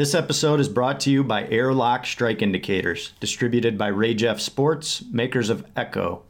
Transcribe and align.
This 0.00 0.14
episode 0.14 0.60
is 0.60 0.70
brought 0.70 0.98
to 1.00 1.10
you 1.10 1.22
by 1.22 1.46
Airlock 1.48 2.06
Strike 2.06 2.40
Indicators, 2.40 3.12
distributed 3.20 3.76
by 3.76 3.90
Rajeff 3.90 4.40
Sports, 4.40 5.04
makers 5.12 5.50
of 5.50 5.66
Echo. 5.76 6.22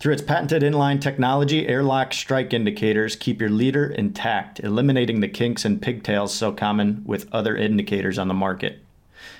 Through 0.00 0.14
its 0.14 0.22
patented 0.22 0.64
inline 0.64 1.00
technology, 1.00 1.68
Airlock 1.68 2.12
Strike 2.12 2.52
Indicators 2.52 3.14
keep 3.14 3.40
your 3.40 3.48
leader 3.48 3.86
intact, 3.86 4.58
eliminating 4.58 5.20
the 5.20 5.28
kinks 5.28 5.64
and 5.64 5.80
pigtails 5.80 6.34
so 6.34 6.50
common 6.50 7.04
with 7.06 7.32
other 7.32 7.54
indicators 7.54 8.18
on 8.18 8.26
the 8.26 8.34
market. 8.34 8.80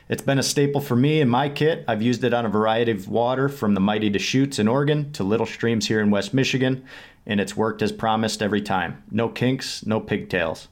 It's 0.08 0.22
been 0.22 0.38
a 0.38 0.44
staple 0.44 0.80
for 0.80 0.94
me 0.94 1.20
in 1.20 1.28
my 1.28 1.48
kit. 1.48 1.84
I've 1.88 2.02
used 2.02 2.22
it 2.22 2.32
on 2.32 2.46
a 2.46 2.50
variety 2.50 2.92
of 2.92 3.08
water 3.08 3.48
from 3.48 3.74
the 3.74 3.80
mighty 3.80 4.10
Deschutes 4.10 4.60
in 4.60 4.68
Oregon 4.68 5.10
to 5.14 5.24
little 5.24 5.44
streams 5.44 5.88
here 5.88 5.98
in 5.98 6.12
West 6.12 6.32
Michigan, 6.32 6.84
and 7.26 7.40
it's 7.40 7.56
worked 7.56 7.82
as 7.82 7.90
promised 7.90 8.42
every 8.42 8.62
time. 8.62 9.02
No 9.10 9.28
kinks, 9.28 9.84
no 9.84 9.98
pigtails. 9.98 10.68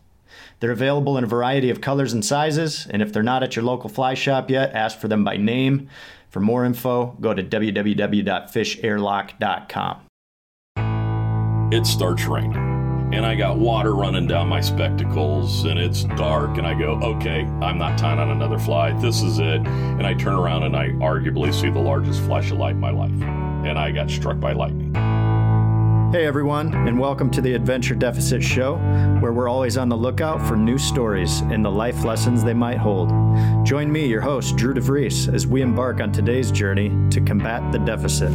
They're 0.61 0.71
available 0.71 1.19
in 1.19 1.25
a 1.25 1.29
variety 1.29 1.71
of 1.71 1.81
colors 1.81 2.13
and 2.13 2.25
sizes, 2.25 2.87
and 2.91 3.03
if 3.03 3.13
they're 3.13 3.23
not 3.23 3.43
at 3.43 3.57
your 3.57 3.65
local 3.65 3.91
fly 3.91 4.15
shop 4.15 4.51
yet, 4.51 4.73
ask 4.75 4.99
for 4.99 5.09
them 5.09 5.25
by 5.25 5.37
name. 5.37 5.89
For 6.31 6.41
more 6.41 6.65
info, 6.65 7.17
go 7.21 7.35
to 7.35 7.43
www.fishairlock.com. 7.43 9.97
It 11.71 11.87
starts 11.87 12.25
raining 12.25 12.79
and 13.13 13.25
I 13.25 13.35
got 13.35 13.59
water 13.59 13.95
running 13.95 14.27
down 14.27 14.49
my 14.49 14.61
spectacles 14.61 15.65
and 15.65 15.79
it's 15.79 16.05
dark 16.05 16.59
and 16.59 16.67
I 16.67 16.75
go, 16.75 17.01
okay, 17.03 17.45
I'm 17.63 17.79
not 17.79 17.97
tying 17.97 18.19
on 18.19 18.31
another 18.31 18.59
fly. 18.59 18.93
This 19.01 19.23
is 19.23 19.39
it. 19.39 19.67
And 19.67 20.07
I 20.07 20.13
turn 20.13 20.35
around 20.35 20.65
and 20.65 20.77
I 20.77 20.89
arguably 20.89 21.55
see 21.55 21.71
the 21.71 21.79
largest 21.79 22.21
flash 22.23 22.51
of 22.51 22.59
light 22.59 22.75
in 22.75 22.81
my 22.81 22.91
life. 22.91 23.11
And 23.11 23.79
I 23.79 23.93
got 23.93 24.11
struck 24.11 24.39
by 24.39 24.53
lightning. 24.53 24.95
Hey 26.11 26.25
everyone, 26.25 26.73
and 26.73 26.99
welcome 26.99 27.31
to 27.33 27.43
the 27.43 27.53
Adventure 27.53 27.95
Deficit 27.95 28.43
Show, 28.43 28.77
where 29.21 29.35
we're 29.35 29.47
always 29.47 29.77
on 29.77 29.91
the 29.91 29.97
lookout 29.97 30.41
for 30.49 30.57
new 30.57 30.79
stories 30.79 31.41
and 31.41 31.63
the 31.63 31.71
life 31.71 32.03
lessons 32.03 32.43
they 32.43 32.55
might 32.55 32.79
hold. 32.79 33.11
Join 33.67 33.93
me, 33.93 34.07
your 34.07 34.23
host, 34.23 34.57
Drew 34.57 34.73
DeVries, 34.73 35.31
as 35.35 35.47
we 35.47 35.61
embark 35.61 36.01
on 36.01 36.11
today's 36.11 36.51
journey 36.51 36.89
to 37.11 37.21
combat 37.21 37.73
the 37.73 37.79
deficit. 37.81 38.33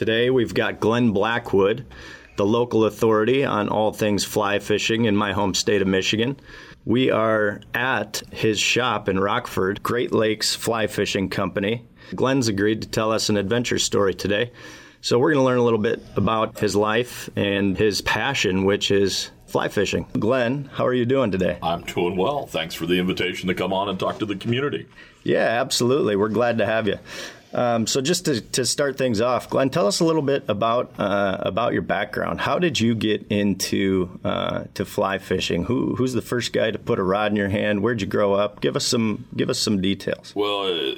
Today 0.00 0.30
we've 0.30 0.54
got 0.54 0.80
Glenn 0.80 1.10
Blackwood, 1.10 1.84
the 2.36 2.46
local 2.46 2.86
authority 2.86 3.44
on 3.44 3.68
all 3.68 3.92
things 3.92 4.24
fly 4.24 4.58
fishing 4.58 5.04
in 5.04 5.14
my 5.14 5.34
home 5.34 5.52
state 5.52 5.82
of 5.82 5.88
Michigan. 5.88 6.40
We 6.86 7.10
are 7.10 7.60
at 7.74 8.22
his 8.32 8.58
shop 8.58 9.10
in 9.10 9.20
Rockford, 9.20 9.82
Great 9.82 10.10
Lakes 10.10 10.54
Fly 10.54 10.86
Fishing 10.86 11.28
Company. 11.28 11.84
Glenn's 12.14 12.48
agreed 12.48 12.80
to 12.80 12.88
tell 12.88 13.12
us 13.12 13.28
an 13.28 13.36
adventure 13.36 13.78
story 13.78 14.14
today. 14.14 14.52
So 15.02 15.18
we're 15.18 15.34
going 15.34 15.42
to 15.42 15.46
learn 15.46 15.58
a 15.58 15.64
little 15.64 15.78
bit 15.78 16.02
about 16.16 16.58
his 16.58 16.74
life 16.74 17.28
and 17.36 17.76
his 17.76 18.00
passion, 18.00 18.64
which 18.64 18.90
is 18.90 19.30
fly 19.48 19.68
fishing. 19.68 20.06
Glenn, 20.18 20.70
how 20.72 20.86
are 20.86 20.94
you 20.94 21.04
doing 21.04 21.30
today? 21.30 21.58
I'm 21.62 21.82
doing 21.82 22.16
well. 22.16 22.46
Thanks 22.46 22.74
for 22.74 22.86
the 22.86 22.98
invitation 22.98 23.48
to 23.48 23.54
come 23.54 23.74
on 23.74 23.90
and 23.90 24.00
talk 24.00 24.18
to 24.20 24.26
the 24.26 24.36
community. 24.36 24.86
Yeah, 25.24 25.60
absolutely. 25.60 26.16
We're 26.16 26.30
glad 26.30 26.56
to 26.56 26.64
have 26.64 26.86
you. 26.86 26.98
Um, 27.52 27.86
so, 27.86 28.00
just 28.00 28.26
to, 28.26 28.40
to 28.40 28.64
start 28.64 28.96
things 28.96 29.20
off, 29.20 29.50
Glenn, 29.50 29.70
tell 29.70 29.86
us 29.86 30.00
a 30.00 30.04
little 30.04 30.22
bit 30.22 30.44
about 30.48 30.92
uh, 30.98 31.38
about 31.40 31.72
your 31.72 31.82
background. 31.82 32.40
How 32.40 32.58
did 32.58 32.78
you 32.78 32.94
get 32.94 33.26
into 33.28 34.20
uh, 34.24 34.64
to 34.74 34.84
fly 34.84 35.18
fishing? 35.18 35.64
Who 35.64 35.96
who's 35.96 36.12
the 36.12 36.22
first 36.22 36.52
guy 36.52 36.70
to 36.70 36.78
put 36.78 36.98
a 36.98 37.02
rod 37.02 37.32
in 37.32 37.36
your 37.36 37.48
hand? 37.48 37.82
Where'd 37.82 38.00
you 38.00 38.06
grow 38.06 38.34
up? 38.34 38.60
Give 38.60 38.76
us 38.76 38.84
some 38.84 39.26
give 39.36 39.50
us 39.50 39.58
some 39.58 39.80
details. 39.80 40.32
Well, 40.36 40.66
uh, 40.66 40.94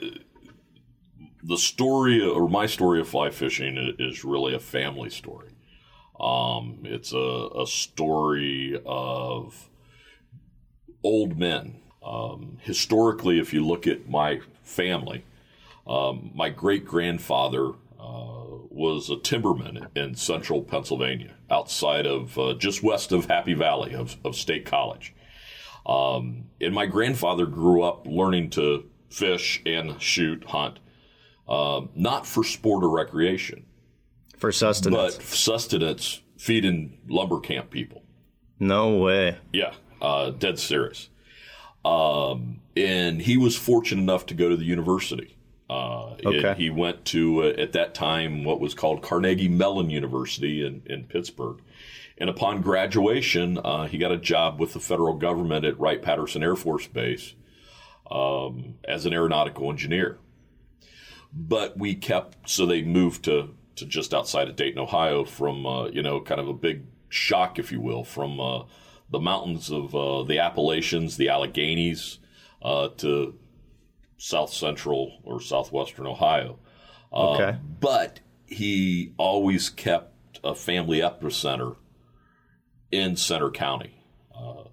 the 1.43 1.57
story 1.57 2.21
or 2.21 2.49
my 2.49 2.67
story 2.67 3.01
of 3.01 3.09
fly 3.09 3.31
fishing 3.31 3.95
is 3.99 4.25
really 4.25 4.55
a 4.55 4.61
family 4.61 5.11
story. 5.11 5.49
Um, 6.21 6.81
it's 6.85 7.13
a, 7.13 7.49
a 7.59 7.67
story 7.67 8.81
of 8.87 9.69
old 11.03 11.39
men. 11.39 11.81
Um, 12.05 12.59
historically, 12.63 13.41
if 13.41 13.53
you 13.53 13.67
look 13.67 13.87
at 13.87 14.09
my 14.09 14.41
family, 14.63 15.25
um, 15.87 16.31
my 16.35 16.49
great 16.49 16.85
grandfather 16.85 17.71
uh, 17.99 18.45
was 18.71 19.11
a 19.11 19.17
timberman 19.17 19.89
in 19.97 20.15
central 20.15 20.63
Pennsylvania, 20.63 21.35
outside 21.51 22.07
of 22.07 22.39
uh, 22.39 22.55
just 22.55 22.83
west 22.83 23.13
of 23.13 23.27
Happy 23.27 23.55
Valley 23.55 23.95
of, 23.95 24.17
of 24.25 24.35
State 24.37 24.65
College. 24.67 25.15
Um, 25.85 26.45
and 26.61 26.75
my 26.75 26.87
grandfather 26.87 27.47
grew 27.47 27.83
up 27.83 28.07
learning 28.07 28.51
to 28.51 28.89
fish 29.11 29.61
and 29.67 30.01
shoot, 30.01 30.45
hunt, 30.45 30.79
um, 31.49 31.91
not 31.95 32.27
for 32.27 32.45
sport 32.45 32.85
or 32.85 32.89
recreation, 32.91 33.67
For 34.39 34.53
sustenance? 34.53 35.17
but 35.17 35.23
sustenance, 35.25 36.23
feeding 36.39 36.99
lumber 37.09 37.41
camp 37.41 37.71
people. 37.71 38.05
no 38.61 38.97
way. 38.97 39.39
Yeah, 39.53 39.75
uh, 40.01 40.31
dead 40.31 40.59
serious. 40.59 41.09
Um, 41.85 42.61
and 42.77 43.21
he 43.21 43.37
was 43.37 43.57
fortunate 43.57 44.03
enough 44.03 44.27
to 44.27 44.35
go 44.35 44.49
to 44.49 44.57
the 44.57 44.65
university. 44.65 45.37
Uh, 45.73 46.17
Okay. 46.25 46.49
and 46.49 46.59
he 46.59 46.71
went 46.71 47.05
to, 47.07 47.43
uh, 47.45 47.47
at 47.59 47.73
that 47.73 47.95
time, 47.95 48.45
what 48.45 48.61
was 48.61 48.75
called 48.75 49.03
Carnegie 49.03 49.49
Mellon 49.49 49.91
University 49.91 50.65
in, 50.65 50.83
in 50.87 51.05
Pittsburgh. 51.05 51.59
And 52.19 52.29
upon 52.31 52.61
graduation, 52.61 53.59
uh, 53.59 53.87
he 53.87 53.99
got 53.99 54.13
a 54.13 54.19
job 54.19 54.61
with 54.61 54.75
the 54.75 54.81
federal 54.81 55.15
government 55.15 55.65
at 55.65 55.81
Wright 55.81 56.01
Patterson 56.01 56.43
Air 56.43 56.57
Force 56.57 56.87
Base 56.87 57.35
um, 58.11 58.75
as 58.87 59.07
an 59.07 59.13
aeronautical 59.13 59.71
engineer. 59.71 60.19
But 61.33 61.79
we 61.79 61.95
kept, 61.95 62.49
so 62.49 62.67
they 62.67 62.83
moved 62.83 63.25
to, 63.25 63.55
to 63.77 63.87
just 63.87 64.13
outside 64.13 64.49
of 64.49 64.57
Dayton, 64.57 64.79
Ohio, 64.79 65.25
from, 65.25 65.67
uh, 65.67 65.87
you 65.87 66.03
know, 66.03 66.21
kind 66.21 66.41
of 66.41 66.49
a 66.49 66.53
big 66.55 66.85
shock, 67.09 67.59
if 67.59 67.73
you 67.73 67.81
will, 67.81 68.05
from 68.05 68.39
uh, 68.39 68.65
the 69.11 69.19
mountains 69.21 69.71
of 69.71 69.95
uh, 69.95 70.23
the 70.23 70.39
Appalachians, 70.39 71.17
the 71.17 71.29
Alleghenies, 71.29 72.19
uh, 72.61 72.89
to 72.99 73.35
south 74.23 74.53
central 74.53 75.19
or 75.25 75.41
southwestern 75.41 76.07
Ohio. 76.07 76.57
Uh, 77.13 77.33
Okay. 77.33 77.59
But 77.81 78.21
he 78.47 79.15
always 79.17 79.69
kept 79.69 80.39
a 80.45 80.55
family 80.55 81.01
epicenter 81.01 81.75
in 82.93 83.17
Centre 83.17 83.51
County. 83.51 84.01
Uh, 84.33 84.69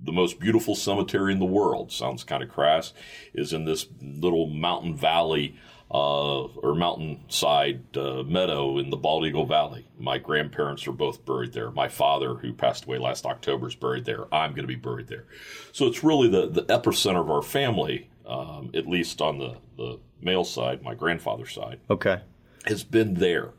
the 0.00 0.12
most 0.12 0.40
beautiful 0.40 0.74
cemetery 0.74 1.32
in 1.32 1.38
the 1.38 1.44
world, 1.44 1.92
sounds 1.92 2.24
kind 2.24 2.42
of 2.42 2.48
crass, 2.48 2.94
is 3.34 3.52
in 3.52 3.66
this 3.66 3.86
little 4.00 4.46
mountain 4.46 4.96
valley 4.96 5.54
uh, 5.90 6.44
or 6.44 6.74
mountainside 6.74 7.96
uh, 7.98 8.22
meadow 8.22 8.78
in 8.78 8.88
the 8.88 8.96
Bald 8.96 9.26
Eagle 9.26 9.44
Valley. 9.44 9.86
My 9.98 10.16
grandparents 10.16 10.86
are 10.86 10.92
both 10.92 11.26
buried 11.26 11.52
there. 11.52 11.70
My 11.70 11.88
father, 11.88 12.36
who 12.36 12.54
passed 12.54 12.86
away 12.86 12.96
last 12.96 13.26
October, 13.26 13.68
is 13.68 13.74
buried 13.74 14.06
there. 14.06 14.34
I'm 14.34 14.52
going 14.52 14.62
to 14.62 14.66
be 14.66 14.76
buried 14.76 15.08
there. 15.08 15.26
So 15.72 15.86
it's 15.86 16.02
really 16.02 16.28
the, 16.28 16.48
the 16.48 16.64
epicenter 16.64 17.20
of 17.20 17.30
our 17.30 17.42
family, 17.42 18.08
um, 18.26 18.70
at 18.74 18.86
least 18.86 19.20
on 19.20 19.38
the, 19.38 19.56
the 19.76 19.98
male 20.20 20.44
side, 20.44 20.82
my 20.82 20.94
grandfather's 20.94 21.52
side 21.52 21.80
Okay. 21.90 22.20
has 22.66 22.82
been 22.84 23.14
there. 23.14 23.50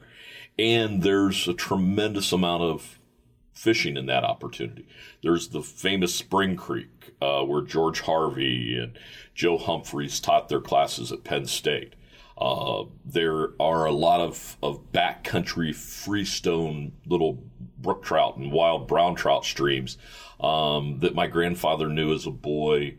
And 0.57 1.03
there's 1.03 1.47
a 1.47 1.53
tremendous 1.53 2.31
amount 2.31 2.63
of 2.63 2.99
fishing 3.53 3.97
in 3.97 4.05
that 4.07 4.23
opportunity. 4.23 4.87
There's 5.21 5.49
the 5.49 5.61
famous 5.61 6.13
Spring 6.15 6.55
Creek, 6.55 7.13
uh, 7.21 7.43
where 7.43 7.61
George 7.61 8.01
Harvey 8.01 8.77
and 8.77 8.97
Joe 9.33 9.57
Humphreys 9.57 10.19
taught 10.19 10.49
their 10.49 10.61
classes 10.61 11.11
at 11.11 11.23
Penn 11.23 11.45
State. 11.45 11.93
Uh, 12.37 12.83
there 13.05 13.49
are 13.61 13.85
a 13.85 13.93
lot 13.93 14.19
of, 14.19 14.57
of 14.61 14.91
backcountry 14.91 15.73
freestone 15.73 16.91
little 17.05 17.41
brook 17.77 18.03
trout 18.03 18.35
and 18.37 18.51
wild 18.51 18.87
brown 18.87 19.15
trout 19.15 19.45
streams 19.45 19.97
um, 20.41 20.99
that 20.99 21.15
my 21.15 21.27
grandfather 21.27 21.87
knew 21.87 22.13
as 22.13 22.25
a 22.25 22.31
boy 22.31 22.95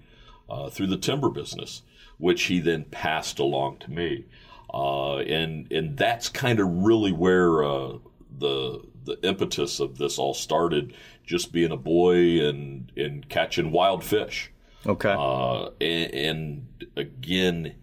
uh, 0.48 0.70
through 0.70 0.88
the 0.88 0.96
timber 0.96 1.28
business, 1.28 1.82
which 2.18 2.44
he 2.44 2.60
then 2.60 2.84
passed 2.84 3.38
along 3.38 3.78
to 3.78 3.90
me. 3.90 4.26
Uh, 4.72 5.18
and 5.18 5.70
and 5.72 5.96
that's 5.96 6.28
kind 6.28 6.60
of 6.60 6.68
really 6.68 7.12
where 7.12 7.64
uh, 7.64 7.98
the 8.38 8.82
the 9.04 9.18
impetus 9.22 9.80
of 9.80 9.98
this 9.98 10.18
all 10.18 10.34
started. 10.34 10.94
Just 11.24 11.52
being 11.52 11.72
a 11.72 11.76
boy 11.76 12.40
and 12.46 12.92
and 12.96 13.28
catching 13.28 13.72
wild 13.72 14.04
fish. 14.04 14.52
Okay. 14.84 15.14
Uh, 15.16 15.70
and, 15.80 16.14
and 16.14 16.86
again, 16.96 17.74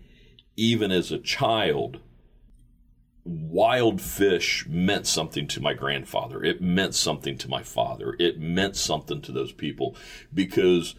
even 0.56 0.92
as 0.92 1.12
a 1.12 1.18
child, 1.18 2.00
wild 3.26 4.02
fish 4.02 4.66
meant 4.68 5.08
something 5.08 5.48
to 5.48 5.62
my 5.62 5.74
grandfather. 5.74 6.44
It 6.44 6.62
meant 6.62 6.96
something 6.96 7.38
to 7.40 7.50
my 7.50 7.64
father. 7.64 8.16
It 8.20 8.40
meant 8.40 8.76
something 8.76 9.22
to 9.22 9.32
those 9.32 9.52
people 9.52 9.96
because, 10.34 10.96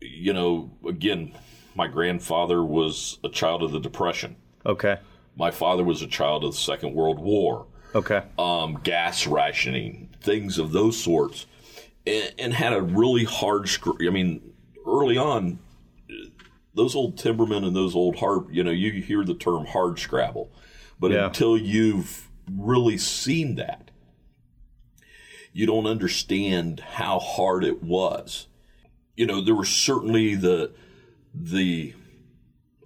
you 0.00 0.32
know, 0.32 0.70
again, 0.86 1.32
my 1.74 1.86
grandfather 1.86 2.64
was 2.64 3.18
a 3.24 3.28
child 3.28 3.62
of 3.62 3.72
the 3.72 3.80
Depression. 3.80 4.36
okay. 4.66 4.98
My 5.36 5.52
father 5.52 5.84
was 5.84 6.02
a 6.02 6.08
child 6.08 6.42
of 6.42 6.50
the 6.52 6.58
Second 6.58 6.94
World 6.94 7.20
War. 7.20 7.66
Okay. 7.94 8.22
um, 8.38 8.80
gas 8.82 9.26
rationing, 9.26 10.08
things 10.20 10.58
of 10.58 10.72
those 10.72 11.02
sorts, 11.02 11.46
and, 12.06 12.34
and 12.38 12.52
had 12.52 12.72
a 12.74 12.82
really 12.82 13.24
hard. 13.24 13.68
I 14.06 14.10
mean, 14.10 14.52
early 14.86 15.16
on, 15.16 15.58
those 16.74 16.94
old 16.94 17.16
timbermen 17.16 17.64
and 17.66 17.74
those 17.74 17.94
old 17.94 18.16
hard, 18.16 18.46
you 18.54 18.62
know, 18.64 18.70
you 18.72 19.00
hear 19.00 19.24
the 19.24 19.32
term 19.34 19.64
hard 19.64 19.98
scrabble, 19.98 20.50
but 21.00 21.12
Yeah. 21.12 21.26
until 21.26 21.56
you've 21.56 22.28
really 22.52 22.98
seen 22.98 23.54
that, 23.54 23.90
you 25.52 25.64
don't 25.66 25.86
understand 25.86 26.80
how 26.80 27.18
hard 27.18 27.64
it 27.64 27.82
was. 27.82 28.48
You 29.18 29.26
know, 29.26 29.40
there 29.40 29.56
was 29.56 29.68
certainly 29.68 30.36
the 30.36 30.70
the 31.34 31.92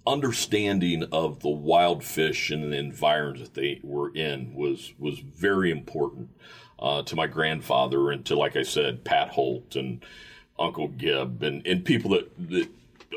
understanding 0.07 1.03
of 1.11 1.41
the 1.41 1.49
wild 1.49 2.03
fish 2.03 2.49
and 2.49 2.73
the 2.73 2.77
environment 2.77 3.43
that 3.43 3.53
they 3.53 3.79
were 3.83 4.11
in 4.15 4.55
was 4.55 4.93
was 4.97 5.19
very 5.19 5.69
important 5.69 6.31
uh, 6.79 7.03
to 7.03 7.15
my 7.15 7.27
grandfather 7.27 8.09
and 8.09 8.25
to 8.25 8.35
like 8.35 8.55
I 8.55 8.63
said 8.63 9.03
Pat 9.03 9.29
Holt 9.29 9.75
and 9.75 10.03
Uncle 10.57 10.87
Gibb 10.87 11.43
and, 11.43 11.65
and 11.67 11.85
people 11.85 12.09
that, 12.09 12.49
that 12.49 12.67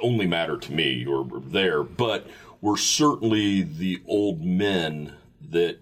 only 0.03 0.27
matter 0.27 0.59
to 0.59 0.73
me 0.73 1.07
or 1.07 1.23
were 1.23 1.41
there 1.41 1.83
but 1.83 2.27
were 2.61 2.77
certainly 2.77 3.63
the 3.63 4.03
old 4.07 4.45
men 4.45 5.15
that 5.41 5.79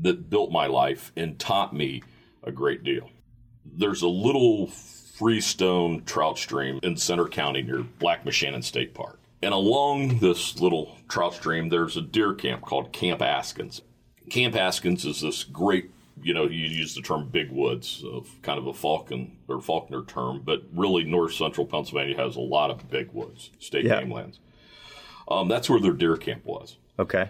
that 0.00 0.30
built 0.30 0.50
my 0.50 0.66
life 0.66 1.12
and 1.14 1.38
taught 1.38 1.74
me 1.74 2.02
a 2.42 2.50
great 2.50 2.82
deal. 2.82 3.10
There's 3.66 4.00
a 4.00 4.08
little 4.08 4.70
freestone 5.16 6.02
trout 6.04 6.38
stream 6.38 6.78
in 6.82 6.96
Centre 6.96 7.26
County 7.26 7.62
near 7.62 7.82
Black 7.82 8.24
Moshannon 8.24 8.62
State 8.62 8.92
Park. 8.94 9.18
And 9.42 9.54
along 9.54 10.18
this 10.18 10.60
little 10.60 10.96
trout 11.08 11.34
stream, 11.34 11.68
there's 11.68 11.96
a 11.96 12.02
deer 12.02 12.34
camp 12.34 12.62
called 12.62 12.92
Camp 12.92 13.20
Askins. 13.20 13.80
Camp 14.30 14.54
Askins 14.54 15.04
is 15.06 15.20
this 15.20 15.44
great, 15.44 15.90
you 16.22 16.34
know, 16.34 16.44
you 16.44 16.66
use 16.66 16.94
the 16.94 17.00
term 17.02 17.28
big 17.28 17.50
woods 17.50 18.02
of 18.12 18.28
kind 18.42 18.58
of 18.58 18.66
a 18.66 18.74
Falcon 18.74 19.36
or 19.48 19.60
Faulkner 19.60 20.02
term, 20.04 20.42
but 20.44 20.62
really 20.74 21.04
north 21.04 21.32
central 21.34 21.66
Pennsylvania 21.66 22.16
has 22.16 22.36
a 22.36 22.40
lot 22.40 22.70
of 22.70 22.90
big 22.90 23.10
woods, 23.12 23.50
state 23.58 23.84
Yeah. 23.84 24.00
game 24.00 24.12
lands. 24.12 24.38
Um, 25.28 25.48
that's 25.48 25.70
where 25.70 25.80
their 25.80 25.92
deer 25.92 26.16
camp 26.16 26.44
was. 26.44 26.76
Okay. 26.98 27.28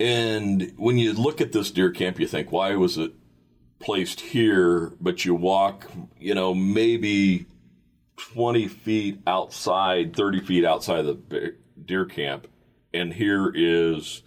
And 0.00 0.72
when 0.76 0.98
you 0.98 1.12
look 1.12 1.40
at 1.40 1.52
this 1.52 1.70
deer 1.70 1.90
camp, 1.90 2.18
you 2.18 2.26
think, 2.26 2.50
why 2.52 2.74
was 2.74 2.98
it 2.98 3.12
placed 3.84 4.20
here? 4.20 4.92
But 5.00 5.24
you 5.24 5.34
walk, 5.34 5.90
you 6.18 6.34
know, 6.34 6.54
maybe 6.54 7.46
20 8.16 8.68
feet 8.68 9.20
outside, 9.26 10.16
30 10.16 10.40
feet 10.40 10.64
outside 10.64 11.02
the 11.02 11.54
deer 11.84 12.04
camp, 12.04 12.48
and 12.92 13.12
here 13.12 13.52
is 13.54 14.22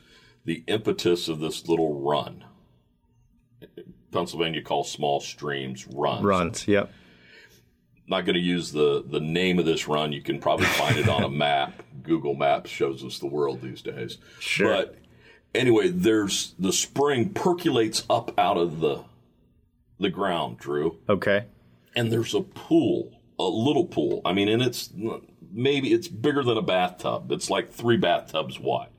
the 0.46 0.64
impetus 0.68 1.28
of 1.28 1.40
this 1.40 1.68
little 1.68 2.02
run. 2.02 2.46
Pennsylvania 4.12 4.62
calls 4.62 4.90
small 4.92 5.20
streams 5.20 5.86
runs. 5.88 6.24
Runs. 6.24 6.68
Yep. 6.68 6.92
Not 8.08 8.22
going 8.22 8.36
to 8.36 8.42
use 8.42 8.72
the, 8.72 9.04
the 9.06 9.20
name 9.20 9.60
of 9.60 9.66
this 9.66 9.88
run. 9.88 10.14
You 10.14 10.22
can 10.22 10.40
probably 10.40 10.68
find 10.68 10.98
it 10.98 11.10
on 11.10 11.24
a 11.24 11.30
map. 11.46 11.84
Google 12.04 12.34
Maps 12.34 12.70
shows 12.70 13.04
us 13.04 13.20
the 13.20 13.28
world 13.28 13.62
these 13.62 13.82
days. 13.82 14.18
Sure. 14.40 14.74
But 14.74 14.96
anyway, 15.54 15.90
there's 15.90 16.54
the 16.58 16.72
spring 16.72 17.30
percolates 17.30 18.06
up 18.10 18.38
out 18.40 18.58
of 18.58 18.80
the 18.80 19.04
the 20.00 20.10
ground, 20.10 20.58
Drew, 20.60 20.98
Okay. 21.10 21.46
and 21.96 22.12
there's 22.12 22.34
a 22.34 22.42
pool, 22.42 23.12
a 23.40 23.44
little 23.44 23.86
pool. 23.86 24.22
I 24.26 24.34
mean, 24.34 24.48
and 24.48 24.62
it's 24.62 24.90
maybe 25.52 25.94
it's 25.94 26.08
bigger 26.08 26.44
than 26.44 26.58
a 26.58 26.62
bathtub. 26.62 27.32
It's 27.32 27.50
like 27.50 27.72
three 27.72 27.98
bathtubs 27.98 28.60
wide. 28.60 28.90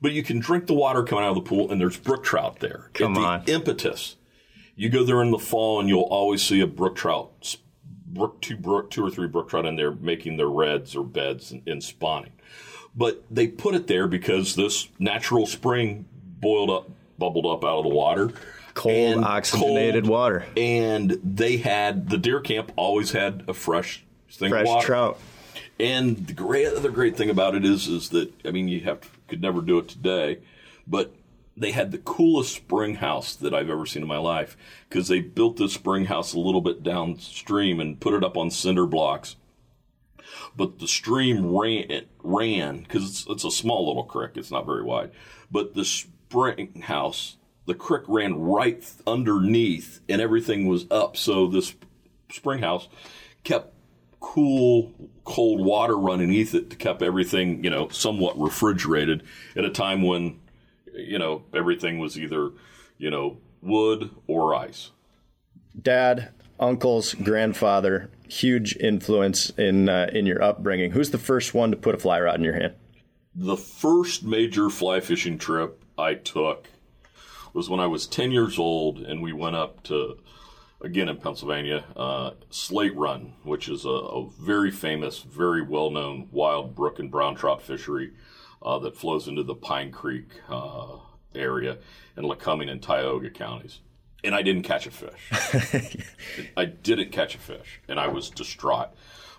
But 0.00 0.12
you 0.12 0.22
can 0.22 0.38
drink 0.38 0.66
the 0.66 0.74
water 0.74 1.02
coming 1.02 1.24
out 1.24 1.30
of 1.36 1.44
the 1.44 1.48
pool, 1.48 1.70
and 1.70 1.80
there's 1.80 1.96
brook 1.96 2.22
trout 2.24 2.60
there. 2.60 2.90
Come 2.94 3.14
the 3.14 3.20
on. 3.20 3.44
impetus. 3.46 4.16
You 4.76 4.88
go 4.88 5.02
there 5.02 5.22
in 5.22 5.32
the 5.32 5.38
fall, 5.40 5.80
and 5.80 5.88
you'll 5.88 6.02
always 6.02 6.40
see 6.42 6.60
a 6.60 6.66
brook 6.68 6.94
trout, 6.94 7.56
brook 8.06 8.40
two 8.40 8.56
brook 8.56 8.90
two 8.90 9.04
or 9.04 9.10
three 9.10 9.26
brook 9.26 9.48
trout 9.50 9.66
in 9.66 9.74
there 9.76 9.90
making 9.90 10.36
their 10.36 10.48
redds 10.48 10.94
or 10.94 11.04
beds 11.04 11.50
and, 11.50 11.66
and 11.66 11.82
spawning. 11.82 12.30
But 12.94 13.24
they 13.30 13.48
put 13.48 13.74
it 13.74 13.86
there 13.88 14.06
because 14.06 14.54
this 14.54 14.88
natural 15.00 15.46
spring 15.46 16.06
boiled 16.40 16.70
up, 16.70 16.90
bubbled 17.18 17.46
up 17.46 17.64
out 17.64 17.78
of 17.78 17.84
the 17.84 17.94
water. 17.94 18.30
Cold, 18.78 19.16
and 19.16 19.24
oxygenated 19.24 20.04
cold, 20.04 20.12
water. 20.12 20.46
and 20.56 21.18
they 21.22 21.56
had 21.56 22.08
the 22.08 22.18
deer 22.18 22.40
camp 22.40 22.72
always 22.76 23.12
had 23.12 23.44
a 23.48 23.54
fresh 23.54 24.04
thing 24.30 24.50
Fresh 24.50 24.84
trout. 24.84 25.18
And 25.80 26.26
the 26.26 26.32
great 26.32 26.68
other 26.68 26.90
great 26.90 27.16
thing 27.16 27.30
about 27.30 27.54
it 27.54 27.64
is 27.64 27.88
is 27.88 28.10
that 28.10 28.32
I 28.44 28.50
mean 28.50 28.68
you 28.68 28.80
have 28.80 29.00
to, 29.00 29.08
could 29.28 29.42
never 29.42 29.60
do 29.60 29.78
it 29.78 29.88
today, 29.88 30.38
but 30.86 31.14
they 31.56 31.72
had 31.72 31.90
the 31.90 31.98
coolest 31.98 32.54
spring 32.54 32.94
house 32.96 33.34
that 33.34 33.52
I've 33.52 33.70
ever 33.70 33.84
seen 33.84 34.02
in 34.02 34.08
my 34.08 34.18
life 34.18 34.56
because 34.88 35.08
they 35.08 35.20
built 35.20 35.56
this 35.56 35.74
spring 35.74 36.04
house 36.04 36.32
a 36.32 36.38
little 36.38 36.60
bit 36.60 36.82
downstream 36.82 37.80
and 37.80 38.00
put 38.00 38.14
it 38.14 38.22
up 38.22 38.36
on 38.36 38.50
cinder 38.50 38.86
blocks. 38.86 39.36
But 40.56 40.78
the 40.78 40.86
stream 40.86 41.56
ran 41.56 41.90
it 41.90 42.08
ran 42.22 42.82
because 42.82 43.04
it's, 43.04 43.26
it's 43.28 43.44
a 43.44 43.50
small 43.50 43.88
little 43.88 44.04
creek. 44.04 44.32
It's 44.36 44.50
not 44.50 44.66
very 44.66 44.82
wide, 44.82 45.10
but 45.50 45.74
the 45.74 45.84
spring 45.84 46.82
house 46.82 47.37
the 47.68 47.74
creek 47.74 48.02
ran 48.08 48.34
right 48.40 48.82
underneath 49.06 50.00
and 50.08 50.22
everything 50.22 50.66
was 50.66 50.86
up. 50.90 51.18
So 51.18 51.46
this 51.46 51.74
spring 52.32 52.60
house 52.60 52.88
kept 53.44 53.74
cool, 54.20 54.94
cold 55.24 55.64
water 55.64 55.96
running 55.96 56.28
underneath 56.28 56.54
it 56.54 56.70
to 56.70 56.76
keep 56.76 57.02
everything, 57.02 57.62
you 57.62 57.68
know, 57.68 57.88
somewhat 57.90 58.40
refrigerated 58.40 59.22
at 59.54 59.66
a 59.66 59.70
time 59.70 60.02
when, 60.02 60.40
you 60.94 61.18
know, 61.18 61.44
everything 61.54 61.98
was 61.98 62.18
either, 62.18 62.52
you 62.96 63.10
know, 63.10 63.36
wood 63.60 64.10
or 64.26 64.54
ice. 64.54 64.90
Dad, 65.80 66.30
uncles, 66.58 67.12
grandfather, 67.12 68.10
huge 68.28 68.76
influence 68.76 69.50
in 69.50 69.90
uh, 69.90 70.08
in 70.10 70.24
your 70.24 70.42
upbringing. 70.42 70.92
Who's 70.92 71.10
the 71.10 71.18
first 71.18 71.52
one 71.52 71.70
to 71.70 71.76
put 71.76 71.94
a 71.94 71.98
fly 71.98 72.18
rod 72.18 72.36
in 72.36 72.44
your 72.44 72.58
hand? 72.58 72.74
The 73.34 73.58
first 73.58 74.24
major 74.24 74.70
fly 74.70 75.00
fishing 75.00 75.36
trip 75.36 75.84
I 75.98 76.14
took 76.14 76.66
was 77.52 77.68
when 77.68 77.80
I 77.80 77.86
was 77.86 78.06
10 78.06 78.30
years 78.32 78.58
old 78.58 78.98
and 78.98 79.22
we 79.22 79.32
went 79.32 79.56
up 79.56 79.82
to, 79.84 80.18
again 80.80 81.08
in 81.08 81.16
Pennsylvania, 81.18 81.84
uh, 81.96 82.32
Slate 82.50 82.96
Run, 82.96 83.34
which 83.42 83.68
is 83.68 83.84
a, 83.84 83.88
a 83.88 84.28
very 84.40 84.70
famous, 84.70 85.20
very 85.20 85.62
well 85.62 85.90
known 85.90 86.28
wild 86.30 86.74
brook 86.74 86.98
and 86.98 87.10
brown 87.10 87.34
trout 87.34 87.62
fishery 87.62 88.12
uh, 88.62 88.78
that 88.80 88.96
flows 88.96 89.28
into 89.28 89.42
the 89.42 89.54
Pine 89.54 89.90
Creek 89.90 90.28
uh, 90.48 90.96
area 91.34 91.78
in 92.16 92.24
Lycoming 92.24 92.70
and 92.70 92.82
Tioga 92.82 93.30
counties. 93.30 93.80
And 94.24 94.34
I 94.34 94.42
didn't 94.42 94.64
catch 94.64 94.86
a 94.86 94.90
fish. 94.90 95.96
I 96.56 96.64
didn't 96.64 97.12
catch 97.12 97.36
a 97.36 97.38
fish, 97.38 97.80
and 97.86 98.00
I 98.00 98.08
was 98.08 98.30
distraught. 98.30 98.88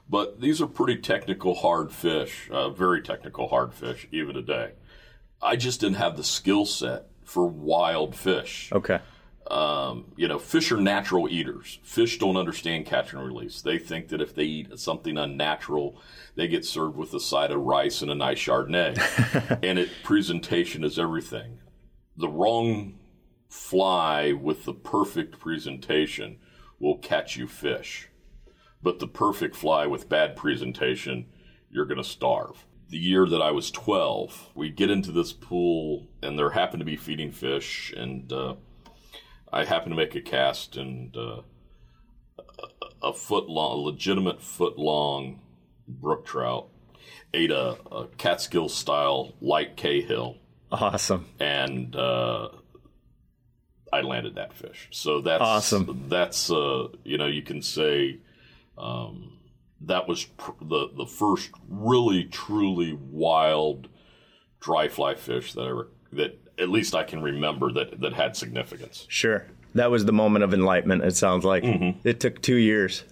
But 0.10 0.40
these 0.40 0.62
are 0.62 0.68
pretty 0.68 1.02
technical, 1.02 1.54
hard 1.54 1.92
fish, 1.92 2.50
uh, 2.50 2.70
very 2.70 3.02
technical, 3.02 3.50
hard 3.50 3.74
fish, 3.74 4.08
even 4.12 4.36
today. 4.36 4.72
I 5.42 5.58
just 5.58 5.82
didn't 5.82 5.98
have 5.98 6.18
the 6.18 6.24
skill 6.24 6.66
set 6.66 7.09
for 7.30 7.46
wild 7.46 8.16
fish. 8.16 8.72
Okay. 8.74 9.00
Um, 9.52 10.12
you 10.16 10.28
know, 10.28 10.40
fish 10.40 10.72
are 10.72 10.82
natural 10.82 11.30
eaters. 11.30 11.80
Fish 11.84 12.18
don't 12.18 12.38
understand 12.38 12.86
catch 12.86 13.14
and 13.14 13.24
release. 13.24 13.62
They 13.62 13.78
think 13.78 14.10
that 14.10 14.22
if 14.22 14.34
they 14.34 14.44
eat 14.44 14.80
something 14.80 15.18
unnatural, 15.18 16.00
they 16.36 16.48
get 16.48 16.66
served 16.66 16.98
with 16.98 17.14
a 17.14 17.20
side 17.20 17.52
of 17.52 17.62
rice 17.62 18.02
and 18.02 18.12
a 18.12 18.16
nice 18.16 18.40
Chardonnay. 18.40 19.60
and 19.64 19.80
it 19.80 19.90
presentation 20.04 20.84
is 20.84 21.00
everything. 21.00 21.60
The 22.18 22.30
wrong 22.30 23.00
fly 23.48 24.32
with 24.32 24.66
the 24.66 24.74
perfect 24.74 25.40
presentation 25.40 26.38
will 26.80 26.98
catch 26.98 27.38
you 27.38 27.48
fish. 27.48 28.10
But 28.82 29.00
the 29.00 29.08
perfect 29.08 29.56
fly 29.56 29.86
with 29.86 30.10
bad 30.10 30.36
presentation, 30.36 31.28
you're 31.70 31.86
going 31.86 31.98
to 31.98 32.04
starve. 32.04 32.66
The 32.90 32.98
year 32.98 33.28
that 33.28 33.42
I 33.42 33.52
was 33.52 33.70
12, 33.72 34.50
we 34.56 34.70
get 34.70 34.90
into 34.90 35.12
this 35.12 35.32
pool 35.32 36.08
and 36.24 36.38
there 36.40 36.50
happened 36.50 36.82
to 36.82 36.86
be 36.86 36.96
feeding 36.96 37.32
fish, 37.32 37.94
and 37.96 38.32
uh, 38.34 38.56
I 39.54 39.64
happened 39.66 39.92
to 39.92 39.96
make 39.96 40.16
a 40.16 40.22
cast, 40.22 40.76
and 40.76 41.16
uh, 41.16 41.42
a- 42.40 43.08
a 43.10 43.14
foot 43.14 43.48
long, 43.48 43.80
a 43.80 43.82
legitimate 43.82 44.42
foot 44.42 44.78
long 44.80 45.40
brook 45.88 46.26
trout 46.26 46.68
ate 47.34 47.52
a, 47.52 47.78
a 47.92 48.08
Catskill 48.18 48.70
style 48.70 49.34
light 49.40 49.76
Cahill 49.78 50.38
Awesome. 50.72 51.26
and 51.40 51.96
uh, 51.96 52.50
I 53.94 54.02
landed 54.02 54.36
that 54.36 54.54
fish. 54.54 54.88
So 54.92 55.22
that's 55.22 55.42
Awesome. 55.42 56.06
That's 56.10 56.52
uh, 56.52 56.90
you 57.04 57.18
know 57.18 57.26
you 57.28 57.42
can 57.42 57.62
say 57.62 58.18
um, 58.78 59.39
that 59.82 60.08
was 60.08 60.26
pr- 60.26 60.52
the 60.62 60.90
the 60.96 61.06
first 61.06 61.52
really 61.68 62.26
truly 62.26 62.94
wild 62.94 63.88
dry 64.60 64.88
fly 64.88 65.16
fish 65.16 65.54
that 65.54 65.62
I 65.62 65.70
re- 65.70 65.86
that 66.14 66.40
at 66.58 66.70
least 66.70 66.96
I 66.96 67.04
can 67.04 67.22
remember 67.22 67.72
that 67.74 68.02
that 68.02 68.14
had 68.14 68.36
significance. 68.36 69.06
Sure. 69.10 69.46
That 69.76 69.92
was 69.92 70.06
the 70.06 70.12
moment 70.12 70.44
of 70.44 70.54
enlightenment. 70.54 71.04
It 71.04 71.16
sounds 71.16 71.46
like 71.46 71.64
it 71.64 72.20
took 72.20 72.42
two 72.42 72.56
years. 72.56 73.04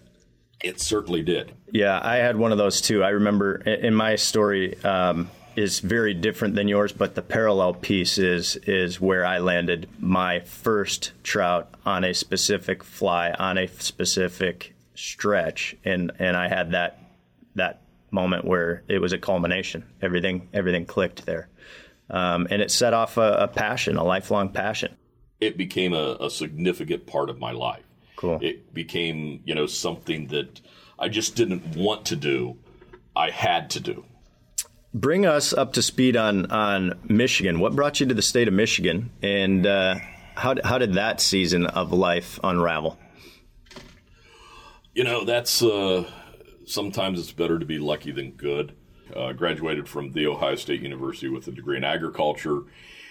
It 0.63 0.81
certainly 0.81 1.21
did. 1.21 1.53
Yeah, 1.71 1.99
I 2.01 2.15
had 2.15 2.35
one 2.35 2.51
of 2.51 2.57
those 2.57 2.81
too. 2.81 3.03
I 3.03 3.09
remember 3.09 3.57
in 3.57 3.93
my 3.93 4.15
story, 4.15 4.75
um, 4.83 5.29
is 5.57 5.79
very 5.79 6.13
different 6.13 6.53
than 6.53 6.67
yours, 6.67 6.93
but 6.93 7.15
the 7.15 7.21
parallel 7.21 7.73
piece 7.73 8.17
is 8.19 8.55
is 8.67 9.01
where 9.01 9.25
I 9.25 9.39
landed 9.39 9.89
my 9.99 10.39
first 10.39 11.11
trout 11.23 11.73
on 11.85 12.03
a 12.03 12.13
specific 12.13 12.83
fly 12.83 13.31
on 13.31 13.57
a 13.57 13.67
specific 13.67 14.75
stretch, 14.97 15.75
and 15.85 16.11
and 16.19 16.35
I 16.35 16.49
had 16.49 16.71
that 16.71 16.99
that 17.55 17.81
moment 18.11 18.45
where 18.45 18.83
it 18.87 18.99
was 18.99 19.13
a 19.13 19.17
culmination. 19.17 19.85
Everything 20.01 20.49
everything 20.53 20.85
clicked 20.85 21.25
there, 21.25 21.47
um, 22.09 22.47
and 22.49 22.61
it 22.61 22.71
set 22.71 22.93
off 22.93 23.17
a, 23.17 23.33
a, 23.33 23.47
passion, 23.47 23.97
a 23.97 24.03
lifelong 24.03 24.49
passion. 24.49 24.95
It 25.39 25.55
became 25.57 25.93
a, 25.93 26.17
a 26.19 26.29
significant 26.29 27.05
part 27.05 27.29
of 27.29 27.37
my 27.37 27.51
life. 27.51 27.83
Cool. 28.15 28.39
It 28.41 28.73
became 28.73 29.41
you 29.45 29.55
know 29.55 29.67
something 29.67 30.27
that 30.27 30.59
I 30.99 31.09
just 31.09 31.35
didn't 31.35 31.75
want 31.75 32.05
to 32.07 32.15
do. 32.15 32.57
I 33.15 33.29
had 33.29 33.69
to 33.71 33.79
do. 33.79 34.05
Bring 34.93 35.25
us 35.25 35.53
up 35.53 35.73
to 35.73 35.81
speed 35.81 36.17
on 36.17 36.47
on 36.47 36.99
Michigan. 37.03 37.59
What 37.59 37.75
brought 37.75 37.99
you 37.99 38.07
to 38.07 38.15
the 38.15 38.21
state 38.23 38.47
of 38.47 38.53
Michigan, 38.53 39.11
and 39.21 39.67
uh, 39.67 39.95
how 40.35 40.55
how 40.63 40.79
did 40.79 40.93
that 40.93 41.21
season 41.21 41.67
of 41.67 41.91
life 41.91 42.39
unravel? 42.43 42.97
You 44.97 45.03
know, 45.03 45.23
that's 45.23 45.61
uh, 45.61 46.09
sometimes 46.65 47.19
it's 47.19 47.31
better 47.31 47.59
to 47.59 47.65
be 47.67 47.77
lucky 47.77 48.09
than 48.09 48.31
good. 48.31 48.75
Uh, 49.15 49.31
graduated 49.31 49.87
from 49.87 50.13
the 50.13 50.25
Ohio 50.25 50.55
State 50.55 50.81
University 50.81 51.29
with 51.29 51.47
a 51.47 51.51
degree 51.51 51.77
in 51.77 51.83
agriculture, 51.83 52.63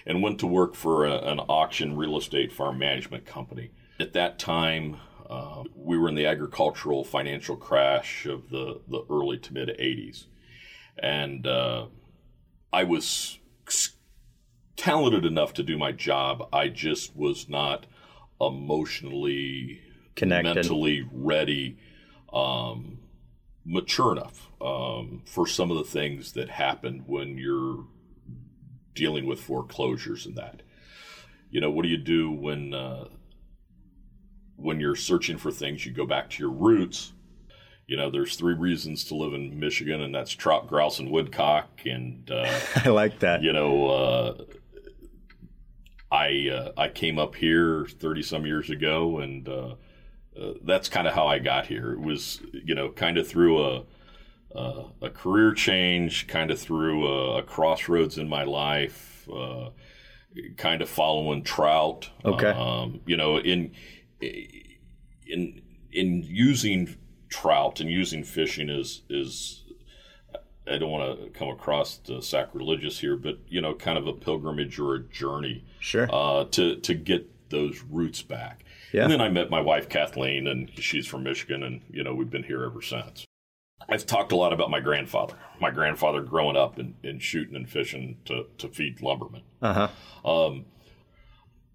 and 0.04 0.20
went 0.20 0.40
to 0.40 0.48
work 0.48 0.74
for 0.74 1.06
a, 1.06 1.16
an 1.18 1.38
auction 1.38 1.96
real 1.96 2.18
estate 2.18 2.52
farm 2.52 2.76
management 2.76 3.24
company. 3.24 3.70
At 4.00 4.14
that 4.14 4.40
time, 4.40 4.96
uh, 5.30 5.62
we 5.76 5.96
were 5.96 6.08
in 6.08 6.16
the 6.16 6.26
agricultural 6.26 7.04
financial 7.04 7.56
crash 7.56 8.26
of 8.26 8.50
the, 8.50 8.80
the 8.88 9.04
early 9.08 9.38
to 9.38 9.54
mid 9.54 9.68
80s. 9.68 10.24
And 10.98 11.46
uh, 11.46 11.86
I 12.72 12.82
was 12.82 13.38
talented 14.74 15.24
enough 15.24 15.54
to 15.54 15.62
do 15.62 15.78
my 15.78 15.92
job. 15.92 16.48
I 16.52 16.66
just 16.66 17.14
was 17.14 17.48
not 17.48 17.86
emotionally, 18.40 19.82
Connected. 20.16 20.54
mentally 20.54 21.08
ready, 21.12 21.78
um, 22.32 22.98
mature 23.64 24.12
enough 24.12 24.48
um, 24.60 25.22
for 25.26 25.46
some 25.46 25.70
of 25.70 25.76
the 25.76 25.84
things 25.84 26.32
that 26.32 26.48
happen 26.48 27.04
when 27.06 27.38
you're 27.38 27.84
dealing 28.94 29.26
with 29.26 29.40
foreclosures 29.40 30.26
and 30.26 30.36
that. 30.36 30.62
You 31.50 31.60
know, 31.60 31.70
what 31.70 31.82
do 31.82 31.88
you 31.88 31.98
do 31.98 32.30
when 32.32 32.74
uh, 32.74 33.04
when 34.56 34.80
you're 34.80 34.96
searching 34.96 35.36
for 35.36 35.52
things, 35.52 35.86
you 35.86 35.92
go 35.92 36.06
back 36.06 36.30
to 36.30 36.42
your 36.42 36.50
roots. 36.50 37.12
You 37.86 37.96
know, 37.96 38.10
there's 38.10 38.34
three 38.34 38.54
reasons 38.54 39.04
to 39.04 39.14
live 39.14 39.32
in 39.32 39.60
Michigan, 39.60 40.00
and 40.00 40.14
that's 40.14 40.32
trout, 40.32 40.66
grouse, 40.66 40.98
and 40.98 41.10
woodcock. 41.10 41.68
And 41.84 42.28
uh, 42.30 42.52
I 42.76 42.88
like 42.88 43.20
that. 43.20 43.42
You 43.42 43.52
know, 43.52 43.86
uh, 43.88 44.44
I 46.10 46.48
uh, 46.52 46.72
I 46.76 46.88
came 46.88 47.18
up 47.18 47.36
here 47.36 47.86
30 47.86 48.22
some 48.22 48.46
years 48.46 48.70
ago, 48.70 49.18
and 49.20 49.48
uh, 50.38 50.42
uh, 50.42 50.54
that's 50.64 50.88
kind 50.88 51.06
of 51.06 51.14
how 51.14 51.26
I 51.26 51.38
got 51.38 51.66
here. 51.66 51.92
It 51.92 52.00
was, 52.00 52.40
you 52.52 52.74
know, 52.74 52.90
kind 52.90 53.18
of 53.18 53.26
through 53.28 53.64
a 53.64 53.84
a 55.02 55.10
career 55.10 55.52
change, 55.52 56.26
kind 56.28 56.50
of 56.50 56.58
through 56.58 57.06
a, 57.06 57.38
a, 57.40 57.42
crossroads 57.42 58.16
in 58.16 58.26
my 58.26 58.42
life, 58.42 59.28
uh, 59.30 59.68
kind 60.56 60.80
of 60.80 60.88
following 60.88 61.42
trout. 61.42 62.08
Okay. 62.24 62.52
Um, 62.52 63.00
you 63.04 63.18
know, 63.18 63.36
in 63.36 63.72
in 64.20 65.60
in 65.92 66.22
using 66.22 66.96
trout 67.28 67.80
and 67.80 67.90
using 67.90 68.24
fishing 68.24 68.70
is 68.70 69.02
is 69.10 69.64
I 70.68 70.78
don't 70.78 70.90
want 70.90 71.20
to 71.20 71.30
come 71.38 71.48
across 71.48 72.00
sacrilegious 72.20 72.98
here, 72.98 73.16
but 73.16 73.38
you 73.48 73.60
know, 73.60 73.74
kind 73.74 73.98
of 73.98 74.06
a 74.06 74.12
pilgrimage 74.12 74.78
or 74.78 74.94
a 74.94 75.00
journey, 75.00 75.64
sure, 75.80 76.08
uh, 76.10 76.44
to 76.52 76.76
to 76.76 76.94
get 76.94 77.50
those 77.50 77.82
roots 77.90 78.22
back. 78.22 78.64
Yeah. 78.92 79.04
And 79.04 79.12
then 79.12 79.20
I 79.20 79.28
met 79.28 79.50
my 79.50 79.60
wife 79.60 79.88
Kathleen, 79.88 80.46
and 80.46 80.70
she's 80.78 81.06
from 81.06 81.22
Michigan, 81.22 81.62
and 81.62 81.82
you 81.90 82.04
know, 82.04 82.14
we've 82.14 82.30
been 82.30 82.44
here 82.44 82.64
ever 82.64 82.82
since. 82.82 83.24
I've 83.88 84.06
talked 84.06 84.32
a 84.32 84.36
lot 84.36 84.52
about 84.52 84.70
my 84.70 84.80
grandfather. 84.80 85.36
My 85.60 85.70
grandfather 85.70 86.22
growing 86.22 86.56
up 86.56 86.78
and, 86.78 86.94
and 87.04 87.22
shooting 87.22 87.54
and 87.54 87.68
fishing 87.68 88.18
to, 88.24 88.46
to 88.58 88.68
feed 88.68 89.00
lumbermen. 89.00 89.42
Uh 89.62 89.88
huh. 90.24 90.28
Um, 90.28 90.64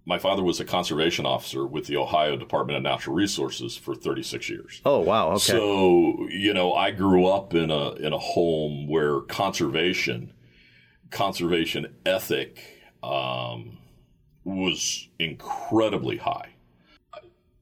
my 0.06 0.18
father 0.18 0.44
was 0.44 0.60
a 0.60 0.66
conservation 0.66 1.26
officer 1.26 1.66
with 1.66 1.86
the 1.86 1.98
Ohio 1.98 2.36
Department 2.36 2.76
of 2.76 2.84
Natural 2.84 3.16
Resources 3.16 3.78
for 3.78 3.94
36 3.94 4.50
years. 4.50 4.82
Oh 4.84 5.00
wow, 5.00 5.30
okay. 5.32 5.40
So, 5.40 6.28
you 6.30 6.54
know, 6.54 6.74
I 6.74 6.92
grew 6.92 7.28
up 7.28 7.54
in 7.54 7.70
a 7.70 7.92
in 7.94 8.12
a 8.12 8.18
home 8.18 8.88
where 8.88 9.22
conservation 9.22 10.34
conservation 11.12 11.94
ethic 12.06 12.60
um, 13.04 13.78
was 14.44 15.08
incredibly 15.20 16.18
high. 16.18 16.51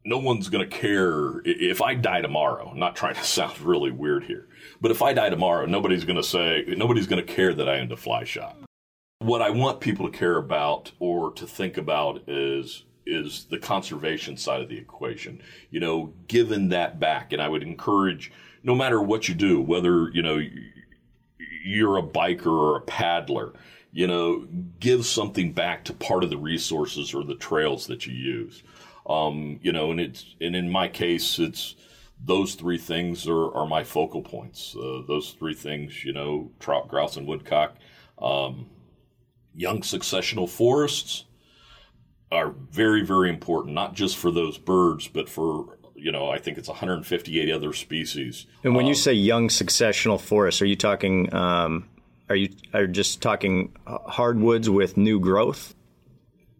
No 0.10 0.18
one's 0.18 0.50
going 0.50 0.68
to 0.68 0.76
care 0.76 1.40
if 1.46 1.84
I 1.84 1.94
die 1.94 2.22
tomorrow. 2.22 2.70
I'm 2.72 2.80
not 2.80 2.96
trying 2.96 3.14
to 3.14 3.24
sound 3.38 3.62
really 3.62 3.92
weird 3.92 4.24
here, 4.24 4.48
but 4.82 4.90
if 4.90 5.04
I 5.04 5.14
die 5.14 5.30
tomorrow, 5.30 5.68
nobody's 5.68 6.04
going 6.04 6.16
to 6.16 6.24
say 6.24 6.66
nobody's 6.68 7.06
going 7.06 7.24
to 7.24 7.34
care 7.34 7.54
that 7.54 7.70
I 7.70 7.78
owned 7.80 7.92
a 7.92 7.98
fly 7.98 8.24
shop. 8.24 8.58
What 9.20 9.44
I 9.44 9.52
want 9.52 9.82
people 9.82 10.10
to 10.10 10.18
care 10.18 10.38
about 10.38 10.94
or 10.98 11.32
to 11.34 11.46
think 11.46 11.78
about 11.78 12.24
is 12.28 12.86
is 13.06 13.46
the 13.52 13.60
conservation 13.60 14.36
side 14.36 14.62
of 14.62 14.70
the 14.70 14.80
equation. 14.80 15.44
You 15.70 15.80
know, 15.80 16.14
giving 16.28 16.70
that 16.70 17.00
back, 17.00 17.32
and 17.32 17.40
I 17.40 17.48
would 17.48 17.62
encourage, 17.62 18.32
no 18.64 18.74
matter 18.74 19.00
what 19.00 19.30
you 19.30 19.36
do, 19.36 19.62
whether 19.62 20.10
you 20.10 20.24
know 20.24 20.42
you're 21.64 21.98
a 21.98 22.04
biker 22.04 22.48
or 22.48 22.78
a 22.78 22.82
paddler, 22.82 23.54
you 23.92 24.08
know, 24.08 24.48
give 24.80 25.06
something 25.06 25.54
back 25.54 25.84
to 25.84 25.94
part 25.94 26.24
of 26.24 26.32
the 26.32 26.38
resources 26.38 27.14
or 27.14 27.24
the 27.24 27.36
trails 27.36 27.86
that 27.86 28.08
you 28.08 28.14
use. 28.14 28.64
Um, 29.10 29.60
you 29.64 29.72
know, 29.72 29.92
and 29.92 30.00
it's 30.00 30.36
and 30.40 30.56
in 30.56 30.70
my 30.70 30.88
case, 30.88 31.40
it's 31.40 31.76
those 32.24 32.54
three 32.56 32.78
things 32.78 33.28
are, 33.28 33.52
are 33.54 33.66
my 33.66 33.84
focal 33.84 34.22
points. 34.22 34.76
Uh, 34.76 35.02
those 35.08 35.32
three 35.32 35.54
things, 35.54 36.04
you 36.06 36.14
know, 36.14 36.52
trout, 36.60 36.88
grouse, 36.88 37.18
and 37.18 37.26
woodcock. 37.26 37.76
Um, 38.22 38.70
young 39.56 39.82
successional 39.82 40.48
forests 40.48 41.26
are 42.32 42.54
very, 42.72 43.04
very 43.04 43.30
important, 43.30 43.74
not 43.74 43.96
just 43.96 44.18
for 44.18 44.32
those 44.32 44.58
birds, 44.58 45.08
but 45.08 45.30
for 45.30 45.80
you 45.96 46.14
know, 46.14 46.30
I 46.30 46.38
think 46.40 46.58
it's 46.58 46.70
158 46.70 47.52
other 47.52 47.74
species. 47.74 48.46
And 48.64 48.74
when 48.74 48.86
um, 48.86 48.90
you 48.90 48.96
say 48.96 49.12
young 49.12 49.50
successional 49.50 50.20
forests, 50.20 50.62
are 50.62 50.66
you 50.66 50.78
talking? 50.78 51.34
Um, 51.34 51.90
are 52.30 52.36
you 52.36 52.50
are 52.74 52.88
just 52.88 53.22
talking 53.22 53.76
hardwoods 53.86 54.70
with 54.70 54.98
new 54.98 55.20
growth? 55.20 55.76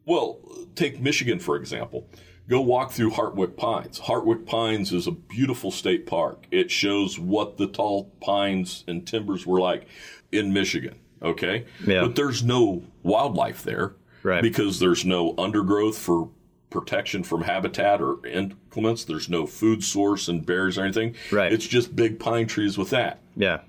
Well, 0.06 0.40
take 0.76 1.00
Michigan 1.00 1.40
for 1.40 1.56
example. 1.56 2.08
Go 2.50 2.62
walk 2.62 2.92
through 2.92 3.12
Hartwick 3.12 3.56
Pines. 3.56 4.00
Hartwick 4.00 4.48
Pines 4.48 4.92
is 4.92 5.06
a 5.06 5.12
beautiful 5.12 5.70
state 5.70 6.08
park. 6.08 6.46
It 6.50 6.72
shows 6.72 7.20
what 7.20 7.58
the 7.58 7.68
tall 7.68 8.12
pines 8.22 8.84
and 8.88 9.06
timbers 9.06 9.46
were 9.46 9.60
like 9.60 9.86
in 10.32 10.52
Michigan. 10.52 10.96
Okay. 11.22 11.66
Yeah. 11.86 12.02
But 12.02 12.16
there's 12.16 12.44
no 12.44 12.82
wildlife 13.04 13.62
there. 13.62 13.94
Right. 14.24 14.42
Because 14.42 14.80
there's 14.80 15.06
no 15.06 15.36
undergrowth 15.38 15.98
for 15.98 16.30
protection 16.72 17.24
from 17.24 17.44
habitat 17.44 18.02
or 18.02 18.26
inclements. 18.26 19.04
There's 19.04 19.30
no 19.30 19.46
food 19.46 19.84
source 19.84 20.28
and 20.28 20.44
berries 20.44 20.78
or 20.78 20.84
anything. 20.84 21.16
Right. 21.32 21.54
It's 21.54 21.68
just 21.68 21.96
big 21.96 22.20
pine 22.20 22.48
trees 22.48 22.80
with 22.80 22.90
that. 22.90 23.20
Yeah. 23.36 23.62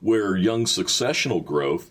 Where 0.00 0.36
young 0.36 0.64
successional 0.64 1.44
growth 1.44 1.90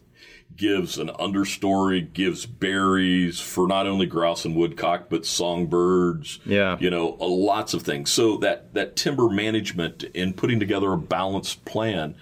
gives 0.55 0.97
an 0.97 1.09
understory, 1.09 2.11
gives 2.13 2.45
berries 2.45 3.39
for 3.39 3.67
not 3.67 3.87
only 3.87 4.05
grouse 4.05 4.45
and 4.45 4.55
woodcock, 4.55 5.09
but 5.09 5.25
songbirds. 5.25 6.39
Yeah. 6.45 6.77
You 6.79 6.89
know, 6.89 7.17
lots 7.19 7.73
of 7.73 7.81
things. 7.83 8.11
So 8.11 8.37
that, 8.37 8.73
that 8.73 8.95
timber 8.95 9.29
management 9.29 10.05
and 10.15 10.35
putting 10.35 10.59
together 10.59 10.93
a 10.93 10.97
balanced 10.97 11.65
plan 11.65 12.15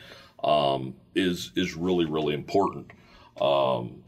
um, 0.43 0.95
is 1.15 1.51
is 1.55 1.75
really 1.75 2.05
really 2.05 2.33
important 2.33 2.91
um, 3.39 4.03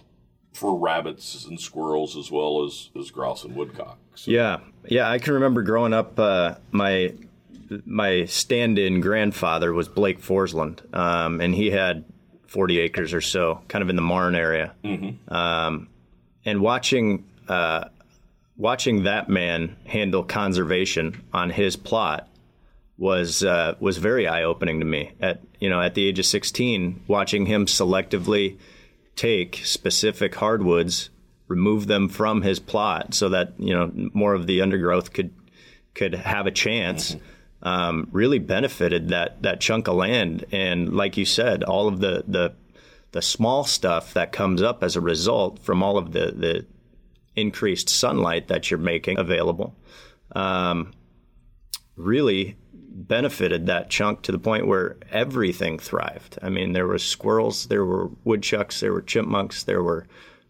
for 0.54 0.78
rabbits 0.78 1.46
and 1.46 1.60
squirrels 1.60 2.18
as 2.18 2.32
well 2.32 2.64
as 2.66 2.90
as 2.98 3.12
grouse 3.12 3.44
and 3.44 3.56
woodcock. 3.56 3.98
So. 4.16 4.32
Yeah, 4.32 4.60
yeah, 4.86 5.10
I 5.10 5.20
can 5.20 5.34
remember 5.34 5.62
growing 5.64 5.94
up. 5.94 6.20
Uh, 6.20 6.56
my 6.72 7.14
my 7.86 8.26
stand-in 8.26 9.02
grandfather 9.02 9.74
was 9.74 9.88
Blake 9.88 10.22
Forsland, 10.22 10.94
um, 10.96 11.42
and 11.42 11.56
he 11.56 11.72
had 11.72 12.06
40 12.48 12.80
acres 12.80 13.14
or 13.14 13.22
so, 13.22 13.62
kind 13.68 13.82
of 13.82 13.90
in 13.90 13.96
the 13.96 14.02
Marne 14.02 14.36
area. 14.36 14.74
Mm-hmm. 14.84 15.34
Um, 15.34 15.90
and 16.46 16.62
watching 16.62 17.26
uh, 17.48 17.86
watching 18.58 19.04
that 19.04 19.30
man 19.30 19.76
handle 19.86 20.24
conservation 20.24 21.24
on 21.34 21.50
his 21.50 21.76
plot 21.76 22.28
was 22.98 23.44
uh, 23.44 23.76
was 23.80 23.98
very 23.98 24.28
eye 24.28 24.44
opening 24.44 24.80
to 24.80 24.86
me. 24.86 25.12
At 25.20 25.42
you 25.60 25.70
know, 25.70 25.82
at 25.82 25.96
the 25.96 26.08
age 26.08 26.20
of 26.20 26.26
16, 26.26 27.04
watching 27.08 27.46
him 27.46 27.66
selectively 27.66 28.58
take 29.16 29.62
specific 29.64 30.36
hardwoods, 30.36 31.10
remove 31.48 31.88
them 31.88 32.10
from 32.10 32.42
his 32.42 32.60
plot, 32.60 33.14
so 33.14 33.30
that 33.30 33.54
you 33.58 33.74
know 33.74 33.92
more 34.14 34.34
of 34.34 34.48
the 34.48 34.62
undergrowth 34.62 35.14
could 35.14 35.34
could 35.94 36.14
have 36.16 36.48
a 36.48 36.52
chance. 36.52 37.12
Mm-hmm. 37.12 37.26
Um, 37.66 38.08
really 38.12 38.40
benefited 38.40 39.10
that 39.10 39.42
that 39.42 39.60
chunk 39.60 39.88
of 39.88 39.96
land, 39.96 40.46
and 40.52 40.96
like 40.96 41.18
you 41.18 41.26
said, 41.26 41.64
all 41.64 41.88
of 41.88 42.00
the 42.00 42.24
the 42.28 42.54
the 43.12 43.22
small 43.22 43.64
stuff 43.64 44.14
that 44.14 44.32
comes 44.32 44.62
up 44.62 44.84
as 44.84 44.96
a 44.96 45.02
result 45.02 45.60
from 45.60 45.82
all 45.82 45.98
of 45.98 46.12
the 46.12 46.32
the 46.32 46.66
increased 47.36 47.90
sunlight 47.90 48.48
that 48.48 48.72
you're 48.72 48.78
making 48.78 49.18
available 49.18 49.76
um, 50.36 50.92
really 51.96 52.58
benefited 52.70 53.66
that 53.66 53.90
chunk 53.90 54.22
to 54.22 54.32
the 54.32 54.40
point 54.40 54.68
where 54.68 54.98
everything 55.12 55.80
thrived. 55.80 56.38
I 56.42 56.50
mean, 56.50 56.74
there 56.74 56.88
were 56.88 57.00
squirrels, 57.00 57.68
there 57.68 57.86
were 57.86 58.10
woodchucks, 58.24 58.80
there 58.80 58.94
were 58.94 59.02
chipmunks, 59.02 59.64
there 59.64 59.84
were 59.84 60.08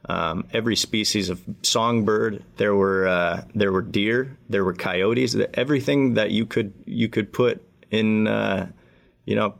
um, 0.07 0.47
every 0.53 0.75
species 0.75 1.29
of 1.29 1.41
songbird. 1.61 2.43
There 2.57 2.75
were 2.75 3.07
uh, 3.07 3.43
there 3.53 3.71
were 3.71 3.81
deer, 3.81 4.37
there 4.49 4.63
were 4.63 4.73
coyotes. 4.73 5.35
Everything 5.53 6.15
that 6.15 6.31
you 6.31 6.45
could 6.45 6.73
you 6.85 7.09
could 7.09 7.33
put 7.33 7.61
in, 7.91 8.27
uh, 8.27 8.69
you 9.25 9.35
know, 9.35 9.55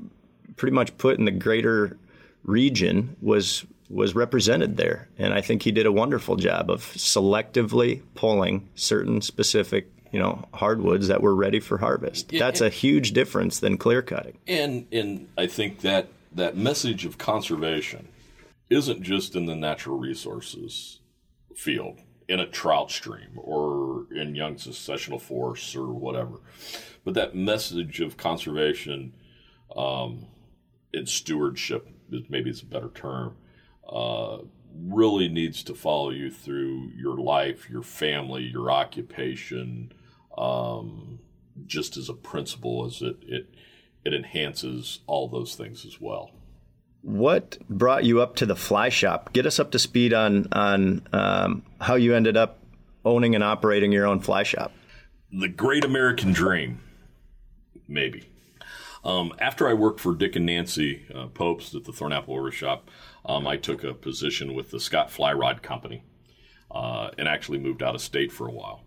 pretty 0.56 0.74
much 0.74 0.98
put 0.98 1.18
in 1.18 1.25
the 1.25 1.32
greater 1.32 1.98
region 2.44 3.16
was 3.22 3.66
was 3.90 4.16
represented 4.16 4.78
there. 4.78 5.10
And 5.18 5.34
I 5.34 5.42
think 5.42 5.64
he 5.64 5.72
did 5.72 5.86
a 5.86 5.92
wonderful 5.92 6.36
job 6.36 6.70
of 6.70 6.82
selectively 6.82 8.02
pulling 8.16 8.68
certain 8.75 9.22
specific 9.22 9.92
you 10.12 10.20
know 10.20 10.46
hardwoods 10.54 11.08
that 11.08 11.22
were 11.22 11.36
ready 11.36 11.60
for 11.60 11.78
harvest. 11.78 12.30
That's 12.30 12.62
a 12.62 12.70
huge 12.70 13.12
difference 13.12 13.60
than 13.60 13.78
clear 13.78 14.02
cutting. 14.02 14.38
And 14.48 14.86
and 14.92 15.28
I 15.38 15.48
think 15.48 15.82
that 15.82 16.08
that 16.34 16.56
message 16.56 17.06
of 17.06 17.18
conservation 17.18 18.10
isn't 18.70 19.04
just 19.04 19.36
in 19.36 19.46
the 19.46 19.56
natural 19.56 19.98
resources 19.98 21.00
field 21.56 22.02
in 22.28 22.40
a 22.40 22.48
trout 22.48 22.90
stream 22.90 23.38
or 23.38 24.08
in 24.14 24.36
young 24.36 24.56
successional 24.56 25.22
forests 25.22 25.76
or 25.76 25.94
whatever, 25.94 26.42
but 27.04 27.14
that 27.14 27.36
message 27.36 28.02
of 28.02 28.18
conservation 28.18 29.14
um, 29.76 30.26
and 30.94 31.08
stewardship 31.08 31.90
maybe 32.30 32.50
it's 32.50 32.62
a 32.62 32.66
better 32.66 32.90
term. 32.94 33.36
Uh, 33.88 34.40
really 34.78 35.30
needs 35.30 35.64
to 35.64 35.74
follow 35.74 36.10
you 36.10 36.30
through 36.30 36.92
your 36.96 37.18
life, 37.18 37.70
your 37.70 37.84
family, 37.84 38.44
your 38.44 38.70
occupation, 38.70 39.92
um, 40.38 41.20
just 41.66 41.96
as 41.96 42.10
a 42.10 42.14
principle, 42.14 42.86
as 42.86 43.02
it, 43.02 43.18
it 43.22 43.50
it 44.04 44.14
enhances 44.14 45.00
all 45.08 45.28
those 45.28 45.56
things 45.56 45.86
as 45.86 46.00
well. 46.00 46.32
What 47.06 47.60
brought 47.70 48.04
you 48.04 48.20
up 48.20 48.36
to 48.38 48.48
the 48.48 48.56
fly 48.56 48.90
shop? 48.90 49.32
Get 49.32 49.46
us 49.46 49.60
up 49.60 49.70
to 49.72 49.80
speed 49.80 50.12
on 50.12 50.48
on 50.52 51.08
um, 51.14 51.64
how 51.80 51.94
you 51.94 52.16
ended 52.16 52.36
up 52.36 52.58
owning 53.06 53.36
and 53.36 53.44
operating 53.44 53.92
your 53.92 54.08
own 54.08 54.20
fly 54.20 54.42
shop. 54.42 54.72
The 55.32 55.48
great 55.48 55.86
American 55.86 56.34
dream, 56.34 56.82
maybe. 57.88 58.28
Um, 59.04 59.34
after 59.38 59.68
I 59.68 59.74
worked 59.74 60.00
for 60.00 60.16
Dick 60.16 60.36
and 60.36 60.48
Nancy 60.48 61.06
uh, 61.14 61.28
Pobst 61.28 61.76
at 61.76 61.84
the 61.84 61.92
Thornapple 61.92 62.30
Orvis 62.30 62.56
Shop, 62.56 62.90
um, 63.24 63.46
I 63.46 63.58
took 63.58 63.84
a 63.84 63.94
position 63.94 64.56
with 64.56 64.72
the 64.72 64.80
Scott 64.80 65.12
Fly 65.12 65.32
Rod 65.32 65.62
Company 65.62 66.04
uh, 66.72 67.12
and 67.20 67.28
actually 67.28 67.60
moved 67.60 67.84
out 67.84 67.94
of 67.94 68.02
state 68.02 68.32
for 68.32 68.48
a 68.48 68.52
while. 68.52 68.82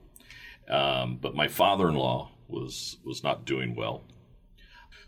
Um, 0.69 1.19
but 1.23 1.37
my 1.37 1.47
father-in-law 1.47 2.33
was 2.49 2.97
was 3.05 3.23
not 3.23 3.45
doing 3.45 3.77
well, 3.77 4.03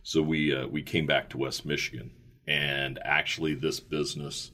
so 0.05 0.23
we 0.23 0.55
uh, 0.55 0.69
we 0.69 0.83
came 0.83 1.07
back 1.07 1.29
to 1.31 1.38
West 1.38 1.67
Michigan, 1.67 2.12
and 2.50 2.99
actually 3.04 3.54
this 3.54 3.78
business 3.78 4.50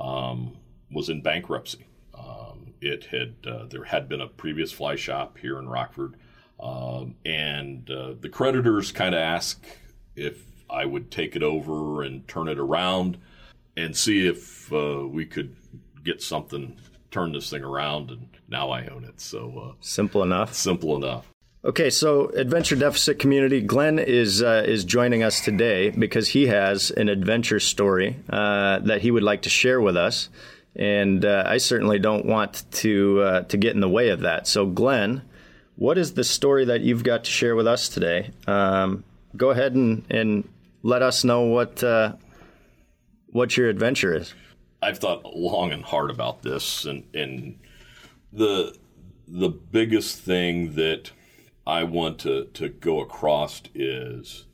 um, 0.00 0.56
was 0.90 1.10
in 1.10 1.20
bankruptcy. 1.20 1.86
Um, 2.18 2.72
it 2.80 3.04
had 3.04 3.34
uh, 3.46 3.66
there 3.66 3.84
had 3.84 4.08
been 4.08 4.22
a 4.22 4.26
previous 4.26 4.72
fly 4.72 4.96
shop 4.96 5.36
here 5.38 5.58
in 5.58 5.68
Rockford, 5.68 6.14
um, 6.58 7.14
and 7.26 7.88
uh, 7.90 8.14
the 8.18 8.30
creditors 8.30 8.90
kind 8.90 9.14
of 9.14 9.20
asked 9.20 9.66
if 10.16 10.46
I 10.70 10.86
would 10.86 11.10
take 11.10 11.36
it 11.36 11.42
over 11.42 12.02
and 12.02 12.26
turn 12.26 12.48
it 12.48 12.58
around 12.58 13.18
and 13.76 13.94
see 13.94 14.26
if 14.26 14.72
uh, 14.72 15.06
we 15.06 15.26
could 15.26 15.54
get 16.02 16.22
something 16.22 16.80
turn 17.10 17.32
this 17.32 17.50
thing 17.50 17.62
around, 17.62 18.10
and 18.10 18.28
now 18.48 18.70
I 18.70 18.86
own 18.86 19.04
it. 19.04 19.20
So 19.20 19.58
uh, 19.58 19.74
simple 19.80 20.22
enough. 20.22 20.54
Simple 20.54 20.96
enough. 20.96 21.30
Okay, 21.66 21.90
so 21.90 22.28
adventure 22.28 22.76
deficit 22.76 23.18
community, 23.18 23.60
Glenn 23.60 23.98
is 23.98 24.40
uh, 24.40 24.62
is 24.64 24.84
joining 24.84 25.24
us 25.24 25.40
today 25.40 25.90
because 25.90 26.28
he 26.28 26.46
has 26.46 26.92
an 26.92 27.08
adventure 27.08 27.58
story 27.58 28.14
uh, 28.30 28.78
that 28.78 29.00
he 29.00 29.10
would 29.10 29.24
like 29.24 29.42
to 29.42 29.48
share 29.48 29.80
with 29.80 29.96
us, 29.96 30.28
and 30.76 31.24
uh, 31.24 31.42
I 31.44 31.56
certainly 31.56 31.98
don't 31.98 32.24
want 32.24 32.62
to 32.70 33.20
uh, 33.20 33.40
to 33.42 33.56
get 33.56 33.74
in 33.74 33.80
the 33.80 33.88
way 33.88 34.10
of 34.10 34.20
that. 34.20 34.46
So, 34.46 34.64
Glenn, 34.64 35.22
what 35.74 35.98
is 35.98 36.14
the 36.14 36.22
story 36.22 36.66
that 36.66 36.82
you've 36.82 37.02
got 37.02 37.24
to 37.24 37.30
share 37.32 37.56
with 37.56 37.66
us 37.66 37.88
today? 37.88 38.30
Um, 38.46 39.02
go 39.36 39.50
ahead 39.50 39.74
and, 39.74 40.06
and 40.08 40.48
let 40.84 41.02
us 41.02 41.24
know 41.24 41.46
what 41.46 41.82
uh, 41.82 42.12
what 43.30 43.56
your 43.56 43.68
adventure 43.68 44.14
is. 44.14 44.32
I've 44.80 44.98
thought 44.98 45.34
long 45.34 45.72
and 45.72 45.82
hard 45.82 46.10
about 46.10 46.42
this, 46.42 46.84
and 46.84 47.02
and 47.12 47.58
the 48.32 48.72
the 49.26 49.48
biggest 49.48 50.20
thing 50.20 50.76
that 50.76 51.10
I 51.66 51.84
want 51.84 52.20
to 52.20 52.44
to 52.54 52.68
go 52.68 53.00
across 53.00 53.62
is 53.74 54.46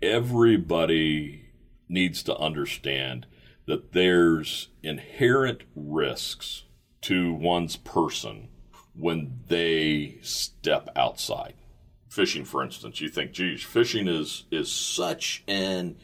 everybody 0.00 1.50
needs 1.88 2.22
to 2.24 2.36
understand 2.36 3.26
that 3.66 3.92
there's 3.92 4.68
inherent 4.82 5.62
risks 5.74 6.64
to 7.02 7.32
one's 7.32 7.76
person 7.76 8.48
when 8.94 9.40
they 9.48 10.18
step 10.22 10.88
outside. 10.96 11.54
Fishing, 12.08 12.44
for 12.44 12.62
instance, 12.62 13.00
you 13.00 13.08
think, 13.08 13.32
geez, 13.32 13.62
fishing 13.62 14.08
is 14.08 14.44
is 14.50 14.72
such 14.72 15.42
an 15.46 15.96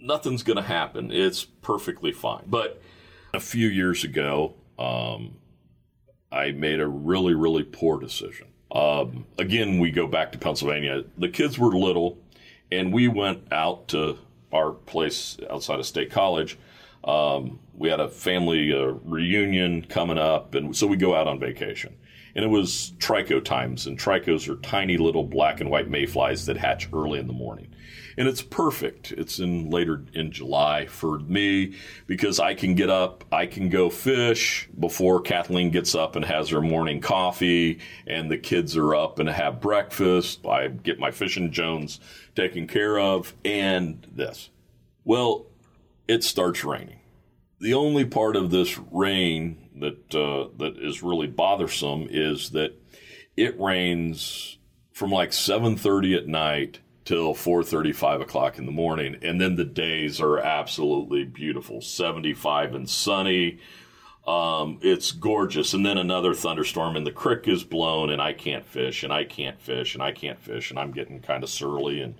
nothing's 0.00 0.42
going 0.42 0.56
to 0.56 0.62
happen. 0.62 1.10
It's 1.10 1.44
perfectly 1.44 2.12
fine. 2.12 2.44
But 2.46 2.82
a 3.34 3.40
few 3.40 3.68
years 3.68 4.04
ago, 4.04 4.54
um, 4.78 5.36
I 6.30 6.52
made 6.52 6.80
a 6.80 6.86
really, 6.86 7.34
really 7.34 7.64
poor 7.64 7.98
decision. 7.98 8.48
Um, 8.72 9.26
again, 9.38 9.78
we 9.78 9.90
go 9.90 10.06
back 10.06 10.32
to 10.32 10.38
Pennsylvania. 10.38 11.04
The 11.16 11.28
kids 11.28 11.58
were 11.58 11.68
little, 11.68 12.18
and 12.70 12.92
we 12.92 13.08
went 13.08 13.52
out 13.52 13.88
to 13.88 14.18
our 14.52 14.72
place 14.72 15.38
outside 15.50 15.78
of 15.78 15.86
State 15.86 16.10
College. 16.10 16.58
Um, 17.04 17.60
we 17.74 17.88
had 17.88 18.00
a 18.00 18.08
family 18.08 18.72
uh, 18.72 18.94
reunion 19.04 19.82
coming 19.82 20.18
up, 20.18 20.54
and 20.54 20.76
so 20.76 20.86
we 20.86 20.96
go 20.96 21.14
out 21.14 21.26
on 21.26 21.38
vacation 21.38 21.94
and 22.38 22.44
it 22.44 22.48
was 22.48 22.92
trico 22.98 23.44
times. 23.44 23.88
And 23.88 23.98
tricos 23.98 24.48
are 24.48 24.54
tiny 24.60 24.96
little 24.96 25.24
black 25.24 25.60
and 25.60 25.70
white 25.70 25.90
mayflies 25.90 26.46
that 26.46 26.56
hatch 26.56 26.88
early 26.92 27.18
in 27.18 27.26
the 27.26 27.32
morning. 27.32 27.74
And 28.18 28.26
it's 28.26 28.42
perfect. 28.42 29.12
It's 29.12 29.38
in 29.38 29.70
later 29.70 30.02
in 30.12 30.32
July 30.32 30.86
for 30.86 31.20
me 31.20 31.74
because 32.08 32.40
I 32.40 32.52
can 32.54 32.74
get 32.74 32.90
up, 32.90 33.24
I 33.30 33.46
can 33.46 33.68
go 33.68 33.90
fish 33.90 34.68
before 34.76 35.20
Kathleen 35.20 35.70
gets 35.70 35.94
up 35.94 36.16
and 36.16 36.24
has 36.24 36.48
her 36.48 36.60
morning 36.60 37.00
coffee, 37.00 37.78
and 38.08 38.28
the 38.28 38.36
kids 38.36 38.76
are 38.76 38.96
up 38.96 39.20
and 39.20 39.28
have 39.28 39.60
breakfast. 39.60 40.44
I 40.44 40.66
get 40.66 40.98
my 40.98 41.12
fishing 41.12 41.52
Jones 41.52 42.00
taken 42.34 42.66
care 42.66 42.98
of, 42.98 43.34
and 43.44 44.04
this. 44.10 44.50
Well, 45.04 45.46
it 46.08 46.24
starts 46.24 46.64
raining. 46.64 46.98
The 47.60 47.74
only 47.74 48.04
part 48.04 48.34
of 48.34 48.50
this 48.50 48.76
rain 48.90 49.70
that 49.76 50.12
uh, 50.12 50.48
that 50.58 50.76
is 50.78 51.04
really 51.04 51.28
bothersome 51.28 52.08
is 52.10 52.50
that 52.50 52.74
it 53.36 53.60
rains 53.60 54.58
from 54.92 55.12
like 55.12 55.30
7:30 55.30 56.16
at 56.16 56.26
night 56.26 56.80
till 57.08 57.32
4:30 57.32 57.94
5 57.94 58.20
o'clock 58.20 58.58
in 58.58 58.66
the 58.66 58.72
morning 58.72 59.16
and 59.22 59.40
then 59.40 59.56
the 59.56 59.64
days 59.64 60.20
are 60.20 60.38
absolutely 60.38 61.24
beautiful 61.24 61.80
75 61.80 62.74
and 62.74 62.90
sunny 62.90 63.58
um, 64.26 64.78
it's 64.82 65.12
gorgeous 65.12 65.72
and 65.72 65.86
then 65.86 65.96
another 65.96 66.34
thunderstorm 66.34 66.96
and 66.96 67.06
the 67.06 67.10
creek 67.10 67.48
is 67.48 67.64
blown 67.64 68.10
and 68.10 68.20
I 68.20 68.34
can't 68.34 68.66
fish 68.66 69.02
and 69.04 69.10
I 69.10 69.24
can't 69.24 69.58
fish 69.58 69.94
and 69.94 70.02
I 70.02 70.12
can't 70.12 70.38
fish 70.38 70.68
and 70.68 70.78
I'm 70.78 70.92
getting 70.92 71.20
kind 71.20 71.42
of 71.42 71.48
surly 71.48 72.02
and 72.02 72.14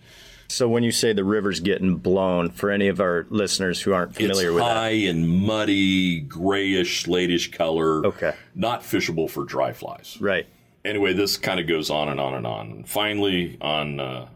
so 0.51 0.67
when 0.67 0.83
you 0.83 0.91
say 0.91 1.13
the 1.13 1.23
river's 1.23 1.61
getting 1.61 1.97
blown, 1.97 2.49
for 2.49 2.71
any 2.71 2.89
of 2.89 3.03
our 3.03 3.27
listeners 3.29 3.83
who 3.83 3.93
aren't 3.93 4.15
familiar 4.15 4.49
it's 4.49 4.55
with 4.55 4.65
high 4.65 4.89
and 4.89 5.29
muddy, 5.29 6.21
grayish, 6.21 7.05
slatish 7.05 7.53
color. 7.53 8.07
Okay. 8.07 8.35
Not 8.55 8.81
fishable 8.81 9.29
for 9.29 9.45
dry 9.45 9.75
flies. 9.75 10.17
Right. 10.19 10.47
Anyway, 10.87 11.13
this 11.13 11.37
kind 11.37 11.61
of 11.61 11.67
goes 11.67 11.91
on 11.91 12.09
and 12.09 12.19
on 12.19 12.33
and 12.33 12.47
on. 12.47 12.85
Finally, 12.85 13.59
on 13.61 14.01
uh, 14.01 14.29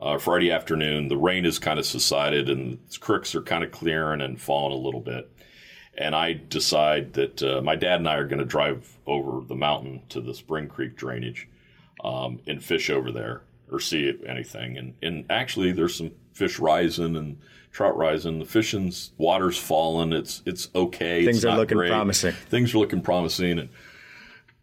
uh, 0.00 0.18
Friday 0.18 0.50
afternoon, 0.50 1.08
the 1.08 1.16
rain 1.16 1.44
has 1.44 1.58
kind 1.58 1.78
of 1.78 1.84
subsided 1.86 2.48
and 2.48 2.78
the 2.90 2.98
creeks 2.98 3.34
are 3.34 3.42
kind 3.42 3.62
of 3.62 3.70
clearing 3.70 4.20
and 4.20 4.40
falling 4.40 4.72
a 4.72 4.82
little 4.82 5.00
bit. 5.00 5.30
And 5.96 6.14
I 6.14 6.32
decide 6.32 7.12
that 7.14 7.42
uh, 7.42 7.60
my 7.60 7.76
dad 7.76 8.00
and 8.00 8.08
I 8.08 8.14
are 8.14 8.26
going 8.26 8.38
to 8.38 8.44
drive 8.46 8.96
over 9.06 9.44
the 9.44 9.54
mountain 9.54 10.02
to 10.08 10.20
the 10.20 10.34
Spring 10.34 10.68
Creek 10.68 10.96
drainage 10.96 11.46
um, 12.02 12.40
and 12.46 12.64
fish 12.64 12.88
over 12.88 13.12
there 13.12 13.42
or 13.70 13.80
see 13.80 14.12
anything. 14.26 14.78
And 14.78 14.94
and 15.02 15.26
actually, 15.28 15.72
there's 15.72 15.96
some 15.96 16.12
fish 16.32 16.58
rising 16.58 17.16
and 17.16 17.38
trout 17.70 17.96
rising. 17.96 18.38
The 18.38 18.46
fishing's 18.46 19.12
water's 19.18 19.58
falling. 19.58 20.12
It's 20.12 20.42
it's 20.46 20.68
okay. 20.74 21.24
Things 21.24 21.38
it's 21.38 21.44
are 21.44 21.56
looking 21.56 21.76
great. 21.76 21.90
promising. 21.90 22.32
Things 22.32 22.74
are 22.74 22.78
looking 22.78 23.02
promising. 23.02 23.58
And 23.58 23.68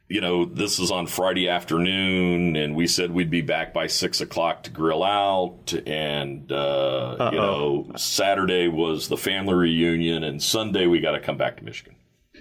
you 0.10 0.22
know, 0.22 0.46
this 0.46 0.80
is 0.80 0.90
on 0.90 1.06
Friday 1.06 1.50
afternoon, 1.50 2.56
and 2.56 2.76
we 2.76 2.88
said 2.88 3.12
we'd 3.12 3.30
be 3.30 3.42
back 3.42 3.74
by 3.74 3.88
six 3.88 4.22
o'clock 4.22 4.64
to 4.64 4.70
grill 4.70 5.04
out. 5.04 5.74
And, 5.86 6.50
uh, 6.52 7.30
you 7.32 7.38
know, 7.38 7.92
Saturday 7.98 8.70
was 8.70 9.10
the 9.10 9.18
family 9.18 9.54
reunion, 9.54 10.24
and 10.24 10.42
Sunday 10.42 10.88
we 10.88 11.02
got 11.02 11.12
to 11.12 11.20
come 11.20 11.38
back 11.38 11.58
to 11.58 11.64
Michigan. 11.64 11.96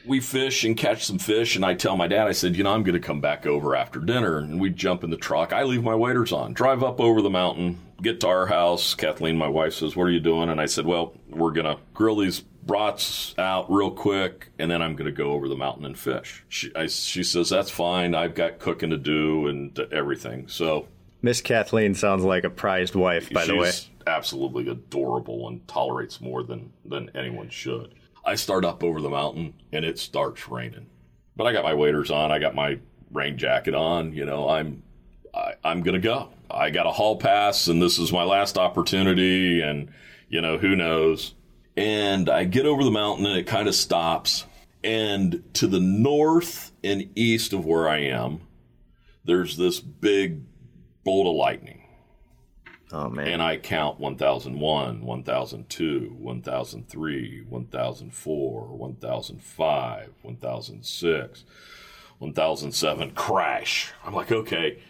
We 0.06 0.20
fish 0.20 0.62
and 0.62 0.76
catch 0.76 1.04
some 1.04 1.18
fish, 1.18 1.56
and 1.56 1.64
I 1.64 1.74
tell 1.74 1.96
my 1.96 2.06
dad, 2.06 2.28
I 2.28 2.32
said, 2.32 2.54
you 2.54 2.62
know, 2.62 2.70
I'm 2.72 2.84
going 2.84 3.00
to 3.00 3.04
come 3.04 3.20
back 3.20 3.44
over 3.44 3.74
after 3.74 3.98
dinner. 3.98 4.38
And 4.38 4.60
we 4.60 4.70
jump 4.70 5.02
in 5.02 5.10
the 5.10 5.16
truck. 5.16 5.52
I 5.52 5.64
leave 5.64 5.82
my 5.82 5.96
waders 5.96 6.30
on, 6.30 6.52
drive 6.52 6.84
up 6.84 7.00
over 7.00 7.20
the 7.20 7.30
mountain, 7.30 7.80
get 8.02 8.20
to 8.20 8.28
our 8.28 8.46
house. 8.46 8.94
Kathleen, 8.94 9.36
my 9.36 9.48
wife, 9.48 9.74
says, 9.74 9.96
What 9.96 10.04
are 10.04 10.10
you 10.10 10.20
doing? 10.20 10.48
And 10.48 10.60
I 10.60 10.66
said, 10.66 10.86
Well, 10.86 11.14
we're 11.28 11.52
going 11.52 11.66
to 11.66 11.78
grill 11.94 12.16
these 12.16 12.40
brats 12.40 13.34
out 13.38 13.70
real 13.70 13.90
quick, 13.90 14.48
and 14.58 14.70
then 14.70 14.82
I'm 14.82 14.96
going 14.96 15.06
to 15.06 15.16
go 15.16 15.32
over 15.32 15.48
the 15.48 15.56
mountain 15.56 15.84
and 15.84 15.98
fish. 15.98 16.44
She, 16.48 16.74
I, 16.74 16.86
she 16.86 17.22
says, 17.22 17.50
That's 17.50 17.70
fine. 17.70 18.14
I've 18.14 18.34
got 18.34 18.58
cooking 18.58 18.90
to 18.90 18.96
do 18.96 19.46
and 19.46 19.78
everything. 19.92 20.48
So 20.48 20.88
Miss 21.22 21.40
Kathleen 21.40 21.94
sounds 21.94 22.24
like 22.24 22.44
a 22.44 22.50
prized 22.50 22.94
wife, 22.94 23.30
by 23.30 23.46
the 23.46 23.56
way. 23.56 23.72
absolutely 24.06 24.68
adorable 24.68 25.48
and 25.48 25.66
tolerates 25.66 26.20
more 26.20 26.42
than, 26.42 26.72
than 26.84 27.10
anyone 27.14 27.48
should. 27.48 27.94
I 28.24 28.34
start 28.34 28.64
up 28.64 28.82
over 28.82 29.00
the 29.00 29.10
mountain, 29.10 29.54
and 29.72 29.84
it 29.84 29.98
starts 29.98 30.48
raining. 30.48 30.86
But 31.36 31.46
I 31.46 31.52
got 31.52 31.64
my 31.64 31.74
waders 31.74 32.10
on. 32.10 32.32
I 32.32 32.38
got 32.38 32.54
my 32.54 32.78
rain 33.12 33.38
jacket 33.38 33.74
on. 33.74 34.12
You 34.12 34.24
know, 34.24 34.48
I'm 34.48 34.82
I, 35.34 35.54
I'm 35.64 35.82
going 35.82 35.94
to 35.94 36.00
go. 36.00 36.30
I 36.50 36.70
got 36.70 36.86
a 36.86 36.92
hall 36.92 37.16
pass, 37.16 37.68
and 37.68 37.80
this 37.80 37.98
is 37.98 38.12
my 38.12 38.24
last 38.24 38.56
opportunity, 38.58 39.60
and, 39.60 39.90
you 40.28 40.40
know, 40.40 40.58
who 40.58 40.76
knows. 40.76 41.34
And 41.76 42.28
I 42.28 42.44
get 42.44 42.66
over 42.66 42.84
the 42.84 42.90
mountain, 42.90 43.26
and 43.26 43.36
it 43.36 43.46
kind 43.46 43.68
of 43.68 43.74
stops. 43.74 44.46
And 44.82 45.42
to 45.54 45.66
the 45.66 45.80
north 45.80 46.72
and 46.84 47.10
east 47.16 47.52
of 47.52 47.66
where 47.66 47.88
I 47.88 47.98
am, 47.98 48.40
there's 49.24 49.56
this 49.56 49.80
big 49.80 50.42
bolt 51.04 51.26
of 51.26 51.34
lightning. 51.34 51.82
Oh 52.92 53.10
man. 53.10 53.26
And 53.26 53.42
I 53.42 53.56
count 53.56 53.98
1001, 53.98 55.04
1002, 55.04 56.14
1003, 56.18 57.44
1004, 57.48 58.76
1005, 58.76 60.12
1006, 60.22 61.44
1007, 62.18 63.10
crash. 63.10 63.92
I'm 64.04 64.14
like, 64.14 64.30
okay, 64.30 64.82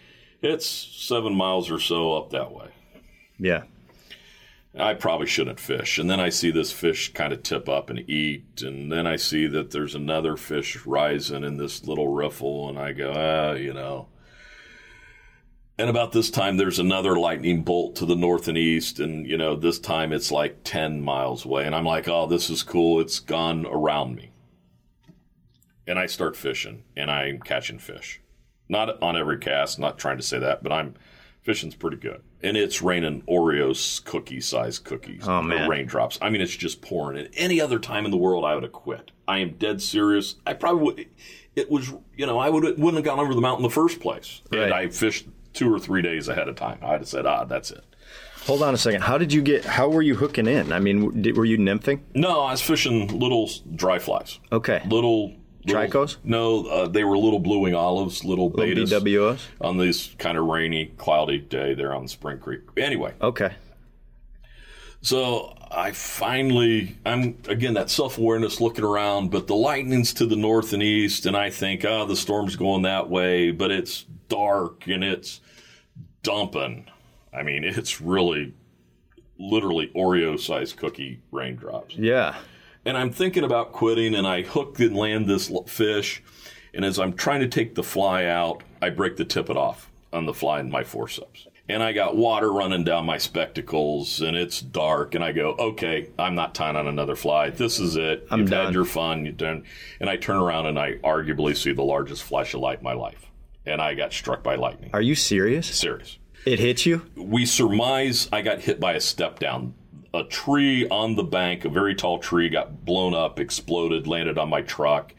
it's 0.42 0.66
seven 0.66 1.34
miles 1.34 1.70
or 1.70 1.78
so 1.78 2.14
up 2.14 2.30
that 2.30 2.52
way. 2.52 2.68
yeah. 3.38 3.64
I 4.78 4.92
probably 4.94 5.26
shouldn't 5.26 5.58
fish. 5.58 5.98
And 5.98 6.10
then 6.10 6.20
I 6.20 6.28
see 6.28 6.50
this 6.50 6.70
fish 6.70 7.12
kind 7.14 7.32
of 7.32 7.42
tip 7.42 7.68
up 7.68 7.88
and 7.88 8.08
eat. 8.10 8.60
And 8.60 8.92
then 8.92 9.06
I 9.06 9.16
see 9.16 9.46
that 9.46 9.70
there's 9.70 9.94
another 9.94 10.36
fish 10.36 10.84
rising 10.84 11.44
in 11.44 11.56
this 11.56 11.86
little 11.86 12.08
riffle. 12.08 12.68
And 12.68 12.78
I 12.78 12.92
go, 12.92 13.12
ah, 13.16 13.52
you 13.54 13.72
know. 13.72 14.08
And 15.78 15.88
about 15.88 16.12
this 16.12 16.30
time, 16.30 16.56
there's 16.56 16.78
another 16.78 17.16
lightning 17.18 17.62
bolt 17.62 17.96
to 17.96 18.06
the 18.06 18.14
north 18.14 18.48
and 18.48 18.58
east. 18.58 19.00
And, 19.00 19.26
you 19.26 19.38
know, 19.38 19.56
this 19.56 19.78
time 19.78 20.12
it's 20.12 20.30
like 20.30 20.60
10 20.64 21.00
miles 21.00 21.44
away. 21.46 21.64
And 21.64 21.74
I'm 21.74 21.84
like, 21.86 22.06
oh, 22.06 22.26
this 22.26 22.50
is 22.50 22.62
cool. 22.62 23.00
It's 23.00 23.18
gone 23.18 23.64
around 23.64 24.14
me. 24.14 24.30
And 25.86 25.98
I 25.98 26.06
start 26.06 26.36
fishing 26.36 26.82
and 26.94 27.10
I'm 27.10 27.40
catching 27.40 27.78
fish. 27.78 28.20
Not 28.68 29.02
on 29.02 29.16
every 29.16 29.38
cast, 29.38 29.78
not 29.78 29.98
trying 29.98 30.16
to 30.16 30.22
say 30.22 30.38
that, 30.38 30.62
but 30.62 30.72
I'm 30.72 30.94
fishing's 31.42 31.76
pretty 31.76 31.96
good. 31.96 32.22
And 32.42 32.56
it's 32.56 32.82
raining 32.82 33.22
Oreos 33.22 34.04
cookie 34.04 34.40
sized 34.40 34.84
cookies. 34.84 35.26
Oh, 35.26 35.40
man. 35.40 35.68
Raindrops. 35.68 36.18
I 36.20 36.28
mean, 36.30 36.40
it's 36.40 36.54
just 36.54 36.82
pouring. 36.82 37.18
At 37.18 37.30
any 37.36 37.60
other 37.60 37.78
time 37.78 38.04
in 38.04 38.10
the 38.10 38.16
world, 38.16 38.44
I 38.44 38.54
would 38.54 38.64
have 38.64 38.72
quit. 38.72 39.12
I 39.28 39.38
am 39.38 39.52
dead 39.52 39.80
serious. 39.80 40.34
I 40.46 40.54
probably 40.54 40.82
would. 40.82 41.06
It 41.54 41.70
was, 41.70 41.92
you 42.16 42.26
know, 42.26 42.38
I 42.38 42.50
would, 42.50 42.64
wouldn't 42.64 42.96
have 42.96 43.04
gone 43.04 43.20
over 43.20 43.34
the 43.34 43.40
mountain 43.40 43.64
in 43.64 43.70
the 43.70 43.74
first 43.74 44.00
place. 44.00 44.42
Right. 44.52 44.64
And 44.64 44.74
I 44.74 44.88
fished 44.88 45.26
two 45.52 45.72
or 45.72 45.78
three 45.78 46.02
days 46.02 46.28
ahead 46.28 46.48
of 46.48 46.56
time. 46.56 46.78
I'd 46.82 47.00
have 47.00 47.08
said, 47.08 47.24
ah, 47.26 47.44
that's 47.44 47.70
it. 47.70 47.84
Hold 48.46 48.62
on 48.62 48.74
a 48.74 48.76
second. 48.76 49.02
How 49.02 49.18
did 49.18 49.32
you 49.32 49.42
get? 49.42 49.64
How 49.64 49.88
were 49.88 50.02
you 50.02 50.14
hooking 50.14 50.46
in? 50.46 50.72
I 50.72 50.78
mean, 50.78 51.22
did, 51.22 51.36
were 51.36 51.44
you 51.44 51.58
nymphing? 51.58 52.00
No, 52.14 52.42
I 52.42 52.52
was 52.52 52.60
fishing 52.60 53.08
little 53.18 53.50
dry 53.74 53.98
flies. 53.98 54.38
Okay. 54.52 54.82
Little. 54.86 55.34
Tricos? 55.66 56.16
No, 56.24 56.66
uh, 56.66 56.88
they 56.88 57.04
were 57.04 57.16
little 57.18 57.38
blue 57.40 57.58
wing 57.58 57.74
olives, 57.74 58.24
little, 58.24 58.50
Little 58.50 58.84
Baetis. 58.84 58.92
BWOs? 59.00 59.40
On 59.60 59.76
this 59.76 60.14
kind 60.18 60.38
of 60.38 60.46
rainy, 60.46 60.86
cloudy 60.96 61.38
day 61.38 61.74
there 61.74 61.94
on 61.94 62.02
the 62.04 62.08
Spring 62.08 62.38
Creek. 62.38 62.60
Anyway, 62.76 63.12
Okay. 63.20 63.52
So 65.02 65.56
I 65.70 65.92
finally, 65.92 66.96
I'm 67.04 67.38
again 67.48 67.74
that 67.74 67.90
self 67.90 68.18
awareness 68.18 68.60
looking 68.60 68.84
around, 68.84 69.30
but 69.30 69.46
the 69.46 69.54
lightning's 69.54 70.12
to 70.14 70.26
the 70.26 70.36
north 70.36 70.72
and 70.72 70.82
east, 70.82 71.26
and 71.26 71.36
I 71.36 71.50
think, 71.50 71.84
oh, 71.84 72.06
the 72.06 72.16
storm's 72.16 72.56
going 72.56 72.82
that 72.82 73.08
way, 73.08 73.50
but 73.52 73.70
it's 73.70 74.04
dark 74.28 74.86
and 74.88 75.04
it's 75.04 75.40
dumping. 76.22 76.86
I 77.32 77.42
mean, 77.42 77.62
it's 77.62 78.00
really, 78.00 78.54
literally 79.38 79.92
Oreo 79.94 80.40
sized 80.40 80.76
cookie 80.76 81.20
raindrops. 81.30 81.94
Yeah. 81.96 82.34
And 82.86 82.96
I'm 82.96 83.10
thinking 83.10 83.42
about 83.42 83.72
quitting, 83.72 84.14
and 84.14 84.26
I 84.26 84.42
hook 84.42 84.78
and 84.78 84.94
land 84.96 85.26
this 85.28 85.52
fish, 85.66 86.22
and 86.72 86.84
as 86.84 87.00
I'm 87.00 87.14
trying 87.14 87.40
to 87.40 87.48
take 87.48 87.74
the 87.74 87.82
fly 87.82 88.26
out, 88.26 88.62
I 88.80 88.90
break 88.90 89.16
the 89.16 89.24
tippet 89.24 89.56
off 89.56 89.90
on 90.12 90.24
the 90.24 90.32
fly 90.32 90.60
in 90.60 90.70
my 90.70 90.84
forceps. 90.84 91.48
And 91.68 91.82
I 91.82 91.92
got 91.92 92.16
water 92.16 92.52
running 92.52 92.84
down 92.84 93.04
my 93.04 93.18
spectacles, 93.18 94.20
and 94.20 94.36
it's 94.36 94.60
dark. 94.60 95.16
And 95.16 95.24
I 95.24 95.32
go, 95.32 95.56
okay, 95.58 96.10
I'm 96.16 96.36
not 96.36 96.54
tying 96.54 96.76
on 96.76 96.86
another 96.86 97.16
fly. 97.16 97.50
This 97.50 97.80
is 97.80 97.96
it. 97.96 98.24
I'm 98.30 98.40
You've 98.42 98.50
done. 98.50 98.66
had 98.66 98.74
your 98.74 98.84
fun. 98.84 99.26
You've 99.26 99.36
done. 99.36 99.64
And 99.98 100.08
I 100.08 100.16
turn 100.16 100.36
around 100.36 100.66
and 100.66 100.78
I 100.78 100.92
arguably 101.02 101.56
see 101.56 101.72
the 101.72 101.82
largest 101.82 102.22
flash 102.22 102.54
of 102.54 102.60
light 102.60 102.78
in 102.78 102.84
my 102.84 102.92
life. 102.92 103.26
And 103.66 103.82
I 103.82 103.94
got 103.94 104.12
struck 104.12 104.44
by 104.44 104.54
lightning. 104.54 104.90
Are 104.92 105.02
you 105.02 105.16
serious? 105.16 105.66
Serious 105.66 106.18
It 106.44 106.60
hit 106.60 106.86
you? 106.86 107.02
we 107.16 107.44
surmise 107.46 108.28
I 108.30 108.42
got 108.42 108.60
hit 108.60 108.78
by 108.78 108.92
a 108.92 109.00
step 109.00 109.40
down. 109.40 109.74
A 110.16 110.24
tree 110.24 110.88
on 110.88 111.14
the 111.14 111.22
bank, 111.24 111.66
a 111.66 111.68
very 111.68 111.94
tall 111.94 112.18
tree, 112.18 112.48
got 112.48 112.84
blown 112.86 113.12
up, 113.14 113.38
exploded, 113.38 114.06
landed 114.06 114.38
on 114.38 114.48
my 114.48 114.62
truck. 114.62 115.12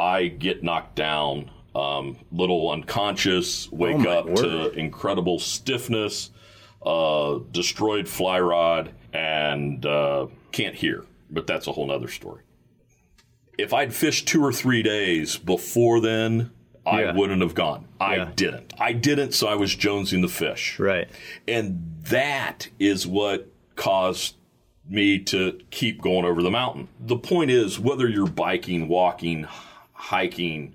I 0.00 0.28
get 0.28 0.62
knocked 0.62 0.96
down, 0.96 1.50
um, 1.74 2.16
little 2.32 2.70
unconscious, 2.70 3.70
wake 3.70 4.06
Oh 4.06 4.10
up 4.20 4.34
to 4.36 4.70
incredible 4.72 5.38
stiffness, 5.38 6.30
uh, 6.84 7.40
destroyed 7.50 8.08
fly 8.08 8.40
rod, 8.40 8.92
and 9.12 9.84
uh, 9.84 10.28
can't 10.50 10.74
hear. 10.74 11.04
But 11.30 11.46
that's 11.46 11.66
a 11.66 11.72
whole 11.72 11.86
nother 11.86 12.08
story. 12.08 12.42
If 13.58 13.74
I'd 13.74 13.92
fished 13.92 14.26
two 14.28 14.42
or 14.42 14.52
three 14.52 14.82
days 14.82 15.36
before 15.36 16.00
then, 16.00 16.52
I 16.86 17.02
Yeah. 17.02 17.12
wouldn't 17.14 17.42
have 17.42 17.54
gone. 17.54 17.86
I 18.00 18.16
Yeah. 18.16 18.30
didn't. 18.34 18.72
I 18.78 18.92
didn't, 18.94 19.32
so 19.32 19.46
I 19.46 19.56
was 19.56 19.76
jonesing 19.76 20.22
the 20.22 20.28
fish. 20.28 20.78
Right. 20.78 21.08
And 21.46 21.82
that 22.08 22.68
is 22.80 23.06
what 23.06 23.51
caused 23.76 24.36
me 24.88 25.18
to 25.18 25.60
keep 25.70 26.02
going 26.02 26.24
over 26.24 26.42
the 26.42 26.50
mountain. 26.50 26.88
The 27.00 27.16
point 27.16 27.50
is, 27.50 27.78
whether 27.78 28.08
you're 28.08 28.26
biking, 28.26 28.88
walking, 28.88 29.46
hiking, 29.92 30.74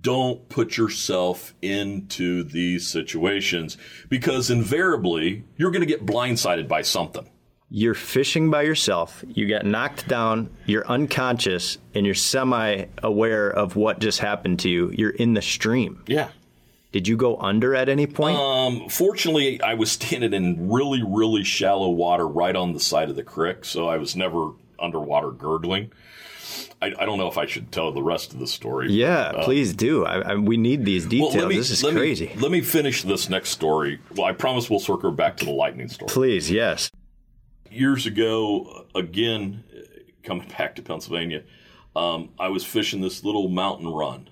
don't 0.00 0.48
put 0.48 0.76
yourself 0.76 1.54
into 1.60 2.44
these 2.44 2.88
situations 2.88 3.76
because 4.08 4.50
invariably 4.50 5.44
you're 5.56 5.70
going 5.70 5.80
to 5.80 5.86
get 5.86 6.06
blindsided 6.06 6.68
by 6.68 6.82
something. 6.82 7.28
You're 7.74 7.94
fishing 7.94 8.50
by 8.50 8.62
yourself. 8.62 9.24
You 9.26 9.48
got 9.48 9.64
knocked 9.64 10.06
down. 10.06 10.54
You're 10.66 10.86
unconscious 10.86 11.78
and 11.94 12.04
you're 12.04 12.14
semi 12.14 12.84
aware 13.02 13.48
of 13.48 13.76
what 13.76 13.98
just 13.98 14.18
happened 14.18 14.60
to 14.60 14.68
you. 14.68 14.92
You're 14.94 15.10
in 15.10 15.32
the 15.32 15.42
stream. 15.42 16.02
Yeah. 16.06 16.28
Did 16.92 17.08
you 17.08 17.16
go 17.16 17.38
under 17.38 17.74
at 17.74 17.88
any 17.88 18.06
point? 18.06 18.36
Um, 18.38 18.88
fortunately, 18.88 19.60
I 19.62 19.74
was 19.74 19.90
standing 19.90 20.34
in 20.34 20.70
really, 20.70 21.02
really 21.02 21.42
shallow 21.42 21.88
water 21.90 22.28
right 22.28 22.54
on 22.54 22.74
the 22.74 22.80
side 22.80 23.08
of 23.08 23.16
the 23.16 23.22
creek, 23.22 23.64
so 23.64 23.88
I 23.88 23.96
was 23.96 24.14
never 24.14 24.50
underwater 24.78 25.30
gurgling. 25.30 25.90
I, 26.82 26.92
I 26.98 27.06
don't 27.06 27.16
know 27.16 27.28
if 27.28 27.38
I 27.38 27.46
should 27.46 27.72
tell 27.72 27.92
the 27.92 28.02
rest 28.02 28.34
of 28.34 28.40
the 28.40 28.46
story. 28.46 28.92
yeah, 28.92 29.32
please 29.44 29.72
do. 29.72 30.04
I, 30.04 30.32
I, 30.32 30.34
we 30.34 30.56
need 30.56 30.84
these 30.84 31.06
details. 31.06 31.48
this 31.48 31.70
is 31.70 31.84
let 31.84 31.94
crazy. 31.94 32.26
Me, 32.26 32.34
let 32.36 32.50
me 32.50 32.60
finish 32.60 33.02
this 33.02 33.28
next 33.30 33.50
story. 33.50 34.00
Well, 34.14 34.26
I 34.26 34.32
promise 34.32 34.68
we'll 34.68 34.80
circle 34.80 35.12
back 35.12 35.36
to 35.38 35.44
the 35.44 35.52
lightning 35.52 35.88
story. 35.88 36.08
Please, 36.08 36.50
yes. 36.50 36.90
Years 37.70 38.04
ago, 38.04 38.86
again, 38.94 39.64
uh, 39.74 39.80
coming 40.24 40.46
back 40.58 40.74
to 40.76 40.82
Pennsylvania, 40.82 41.44
um, 41.96 42.30
I 42.38 42.48
was 42.48 42.64
fishing 42.64 43.00
this 43.00 43.24
little 43.24 43.48
mountain 43.48 43.88
run. 43.88 44.28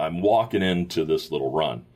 I'm 0.00 0.20
walking 0.20 0.62
into 0.62 1.04
this 1.04 1.30
little 1.30 1.52
run, 1.52 1.86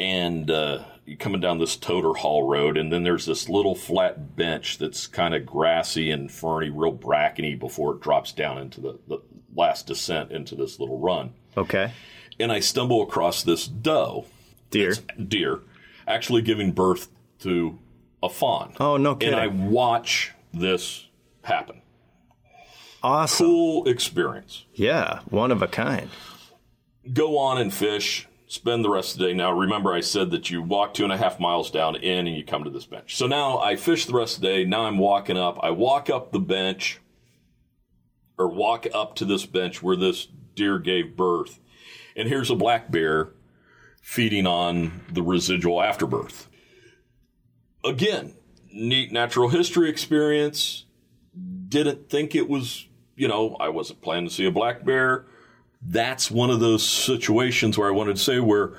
and 0.00 0.50
uh, 0.50 0.82
you're 1.04 1.18
coming 1.18 1.42
down 1.42 1.58
this 1.58 1.76
Toter 1.76 2.14
Hall 2.14 2.48
Road, 2.48 2.78
and 2.78 2.90
then 2.90 3.02
there's 3.02 3.26
this 3.26 3.50
little 3.50 3.74
flat 3.74 4.34
bench 4.34 4.78
that's 4.78 5.06
kind 5.06 5.34
of 5.34 5.44
grassy 5.44 6.10
and 6.10 6.32
ferny, 6.32 6.70
real 6.70 6.92
brackety 6.92 7.54
before 7.58 7.94
it 7.94 8.00
drops 8.00 8.32
down 8.32 8.56
into 8.56 8.80
the, 8.80 8.98
the 9.06 9.18
last 9.54 9.86
descent 9.86 10.32
into 10.32 10.54
this 10.54 10.80
little 10.80 10.98
run. 10.98 11.34
Okay. 11.54 11.92
And 12.38 12.50
I 12.50 12.60
stumble 12.60 13.02
across 13.02 13.42
this 13.42 13.68
doe 13.68 14.24
deer, 14.70 14.94
deer 15.28 15.60
actually 16.08 16.40
giving 16.40 16.72
birth 16.72 17.08
to 17.40 17.78
a 18.22 18.30
fawn. 18.30 18.72
Oh, 18.80 18.96
no 18.96 19.18
And. 19.20 19.34
I 19.34 19.48
watch 19.48 20.32
this 20.54 21.06
happen. 21.42 21.82
Awesome. 23.02 23.46
Cool 23.46 23.88
experience. 23.88 24.64
Yeah, 24.72 25.20
one 25.28 25.50
of 25.50 25.60
a 25.60 25.68
kind. 25.68 26.08
go 27.12 27.36
on 27.36 27.58
and 27.58 27.72
fish, 27.72 28.26
spend 28.50 28.84
the 28.84 28.90
rest 28.90 29.12
of 29.12 29.20
the 29.20 29.28
day. 29.28 29.32
Now, 29.32 29.52
remember, 29.52 29.92
I 29.92 30.00
said 30.00 30.32
that 30.32 30.50
you 30.50 30.60
walk 30.60 30.92
two 30.92 31.04
and 31.04 31.12
a 31.12 31.16
half 31.16 31.38
miles 31.38 31.70
down 31.70 31.94
in 31.94 32.26
and 32.26 32.36
you 32.36 32.44
come 32.44 32.64
to 32.64 32.70
this 32.70 32.84
bench. 32.84 33.14
So 33.14 33.28
now 33.28 33.58
I 33.60 33.76
fish 33.76 34.06
the 34.06 34.12
rest 34.12 34.36
of 34.36 34.42
the 34.42 34.48
day. 34.48 34.64
Now 34.64 34.86
I'm 34.86 34.98
walking 34.98 35.38
up. 35.38 35.60
I 35.62 35.70
walk 35.70 36.10
up 36.10 36.32
the 36.32 36.40
bench 36.40 37.00
or 38.36 38.48
walk 38.48 38.88
up 38.92 39.14
to 39.16 39.24
this 39.24 39.46
bench 39.46 39.84
where 39.84 39.94
this 39.94 40.26
deer 40.56 40.80
gave 40.80 41.16
birth. 41.16 41.60
And 42.16 42.28
here's 42.28 42.50
a 42.50 42.56
black 42.56 42.90
bear 42.90 43.28
feeding 44.02 44.48
on 44.48 45.02
the 45.12 45.22
residual 45.22 45.80
afterbirth. 45.80 46.48
Again, 47.84 48.34
neat 48.72 49.12
natural 49.12 49.50
history 49.50 49.88
experience. 49.88 50.86
Didn't 51.68 52.10
think 52.10 52.34
it 52.34 52.48
was, 52.48 52.88
you 53.14 53.28
know, 53.28 53.56
I 53.60 53.68
wasn't 53.68 54.00
planning 54.00 54.28
to 54.28 54.34
see 54.34 54.44
a 54.44 54.50
black 54.50 54.84
bear. 54.84 55.26
That's 55.82 56.30
one 56.30 56.50
of 56.50 56.60
those 56.60 56.86
situations 56.86 57.78
where 57.78 57.88
I 57.88 57.92
wanted 57.92 58.16
to 58.16 58.22
say 58.22 58.38
where 58.38 58.72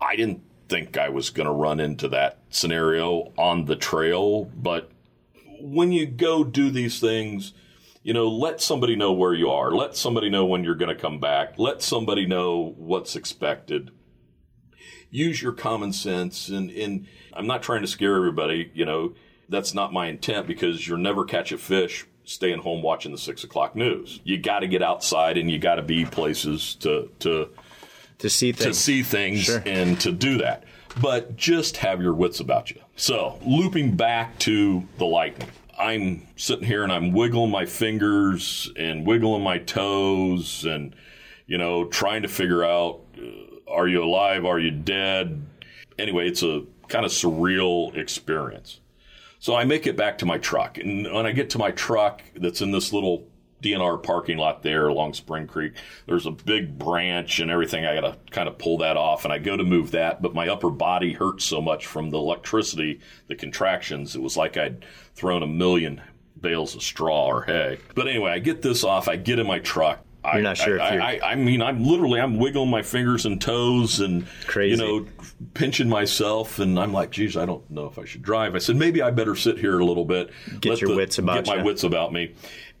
I 0.00 0.16
didn't 0.16 0.42
think 0.68 0.96
I 0.96 1.08
was 1.08 1.30
going 1.30 1.46
to 1.46 1.52
run 1.52 1.80
into 1.80 2.08
that 2.08 2.38
scenario 2.50 3.32
on 3.38 3.66
the 3.66 3.76
trail. 3.76 4.46
But 4.56 4.90
when 5.60 5.92
you 5.92 6.06
go 6.06 6.42
do 6.42 6.70
these 6.70 6.98
things, 6.98 7.52
you 8.02 8.12
know, 8.12 8.28
let 8.28 8.60
somebody 8.60 8.96
know 8.96 9.12
where 9.12 9.34
you 9.34 9.50
are. 9.50 9.70
Let 9.70 9.96
somebody 9.96 10.28
know 10.28 10.44
when 10.44 10.64
you're 10.64 10.74
going 10.74 10.94
to 10.94 11.00
come 11.00 11.20
back. 11.20 11.58
Let 11.58 11.82
somebody 11.82 12.26
know 12.26 12.74
what's 12.76 13.14
expected. 13.14 13.90
Use 15.10 15.40
your 15.40 15.52
common 15.52 15.92
sense. 15.92 16.48
And, 16.48 16.70
and 16.70 17.06
I'm 17.32 17.46
not 17.46 17.62
trying 17.62 17.82
to 17.82 17.86
scare 17.86 18.16
everybody. 18.16 18.72
You 18.74 18.84
know, 18.84 19.14
that's 19.48 19.74
not 19.74 19.92
my 19.92 20.06
intent 20.06 20.48
because 20.48 20.88
you'll 20.88 20.98
never 20.98 21.24
catch 21.24 21.52
a 21.52 21.58
fish 21.58 22.06
staying 22.24 22.60
home 22.60 22.82
watching 22.82 23.12
the 23.12 23.18
six 23.18 23.44
o'clock 23.44 23.74
news. 23.76 24.20
You 24.24 24.38
got 24.38 24.60
to 24.60 24.68
get 24.68 24.82
outside 24.82 25.36
and 25.36 25.50
you 25.50 25.58
got 25.58 25.76
to 25.76 25.82
be 25.82 26.04
places 26.04 26.74
to, 26.76 27.10
to, 27.20 27.48
to 28.18 28.30
see 28.30 28.52
things. 28.52 28.76
to 28.76 28.82
see 28.82 29.02
things 29.02 29.40
Sure. 29.44 29.62
and 29.66 30.00
to 30.00 30.12
do 30.12 30.38
that. 30.38 30.64
But 31.00 31.36
just 31.36 31.78
have 31.78 32.02
your 32.02 32.12
wits 32.14 32.40
about 32.40 32.70
you. 32.70 32.80
So, 32.96 33.38
looping 33.44 33.96
back 33.96 34.38
to 34.40 34.86
the 34.98 35.06
lightning, 35.06 35.48
I'm 35.78 36.26
sitting 36.36 36.66
here 36.66 36.82
and 36.84 36.92
I'm 36.92 37.12
wiggling 37.12 37.50
my 37.50 37.64
fingers 37.64 38.70
and 38.76 39.06
wiggling 39.06 39.42
my 39.42 39.56
toes 39.58 40.64
and, 40.66 40.94
you 41.46 41.56
know, 41.56 41.86
trying 41.86 42.22
to 42.22 42.28
figure 42.28 42.62
out 42.62 43.00
uh, 43.18 43.72
are 43.72 43.88
you 43.88 44.04
alive? 44.04 44.44
Are 44.44 44.58
you 44.58 44.70
dead? 44.70 45.44
Anyway, 45.98 46.28
it's 46.28 46.42
a 46.42 46.64
kind 46.88 47.06
of 47.06 47.10
surreal 47.10 47.96
experience. 47.96 48.80
So 49.42 49.56
I 49.56 49.64
make 49.64 49.88
it 49.88 49.96
back 49.96 50.18
to 50.18 50.24
my 50.24 50.38
truck. 50.38 50.78
And 50.78 51.12
when 51.12 51.26
I 51.26 51.32
get 51.32 51.50
to 51.50 51.58
my 51.58 51.72
truck 51.72 52.22
that's 52.36 52.60
in 52.60 52.70
this 52.70 52.92
little 52.92 53.26
DNR 53.60 54.00
parking 54.00 54.38
lot 54.38 54.62
there 54.62 54.86
along 54.86 55.14
Spring 55.14 55.48
Creek, 55.48 55.72
there's 56.06 56.26
a 56.26 56.30
big 56.30 56.78
branch 56.78 57.40
and 57.40 57.50
everything. 57.50 57.84
I 57.84 58.00
got 58.00 58.02
to 58.02 58.30
kind 58.30 58.48
of 58.48 58.56
pull 58.56 58.78
that 58.78 58.96
off 58.96 59.24
and 59.24 59.32
I 59.32 59.38
go 59.38 59.56
to 59.56 59.64
move 59.64 59.90
that, 59.90 60.22
but 60.22 60.32
my 60.32 60.46
upper 60.46 60.70
body 60.70 61.12
hurts 61.12 61.44
so 61.44 61.60
much 61.60 61.86
from 61.86 62.10
the 62.10 62.18
electricity, 62.18 63.00
the 63.26 63.34
contractions. 63.34 64.14
It 64.14 64.22
was 64.22 64.36
like 64.36 64.56
I'd 64.56 64.84
thrown 65.16 65.42
a 65.42 65.48
million 65.48 66.00
bales 66.40 66.76
of 66.76 66.84
straw 66.84 67.26
or 67.26 67.42
hay. 67.42 67.80
But 67.96 68.06
anyway, 68.06 68.30
I 68.30 68.38
get 68.38 68.62
this 68.62 68.84
off. 68.84 69.08
I 69.08 69.16
get 69.16 69.40
in 69.40 69.46
my 69.48 69.58
truck. 69.58 70.04
I, 70.24 70.34
You're 70.34 70.42
not 70.42 70.56
sure 70.56 70.80
I, 70.80 70.86
if 70.86 70.92
you're- 70.92 71.02
I, 71.04 71.32
I, 71.32 71.34
mean, 71.34 71.60
I'm 71.62 71.84
literally, 71.84 72.20
I'm 72.20 72.38
wiggling 72.38 72.70
my 72.70 72.82
fingers 72.82 73.26
and 73.26 73.40
toes 73.40 74.00
and, 74.00 74.26
Crazy. 74.46 74.80
you 74.82 75.00
know, 75.02 75.06
pinching 75.54 75.88
myself. 75.88 76.58
And 76.60 76.78
I'm 76.78 76.92
like, 76.92 77.10
geez, 77.10 77.36
I 77.36 77.44
don't 77.44 77.68
know 77.70 77.86
if 77.86 77.98
I 77.98 78.04
should 78.04 78.22
drive. 78.22 78.54
I 78.54 78.58
said, 78.58 78.76
maybe 78.76 79.02
I 79.02 79.10
better 79.10 79.34
sit 79.34 79.58
here 79.58 79.78
a 79.78 79.84
little 79.84 80.04
bit. 80.04 80.30
Get 80.60 80.80
your 80.80 80.90
the- 80.90 80.96
wits 80.96 81.18
about 81.18 81.44
Get 81.44 81.46
my 81.48 81.56
you. 81.56 81.64
wits 81.64 81.82
about 81.84 82.12
me 82.12 82.34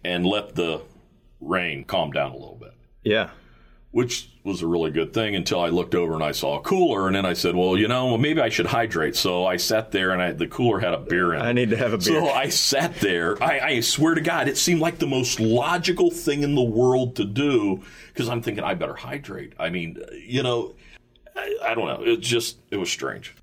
and 0.04 0.24
let 0.24 0.54
the 0.54 0.82
rain 1.40 1.84
calm 1.84 2.12
down 2.12 2.30
a 2.30 2.36
little 2.36 2.56
bit, 2.60 2.74
Yeah. 3.02 3.30
which 3.90 4.30
was 4.44 4.60
a 4.60 4.66
really 4.66 4.90
good 4.90 5.12
thing 5.12 5.36
until 5.36 5.60
I 5.60 5.68
looked 5.68 5.94
over 5.94 6.14
and 6.14 6.22
I 6.22 6.32
saw 6.32 6.58
a 6.58 6.62
cooler. 6.62 7.06
And 7.06 7.14
then 7.14 7.24
I 7.24 7.32
said, 7.32 7.54
well, 7.54 7.76
you 7.76 7.86
know, 7.86 8.18
maybe 8.18 8.40
I 8.40 8.48
should 8.48 8.66
hydrate. 8.66 9.14
So 9.14 9.46
I 9.46 9.56
sat 9.56 9.92
there 9.92 10.10
and 10.10 10.20
I, 10.20 10.32
the 10.32 10.48
cooler 10.48 10.80
had 10.80 10.94
a 10.94 10.98
beer 10.98 11.32
in 11.32 11.40
it. 11.40 11.44
I 11.44 11.52
need 11.52 11.70
to 11.70 11.76
have 11.76 11.92
a 11.92 11.98
beer. 11.98 12.20
So 12.20 12.28
I 12.28 12.48
sat 12.48 12.96
there. 12.96 13.40
I, 13.42 13.60
I 13.60 13.80
swear 13.80 14.14
to 14.14 14.20
God, 14.20 14.48
it 14.48 14.58
seemed 14.58 14.80
like 14.80 14.98
the 14.98 15.06
most 15.06 15.38
logical 15.38 16.10
thing 16.10 16.42
in 16.42 16.56
the 16.56 16.62
world 16.62 17.14
to 17.16 17.24
do 17.24 17.82
because 18.08 18.28
I'm 18.28 18.42
thinking 18.42 18.64
I 18.64 18.74
better 18.74 18.96
hydrate. 18.96 19.52
I 19.60 19.70
mean, 19.70 19.98
you 20.12 20.42
know, 20.42 20.74
I, 21.36 21.56
I 21.62 21.74
don't 21.74 21.86
know. 21.86 22.04
It 22.04 22.20
just 22.20 22.58
it 22.70 22.78
was 22.78 22.90
strange. 22.90 23.34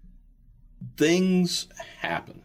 Things 0.98 1.68
happen. 2.00 2.42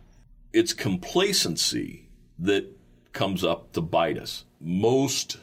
It's 0.52 0.72
complacency 0.72 2.08
that 2.38 2.66
comes 3.12 3.42
up 3.44 3.72
to 3.72 3.80
bite 3.80 4.18
us. 4.18 4.44
Most 4.60 5.38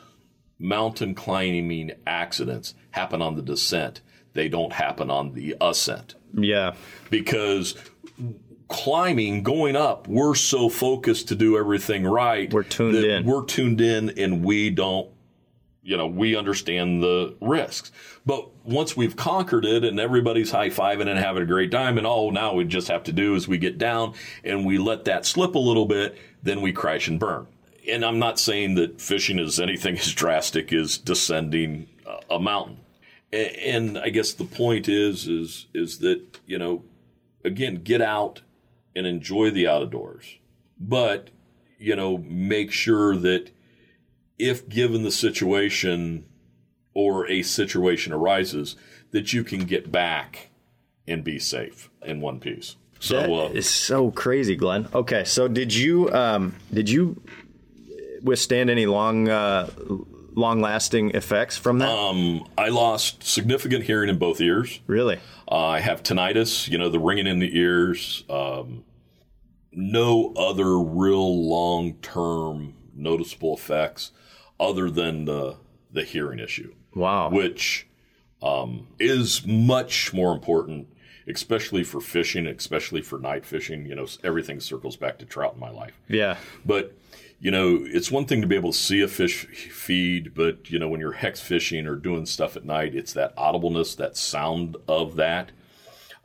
mountain 0.61 1.15
climbing 1.15 1.91
accidents 2.05 2.75
happen 2.91 3.21
on 3.21 3.35
the 3.35 3.41
descent. 3.41 4.01
They 4.33 4.47
don't 4.47 4.71
happen 4.71 5.09
on 5.09 5.33
the 5.33 5.57
ascent 5.59 6.15
yeah. 6.33 6.75
because 7.09 7.75
climbing, 8.67 9.43
going 9.43 9.75
up, 9.75 10.07
we're 10.07 10.35
so 10.35 10.69
focused 10.69 11.27
to 11.27 11.35
do 11.35 11.57
everything 11.57 12.05
right. 12.05 12.51
We're 12.51 12.63
tuned 12.63 12.95
in. 12.95 13.25
We're 13.25 13.43
tuned 13.43 13.81
in 13.81 14.17
and 14.17 14.43
we 14.43 14.69
don't, 14.69 15.09
you 15.83 15.97
know, 15.97 16.07
we 16.07 16.35
understand 16.35 17.03
the 17.03 17.35
risks. 17.41 17.91
But 18.25 18.49
once 18.63 18.95
we've 18.95 19.15
conquered 19.15 19.65
it 19.65 19.83
and 19.83 19.99
everybody's 19.99 20.51
high 20.51 20.69
fiving 20.69 21.09
and 21.09 21.19
having 21.19 21.43
a 21.43 21.45
great 21.45 21.71
time, 21.71 21.97
and 21.97 22.07
all 22.07 22.31
now 22.31 22.53
we 22.53 22.63
just 22.63 22.87
have 22.87 23.03
to 23.03 23.11
do 23.11 23.35
is 23.35 23.47
we 23.47 23.57
get 23.57 23.77
down 23.77 24.13
and 24.43 24.65
we 24.65 24.77
let 24.77 25.05
that 25.05 25.25
slip 25.25 25.55
a 25.55 25.59
little 25.59 25.85
bit, 25.85 26.17
then 26.43 26.61
we 26.61 26.71
crash 26.71 27.07
and 27.07 27.19
burn. 27.19 27.47
And 27.89 28.05
I'm 28.05 28.19
not 28.19 28.39
saying 28.39 28.75
that 28.75 29.01
fishing 29.01 29.39
is 29.39 29.59
anything 29.59 29.97
as 29.99 30.13
drastic 30.13 30.71
as 30.73 30.97
descending 30.97 31.87
a- 32.29 32.39
mountain. 32.39 32.77
And 33.33 33.97
I 33.97 34.09
guess 34.09 34.33
the 34.33 34.43
point 34.43 34.89
is, 34.89 35.27
is, 35.27 35.67
is 35.73 35.99
that, 35.99 36.39
you 36.45 36.57
know, 36.57 36.83
again, 37.45 37.75
get 37.75 38.01
out 38.01 38.41
and 38.93 39.07
enjoy 39.07 39.51
the 39.51 39.67
outdoors. 39.67 40.37
But, 40.77 41.29
you 41.77 41.95
know, 41.95 42.17
make 42.17 42.71
sure 42.71 43.15
that 43.15 43.51
if 44.37 44.67
given 44.67 45.03
the 45.03 45.11
situation 45.11 46.25
or 46.93 47.25
a 47.29 47.41
situation 47.41 48.11
arises, 48.11 48.75
that 49.11 49.31
you 49.31 49.43
can 49.43 49.61
get 49.65 49.91
back 49.91 50.49
and 51.07 51.23
be 51.23 51.39
safe 51.39 51.89
in 52.01 52.19
one 52.19 52.39
piece. 52.39 52.75
So, 52.99 53.45
uh, 53.45 53.49
is 53.49 53.69
so 53.69 54.11
crazy, 54.11 54.55
Glenn. 54.55 54.87
Okay, 54.93 55.23
so 55.23 55.47
did 55.47 55.73
you 55.73 56.11
um, 56.13 56.55
did 56.71 56.87
you 56.87 57.19
withstand 58.23 58.69
any 58.69 58.85
long 58.85 59.27
uh, 59.29 59.69
long 60.33 60.61
lasting 60.61 61.11
effects 61.11 61.57
from 61.57 61.79
that? 61.79 61.89
um, 61.89 62.47
I 62.57 62.69
lost 62.69 63.23
significant 63.23 63.83
hearing 63.83 64.09
in 64.09 64.17
both 64.17 64.39
ears. 64.41 64.79
really? 64.87 65.19
Uh, 65.51 65.57
I 65.67 65.79
have 65.81 66.01
tinnitus, 66.03 66.69
you 66.69 66.77
know, 66.77 66.89
the 66.89 66.99
ringing 66.99 67.27
in 67.27 67.39
the 67.39 67.57
ears. 67.57 68.23
Um, 68.29 68.85
no 69.73 70.33
other 70.35 70.77
real 70.79 71.47
long 71.49 71.93
term 71.95 72.73
noticeable 72.93 73.55
effects 73.55 74.11
other 74.59 74.89
than 74.89 75.25
the, 75.25 75.57
the 75.91 76.03
hearing 76.03 76.39
issue, 76.39 76.73
Wow. 76.95 77.29
which 77.29 77.87
um, 78.41 78.87
is 78.99 79.45
much 79.45 80.13
more 80.13 80.33
important, 80.33 80.87
especially 81.27 81.83
for 81.83 81.99
fishing, 82.01 82.47
especially 82.47 83.01
for 83.01 83.17
night 83.19 83.45
fishing. 83.45 83.85
You 83.85 83.95
know, 83.95 84.07
everything 84.23 84.59
circles 84.59 84.95
back 84.97 85.17
to 85.19 85.25
trout 85.25 85.53
in 85.55 85.59
my 85.59 85.69
life. 85.69 85.99
yeah. 86.07 86.37
But 86.65 86.95
you 87.41 87.49
know, 87.49 87.79
it's 87.81 88.11
one 88.11 88.25
thing 88.25 88.39
to 88.41 88.47
be 88.47 88.55
able 88.55 88.71
to 88.71 88.77
see 88.77 89.01
a 89.01 89.07
fish 89.07 89.45
feed, 89.45 90.35
but 90.35 90.69
you 90.69 90.77
know, 90.77 90.87
when 90.87 90.99
you're 90.99 91.13
hex 91.13 91.41
fishing 91.41 91.87
or 91.87 91.95
doing 91.95 92.27
stuff 92.27 92.55
at 92.55 92.63
night, 92.63 92.93
it's 92.93 93.13
that 93.13 93.35
audibleness, 93.35 93.97
that 93.97 94.15
sound 94.15 94.77
of 94.87 95.15
that. 95.15 95.51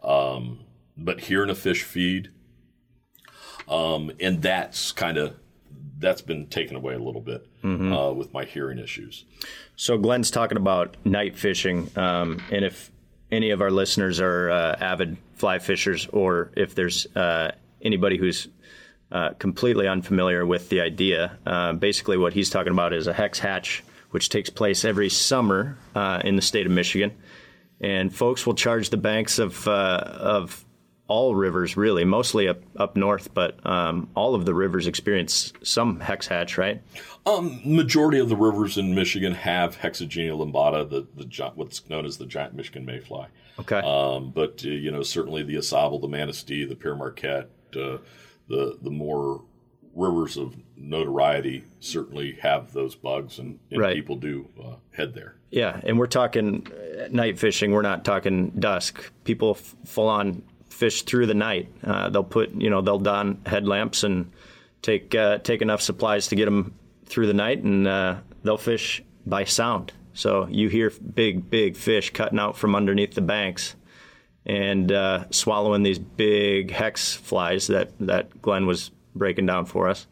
Um, 0.05 0.61
but 0.95 1.23
hearing 1.23 1.49
a 1.49 1.55
fish 1.55 1.83
feed, 1.83 2.31
um, 3.67 4.13
and 4.21 4.43
that's 4.43 4.93
kind 4.93 5.17
of 5.17 5.37
that's 5.99 6.21
been 6.21 6.47
taken 6.49 6.77
away 6.77 6.93
a 6.93 6.99
little 6.99 7.23
bit 7.23 7.49
uh, 7.65 8.13
with 8.13 8.35
my 8.35 8.45
hearing 8.45 8.79
issues. 8.79 9.25
So 9.75 9.97
Glenn's 9.97 10.31
talking 10.31 10.59
about 10.59 10.99
night 11.07 11.39
fishing, 11.39 11.91
um, 11.97 12.43
and 12.53 12.63
if 12.63 12.93
any 13.33 13.51
of 13.51 13.63
our 13.63 13.71
listeners 13.71 14.21
are 14.21 14.51
uh, 14.51 14.77
avid 14.79 15.17
fly 15.35 15.59
fishers, 15.61 16.07
or 16.13 16.53
if 16.57 16.75
there's 16.75 17.07
uh, 17.17 17.53
anybody 17.81 18.19
who's 18.19 18.49
uh, 19.13 19.31
completely 19.39 19.87
unfamiliar 19.87 20.45
with 20.45 20.69
the 20.69 20.81
idea, 20.81 21.39
uh, 21.47 21.73
basically 21.73 22.17
what 22.17 22.33
he's 22.33 22.51
talking 22.51 22.73
about 22.73 22.93
is 22.93 23.07
a 23.07 23.13
hex 23.13 23.39
hatch, 23.39 23.85
which 24.11 24.29
takes 24.29 24.51
place 24.51 24.85
every 24.85 25.09
summer 25.09 25.79
uh, 25.95 26.21
in 26.25 26.37
the 26.37 26.43
state 26.43 26.67
of 26.67 26.73
Michigan, 26.73 27.13
and 27.81 28.15
folks 28.15 28.47
will 28.47 28.55
charge 28.55 28.91
the 28.91 28.97
banks 28.97 29.39
of 29.39 29.67
uh, 29.69 30.01
of 30.05 30.65
all 31.09 31.37
rivers, 31.37 31.77
really, 31.77 32.05
mostly 32.05 32.49
up 32.49 32.61
up 32.77 32.97
north, 32.97 33.33
but 33.33 33.65
um, 33.65 34.09
all 34.15 34.35
of 34.35 34.45
the 34.45 34.55
rivers 34.55 34.87
experience 34.87 35.53
some 35.63 36.01
hex 36.01 36.27
hatch, 36.27 36.59
right? 36.59 36.83
Um, 37.25 37.61
majority 37.65 38.19
of 38.19 38.29
the 38.29 38.37
rivers 38.37 38.77
in 38.79 38.95
Michigan 38.95 39.35
have 39.35 39.79
Hexagenia 39.79 40.33
limbata, 40.33 40.89
the 40.89 41.07
the 41.17 41.53
what's 41.55 41.89
known 41.89 42.07
as 42.07 42.19
the 42.19 42.27
giant 42.27 42.55
Michigan 42.55 42.85
mayfly. 42.85 43.27
Okay. 43.59 43.79
Um, 43.79 44.31
but 44.31 44.63
uh, 44.65 44.69
you 44.69 44.91
know, 44.91 45.03
certainly 45.03 45.43
the 45.43 45.59
Au 45.59 45.61
Sable, 45.61 45.99
the 45.99 46.09
Manistee, 46.09 46.65
the 46.65 46.77
Pere 46.77 46.97
Marquette, 46.97 47.51
uh, 47.75 47.99
the 48.49 48.79
the 48.83 48.91
more 48.91 49.43
rivers 49.95 50.37
of 50.37 50.55
notoriety 50.77 51.65
certainly 51.81 52.33
have 52.43 52.73
those 52.73 52.95
bugs, 52.95 53.39
and, 53.39 53.59
and 53.71 53.81
Right. 53.81 53.97
people 53.97 54.17
do 54.17 54.49
uh, 54.63 54.75
head 54.93 55.15
there. 55.15 55.37
Yeah, 55.51 55.81
and 55.85 55.99
we're 55.99 56.07
talking 56.07 56.67
uh, 56.71 57.09
night 57.11 57.39
fishing. 57.39 57.73
We're 57.73 57.83
not 57.83 58.05
talking 58.05 58.51
dusk. 58.51 59.11
People 59.25 59.53
f- 59.59 59.75
full 59.87 60.09
on 60.09 60.43
fish 60.69 61.03
through 61.03 61.27
the 61.27 61.35
night. 61.35 61.73
Uh, 61.83 62.11
they'll 62.11 62.25
put, 62.25 62.51
you 62.55 62.69
know, 62.69 62.83
they'll 62.83 62.99
don 62.99 63.41
headlamps 63.47 64.05
and 64.05 64.31
take 64.83 65.15
uh, 65.15 65.39
take 65.39 65.63
enough 65.63 65.81
supplies 65.81 66.27
to 66.29 66.37
get 66.37 66.45
them 66.45 66.75
through 67.07 67.27
the 67.29 67.35
night, 67.35 67.63
and 67.63 67.87
uh, 67.87 68.17
they'll 68.43 68.59
fish 68.59 69.03
by 69.25 69.45
sound. 69.45 69.93
So 70.13 70.47
you 70.51 70.69
hear 70.69 70.91
big, 71.15 71.49
big 71.49 71.77
fish 71.77 72.11
cutting 72.11 72.39
out 72.39 72.57
from 72.57 72.75
underneath 72.75 73.15
the 73.15 73.21
banks 73.23 73.76
and 74.47 74.93
uh, 74.93 75.25
swallowing 75.31 75.83
these 75.83 75.99
big 75.99 76.71
hex 76.71 77.15
flies 77.15 77.67
that 77.67 77.91
that 78.01 78.41
Glenn 78.41 78.67
was 78.67 78.91
breaking 79.15 79.47
down 79.47 79.67
for 79.67 79.89
us. 79.89 80.07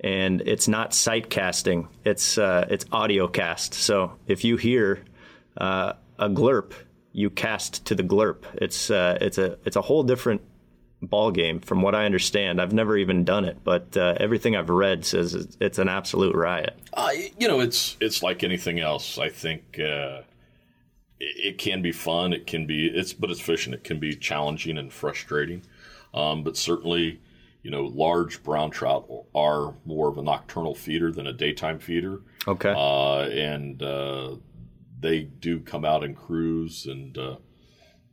And 0.00 0.42
it's 0.42 0.68
not 0.68 0.94
sight 0.94 1.28
casting; 1.28 1.88
it's 2.04 2.38
uh, 2.38 2.66
it's 2.70 2.86
audio 2.92 3.26
cast. 3.26 3.74
So 3.74 4.12
if 4.26 4.44
you 4.44 4.56
hear 4.56 5.02
uh, 5.56 5.94
a 6.18 6.28
glurp, 6.28 6.72
you 7.12 7.30
cast 7.30 7.84
to 7.86 7.94
the 7.94 8.02
glurp. 8.02 8.44
It's 8.54 8.90
uh, 8.90 9.18
it's 9.20 9.38
a 9.38 9.58
it's 9.64 9.76
a 9.76 9.82
whole 9.82 10.02
different 10.02 10.42
ball 11.00 11.30
game 11.30 11.60
from 11.60 11.82
what 11.82 11.94
I 11.94 12.04
understand. 12.04 12.60
I've 12.60 12.72
never 12.72 12.96
even 12.96 13.24
done 13.24 13.44
it, 13.44 13.58
but 13.64 13.96
uh, 13.96 14.14
everything 14.18 14.56
I've 14.56 14.70
read 14.70 15.04
says 15.04 15.56
it's, 15.60 15.78
an 15.78 15.88
absolute 15.88 16.34
riot. 16.34 16.78
Uh, 16.92 17.10
you 17.38 17.48
know, 17.48 17.60
it's 17.60 17.96
it's 18.00 18.22
like 18.22 18.44
anything 18.44 18.80
else. 18.80 19.18
I 19.18 19.28
think 19.28 19.78
uh, 19.78 20.22
it, 21.24 21.46
it 21.54 21.58
can 21.58 21.82
be 21.82 21.92
fun. 21.92 22.32
It 22.32 22.46
can 22.46 22.66
be 22.66 22.86
it's, 22.86 23.12
but 23.12 23.30
it's 23.30 23.40
fishing. 23.40 23.72
It 23.72 23.84
can 23.84 23.98
be 23.98 24.14
challenging 24.14 24.78
and 24.78 24.92
frustrating. 24.92 25.62
Um, 26.12 26.44
but 26.44 26.56
certainly, 26.56 27.20
you 27.62 27.70
know, 27.70 27.84
large 27.86 28.42
brown 28.42 28.70
trout 28.70 29.08
are 29.34 29.74
more 29.84 30.08
of 30.08 30.18
a 30.18 30.22
nocturnal 30.22 30.74
feeder 30.74 31.10
than 31.10 31.26
a 31.26 31.32
daytime 31.32 31.78
feeder. 31.78 32.20
Okay. 32.46 32.72
uh, 32.76 33.22
and 33.22 33.82
uh, 33.82 34.36
they 35.00 35.22
do 35.22 35.60
come 35.60 35.84
out 35.84 36.04
in 36.04 36.14
crews, 36.14 36.86
and 36.86 37.16
uh, 37.16 37.36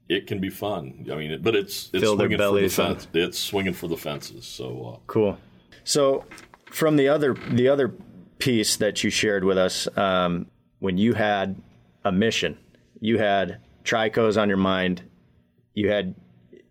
it 0.09 0.25
can 0.27 0.39
be 0.39 0.49
fun. 0.49 1.07
I 1.11 1.15
mean, 1.15 1.41
but 1.41 1.55
it's 1.55 1.89
it's 1.93 2.01
Fill 2.03 2.15
their 2.15 2.27
swinging 2.27 2.37
for 2.37 2.43
the 2.43 2.51
bellies 2.51 2.79
up. 2.79 2.87
fence. 2.87 3.07
It's 3.13 3.39
swinging 3.39 3.73
for 3.73 3.87
the 3.87 3.97
fences. 3.97 4.45
So 4.45 4.93
uh, 4.95 4.99
Cool. 5.07 5.37
So, 5.83 6.25
from 6.65 6.95
the 6.95 7.07
other 7.09 7.35
the 7.51 7.67
other 7.67 7.93
piece 8.39 8.77
that 8.77 9.03
you 9.03 9.09
shared 9.09 9.43
with 9.43 9.57
us, 9.57 9.87
um, 9.97 10.47
when 10.79 10.97
you 10.97 11.13
had 11.13 11.61
a 12.03 12.11
mission, 12.11 12.57
you 13.01 13.17
had 13.17 13.57
tricos 13.83 14.41
on 14.41 14.47
your 14.47 14.57
mind, 14.57 15.01
you 15.73 15.89
had 15.89 16.15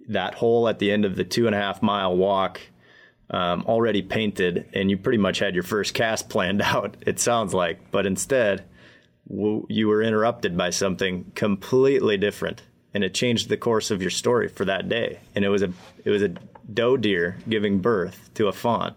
that 0.08 0.34
hole 0.36 0.68
at 0.68 0.78
the 0.78 0.90
end 0.90 1.04
of 1.04 1.16
the 1.16 1.24
two 1.24 1.46
and 1.46 1.54
a 1.54 1.58
half 1.58 1.82
mile 1.82 2.16
walk 2.16 2.60
um, 3.30 3.64
already 3.66 4.02
painted, 4.02 4.68
and 4.72 4.90
you 4.90 4.96
pretty 4.96 5.18
much 5.18 5.38
had 5.38 5.54
your 5.54 5.62
first 5.62 5.92
cast 5.92 6.28
planned 6.28 6.62
out. 6.64 6.96
It 7.06 7.20
sounds 7.20 7.52
like, 7.52 7.90
but 7.90 8.06
instead, 8.06 8.64
w- 9.28 9.66
you 9.68 9.88
were 9.88 10.02
interrupted 10.02 10.56
by 10.56 10.70
something 10.70 11.30
completely 11.34 12.16
different, 12.16 12.62
and 12.94 13.04
it 13.04 13.14
changed 13.14 13.48
the 13.48 13.56
course 13.56 13.90
of 13.90 14.00
your 14.00 14.10
story 14.10 14.48
for 14.48 14.64
that 14.64 14.88
day. 14.88 15.20
And 15.34 15.44
it 15.44 15.48
was 15.48 15.62
a 15.62 15.72
it 16.04 16.10
was 16.10 16.22
a 16.22 16.34
doe 16.72 16.96
deer 16.96 17.38
giving 17.48 17.78
birth 17.78 18.30
to 18.34 18.48
a 18.48 18.52
fawn, 18.52 18.94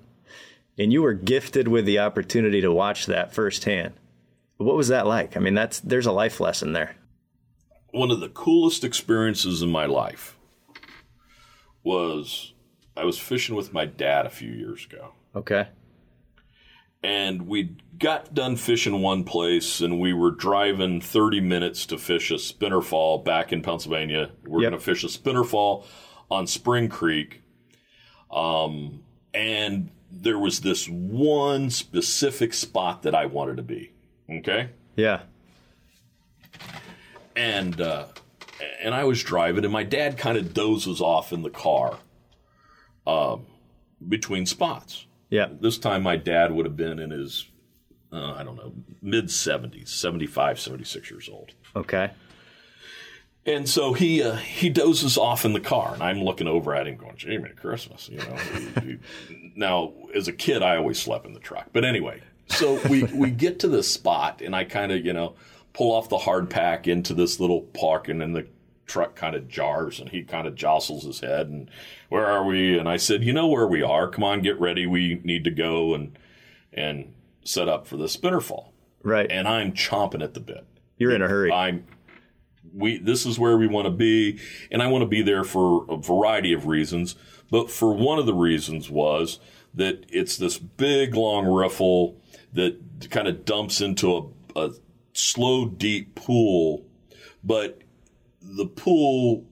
and 0.78 0.92
you 0.92 1.02
were 1.02 1.14
gifted 1.14 1.68
with 1.68 1.86
the 1.86 2.00
opportunity 2.00 2.62
to 2.62 2.72
watch 2.72 3.06
that 3.08 3.34
firsthand. 3.34 3.94
What 4.58 4.76
was 4.76 4.88
that 4.88 5.08
like? 5.08 5.36
I 5.36 5.40
mean, 5.40 5.54
that's 5.54 5.80
there's 5.80 6.06
a 6.06 6.12
life 6.12 6.40
lesson 6.40 6.74
there. 6.74 6.96
One 7.94 8.12
of 8.12 8.20
the 8.20 8.30
coolest 8.30 8.84
experiences 8.84 9.62
in 9.62 9.70
my 9.70 9.86
life 9.86 10.38
was 11.84 12.54
I 12.96 13.04
was 13.06 13.18
fishing 13.18 13.56
with 13.56 13.74
my 13.74 13.86
dad 13.86 14.26
a 14.26 14.30
few 14.30 14.52
years 14.52 14.86
ago. 14.86 15.14
Okay. 15.36 15.68
and 17.06 17.48
we 17.48 17.76
got 18.00 18.34
done 18.34 18.56
fishing 18.56 19.02
one 19.02 19.24
place 19.26 19.82
and 19.82 20.00
we 20.00 20.14
were 20.14 20.32
driving 20.32 21.02
30 21.02 21.42
minutes 21.42 21.86
to 21.88 21.98
fish 21.98 22.32
a 22.32 22.38
spinner 22.40 22.82
fall 22.82 23.18
back 23.18 23.52
in 23.52 23.62
Pennsylvania. 23.62 24.32
We're 24.46 24.62
Yep. 24.62 24.72
going 24.72 24.80
to 24.80 24.86
fish 24.86 25.04
a 25.04 25.10
spinner 25.10 25.44
fall 25.44 25.86
on 26.32 26.48
Spring 26.48 26.88
Creek. 26.88 27.42
Um, 28.32 29.04
and 29.34 29.90
there 30.12 30.40
was 30.40 30.62
this 30.62 30.88
one 30.88 31.70
specific 31.72 32.54
spot 32.54 33.02
that 33.02 33.14
I 33.16 33.26
wanted 33.26 33.58
to 33.58 33.64
be. 33.64 33.92
Okay. 34.30 34.70
Yeah. 34.96 35.24
And, 37.36 37.80
uh, 37.82 38.06
and 38.82 38.94
I 38.94 39.04
was 39.04 39.22
driving 39.24 39.64
and 39.64 39.74
my 39.74 39.84
dad 39.84 40.18
kind 40.18 40.38
of 40.38 40.54
dozes 40.54 41.02
off 41.02 41.34
in 41.34 41.42
the 41.42 41.50
car, 41.50 41.98
um, 43.08 43.46
between 44.08 44.46
spots. 44.46 45.06
Yeah. 45.30 45.48
This 45.60 45.78
time 45.78 46.04
my 46.04 46.16
dad 46.16 46.52
would 46.52 46.66
have 46.66 46.78
been 46.78 47.00
in 47.00 47.12
his, 47.12 47.48
uh, 48.12 48.34
I 48.34 48.44
don't 48.44 48.56
know, 48.56 48.74
mid 49.02 49.26
70s, 49.28 49.88
75, 49.90 50.60
76 50.60 51.10
years 51.10 51.30
old. 51.32 51.52
Okay. 51.76 52.12
And 53.46 53.68
so 53.68 53.92
he 53.92 54.24
uh, 54.24 54.38
he 54.38 54.70
dozes 54.70 55.18
off 55.18 55.44
in 55.44 55.52
the 55.52 55.60
car, 55.60 55.94
and 55.94 56.02
I'm 56.02 56.22
looking 56.22 56.48
over 56.48 56.74
at 56.74 56.88
him, 56.88 56.96
going, 56.96 57.18
"Gee, 57.18 57.38
Merry 57.38 57.54
Christmas!" 57.54 58.08
You 58.08 58.20
know. 58.20 58.36
He- 58.82 58.98
he- 59.28 59.52
now, 59.58 59.92
as 60.16 60.30
a 60.30 60.32
kid, 60.32 60.64
I 60.64 60.78
always 60.78 60.98
slept 60.98 61.26
in 61.26 61.34
the 61.34 61.42
truck, 61.42 61.68
but 61.74 61.84
anyway. 61.84 62.22
So 62.48 62.80
we 62.88 63.04
we 63.04 63.32
get 63.32 63.60
to 63.60 63.68
this 63.68 63.92
spot, 63.92 64.42
and 64.42 64.56
I 64.56 64.64
kind 64.64 64.94
of 64.94 65.06
you 65.06 65.12
know 65.12 65.36
pull 65.74 65.92
off 65.92 66.10
the 66.10 66.20
hard 66.20 66.50
pack 66.50 66.88
into 66.88 67.14
this 67.14 67.40
little 67.40 67.62
park, 67.62 68.08
and 68.08 68.22
then 68.22 68.34
the 68.34 68.48
truck 68.86 69.16
kind 69.16 69.36
of 69.36 69.48
jars, 69.48 70.00
and 70.00 70.10
he 70.10 70.24
kind 70.24 70.48
of 70.48 70.56
jostles 70.56 71.06
his 71.06 71.20
head, 71.20 71.48
and 71.48 71.70
where 72.10 72.26
are 72.26 72.44
we? 72.44 72.78
And 72.78 72.88
I 72.88 72.98
said, 72.98 73.24
"You 73.24 73.34
know 73.34 73.48
where 73.48 73.68
we 73.68 73.82
are. 73.82 74.08
Come 74.08 74.24
on, 74.24 74.42
get 74.42 74.60
ready. 74.60 74.86
We 74.86 75.22
need 75.24 75.44
to 75.46 75.52
go 75.52 75.94
and 75.94 76.18
and 76.72 77.14
set 77.44 77.68
up 77.68 77.88
for 77.88 77.98
the 77.98 78.10
spinner 78.10 78.42
fall." 78.42 78.74
Right. 79.04 79.30
And 79.30 79.48
I'm 79.48 79.74
chomping 79.74 80.24
at 80.24 80.34
the 80.34 80.40
bit. 80.40 80.66
You're 80.98 81.14
in 81.14 81.22
a 81.22 81.28
hurry. 81.28 81.52
I'm 81.52 81.86
we 82.74 82.98
this 82.98 83.26
is 83.26 83.38
where 83.38 83.58
we 83.58 83.68
want 83.68 83.86
to 83.86 83.92
be 83.92 84.40
and 84.72 84.82
I 84.82 84.88
want 84.88 85.04
to 85.04 85.08
be 85.08 85.22
there 85.22 85.44
for 85.44 85.86
a 85.90 85.98
variety 85.98 86.54
of 86.54 86.66
reasons 86.66 87.16
but 87.52 87.70
for 87.70 87.94
one 87.94 88.18
of 88.20 88.26
the 88.26 88.34
reasons 88.34 88.90
was 88.90 89.40
that 89.74 90.06
it's 90.10 90.38
this 90.38 90.58
big 90.58 91.14
long 91.14 91.46
riffle 91.46 92.18
that 92.54 93.10
kind 93.10 93.28
of 93.28 93.46
dumps 93.46 93.82
into 93.82 94.32
a, 94.56 94.60
a 94.60 94.72
slow 95.14 95.66
deep 95.68 96.16
pool 96.16 96.84
but 97.44 97.82
the 98.42 98.66
pool 98.66 99.46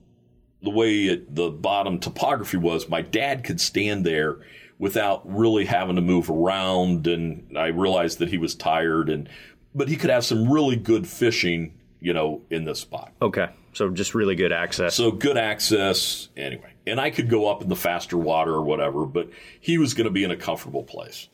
the 0.62 0.70
way 0.70 1.04
it, 1.04 1.34
the 1.34 1.50
bottom 1.50 1.98
topography 1.98 2.56
was 2.56 2.88
my 2.88 3.02
dad 3.02 3.44
could 3.44 3.60
stand 3.60 4.06
there 4.06 4.38
without 4.78 5.22
really 5.24 5.64
having 5.64 5.96
to 5.96 6.02
move 6.02 6.30
around 6.30 7.06
and 7.06 7.56
I 7.56 7.68
realized 7.68 8.18
that 8.18 8.28
he 8.28 8.38
was 8.38 8.54
tired 8.54 9.08
and 9.08 9.28
but 9.74 9.88
he 9.88 9.96
could 9.96 10.10
have 10.10 10.24
some 10.24 10.50
really 10.50 10.76
good 10.76 11.06
fishing 11.06 11.78
you 12.00 12.12
know 12.12 12.42
in 12.50 12.64
this 12.64 12.80
spot 12.80 13.12
okay. 13.20 13.48
So 13.74 13.88
just 13.88 14.14
really 14.14 14.34
good 14.34 14.52
access. 14.52 14.94
so 14.94 15.10
good 15.10 15.38
access 15.38 16.28
anyway 16.36 16.72
and 16.86 17.00
I 17.00 17.10
could 17.10 17.30
go 17.30 17.48
up 17.48 17.62
in 17.62 17.68
the 17.68 17.76
faster 17.76 18.18
water 18.18 18.52
or 18.52 18.62
whatever 18.62 19.06
but 19.06 19.30
he 19.60 19.78
was 19.78 19.94
going 19.94 20.06
to 20.06 20.10
be 20.10 20.24
in 20.24 20.30
a 20.30 20.36
comfortable 20.36 20.82
place 20.82 21.28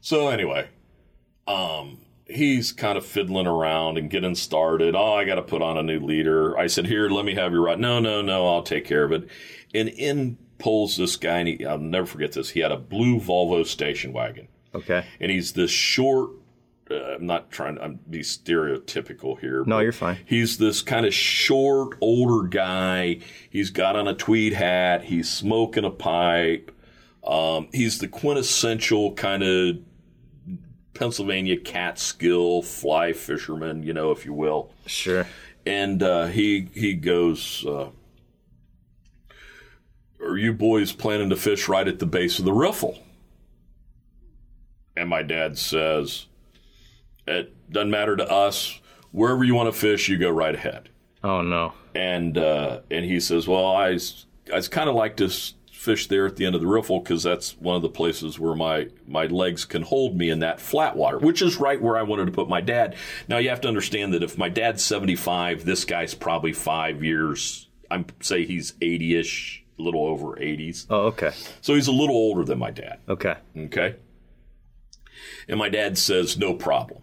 so 0.00 0.28
anyway 0.28 0.68
um 1.46 1.98
he's 2.30 2.72
kind 2.72 2.96
of 2.96 3.04
fiddling 3.04 3.46
around 3.46 3.98
and 3.98 4.10
getting 4.10 4.34
started. 4.34 4.94
Oh, 4.94 5.14
I 5.14 5.24
got 5.24 5.36
to 5.36 5.42
put 5.42 5.62
on 5.62 5.76
a 5.76 5.82
new 5.82 6.00
leader. 6.00 6.56
I 6.58 6.66
said, 6.66 6.86
Here, 6.86 7.08
let 7.08 7.24
me 7.24 7.34
have 7.34 7.52
your 7.52 7.62
rod. 7.62 7.78
No, 7.78 7.98
no, 7.98 8.22
no, 8.22 8.46
I'll 8.48 8.62
take 8.62 8.84
care 8.84 9.04
of 9.04 9.12
it. 9.12 9.28
And 9.74 9.88
in 9.88 10.38
pulls 10.58 10.96
this 10.96 11.16
guy, 11.16 11.38
and 11.38 11.48
he, 11.48 11.66
I'll 11.66 11.78
never 11.78 12.06
forget 12.06 12.32
this. 12.32 12.50
He 12.50 12.60
had 12.60 12.72
a 12.72 12.76
blue 12.76 13.18
Volvo 13.18 13.66
station 13.66 14.12
wagon, 14.12 14.48
okay. 14.74 15.04
and 15.18 15.30
he's 15.30 15.52
this 15.52 15.70
short. 15.70 16.30
Uh, 16.90 17.14
I'm 17.14 17.26
not 17.26 17.50
trying 17.50 17.76
to 17.76 17.82
I'm 17.84 18.00
be 18.08 18.20
stereotypical 18.20 19.38
here. 19.38 19.64
No, 19.64 19.78
you're 19.78 19.92
fine. 19.92 20.18
He's 20.26 20.58
this 20.58 20.82
kind 20.82 21.06
of 21.06 21.14
short, 21.14 21.96
older 22.00 22.48
guy. 22.48 23.20
He's 23.48 23.70
got 23.70 23.96
on 23.96 24.08
a 24.08 24.14
tweed 24.14 24.52
hat. 24.52 25.04
He's 25.04 25.30
smoking 25.30 25.84
a 25.84 25.90
pipe. 25.90 26.76
Um, 27.24 27.68
he's 27.72 27.98
the 27.98 28.08
quintessential 28.08 29.12
kind 29.14 29.42
of 29.42 29.78
Pennsylvania 31.00 31.56
Catskill 31.56 32.60
fly 32.60 33.14
fisherman, 33.14 33.82
you 33.82 33.94
know, 33.94 34.10
if 34.10 34.26
you 34.26 34.34
will. 34.34 34.70
Sure. 34.84 35.26
And 35.64 36.02
uh, 36.02 36.26
he 36.26 36.68
he 36.74 36.92
goes, 36.92 37.64
uh, 37.66 37.88
"Are 40.22 40.36
you 40.36 40.52
boys 40.52 40.92
planning 40.92 41.30
to 41.30 41.36
fish 41.36 41.68
right 41.68 41.88
at 41.88 42.00
the 42.00 42.06
base 42.06 42.38
of 42.38 42.44
the 42.44 42.52
riffle?" 42.52 42.98
And 44.94 45.08
my 45.08 45.22
dad 45.22 45.56
says, 45.56 46.26
"It 47.26 47.72
doesn't 47.72 47.90
matter 47.90 48.14
to 48.16 48.30
us. 48.30 48.78
Wherever 49.10 49.42
you 49.42 49.54
want 49.54 49.72
to 49.72 49.80
fish, 49.80 50.06
you 50.06 50.18
go 50.18 50.28
right 50.28 50.54
ahead." 50.54 50.90
Oh 51.24 51.40
no. 51.40 51.72
and 51.94 52.36
uh, 52.36 52.80
and 52.90 53.06
he 53.06 53.20
says, 53.20 53.48
"Well, 53.48 53.64
I 53.64 53.98
I 54.52 54.60
kind 54.60 54.90
of 54.90 54.94
like 54.94 55.16
to 55.16 55.30
fish 55.80 56.08
there 56.08 56.26
at 56.26 56.36
the 56.36 56.44
end 56.44 56.54
of 56.54 56.60
the 56.60 56.66
riffle 56.66 57.00
because 57.00 57.22
that's 57.22 57.56
one 57.58 57.74
of 57.74 57.80
the 57.80 57.88
places 57.88 58.38
where 58.38 58.54
my 58.54 58.88
my 59.06 59.24
legs 59.26 59.64
can 59.64 59.82
hold 59.82 60.14
me 60.16 60.28
in 60.28 60.40
that 60.40 60.60
flat 60.60 60.94
water, 60.94 61.18
which 61.18 61.40
is 61.40 61.56
right 61.56 61.80
where 61.80 61.96
I 61.96 62.02
wanted 62.02 62.26
to 62.26 62.32
put 62.32 62.48
my 62.48 62.60
dad." 62.60 62.94
Now 63.28 63.38
you 63.38 63.48
have 63.48 63.62
to 63.62 63.68
understand 63.68 64.12
that 64.12 64.22
if 64.22 64.36
my 64.36 64.48
dad's 64.48 64.84
seventy 64.84 65.16
five, 65.16 65.64
this 65.64 65.84
guy's 65.84 66.14
probably 66.14 66.52
five 66.52 67.02
years. 67.02 67.68
I'm 67.90 68.04
say 68.20 68.44
he's 68.44 68.74
eighty 68.82 69.16
ish. 69.16 69.64
a 69.78 69.82
little 69.82 70.04
over 70.06 70.36
80s. 70.36 70.86
Oh, 70.90 71.06
okay. 71.06 71.32
So 71.62 71.74
he's 71.74 71.88
a 71.88 71.92
little 71.92 72.14
older 72.14 72.44
than 72.44 72.58
my 72.58 72.70
dad. 72.70 72.98
Okay. 73.08 73.36
Okay. 73.56 73.96
And 75.48 75.58
my 75.58 75.70
dad 75.70 75.96
says, 75.96 76.36
no 76.36 76.52
problem. 76.54 77.02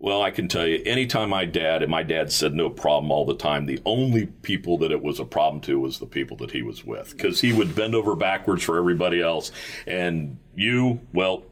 Well, 0.00 0.22
I 0.22 0.30
can 0.30 0.46
tell 0.46 0.64
you, 0.66 0.80
anytime 0.86 1.30
my 1.30 1.44
dad, 1.44 1.82
and 1.82 1.90
my 1.90 2.04
dad 2.04 2.30
said 2.30 2.54
no 2.54 2.70
problem 2.70 3.10
all 3.10 3.24
the 3.24 3.34
time, 3.34 3.66
the 3.66 3.80
only 3.84 4.26
people 4.26 4.78
that 4.78 4.92
it 4.92 5.02
was 5.02 5.18
a 5.18 5.24
problem 5.24 5.60
to 5.62 5.80
was 5.80 5.98
the 5.98 6.06
people 6.06 6.36
that 6.36 6.52
he 6.52 6.62
was 6.62 6.84
with. 6.84 7.10
Because 7.16 7.40
he 7.40 7.52
would 7.52 7.74
bend 7.74 7.96
over 7.96 8.14
backwards 8.14 8.62
for 8.62 8.78
everybody 8.78 9.20
else. 9.20 9.50
And 9.88 10.38
you, 10.54 11.00
well, 11.12 11.42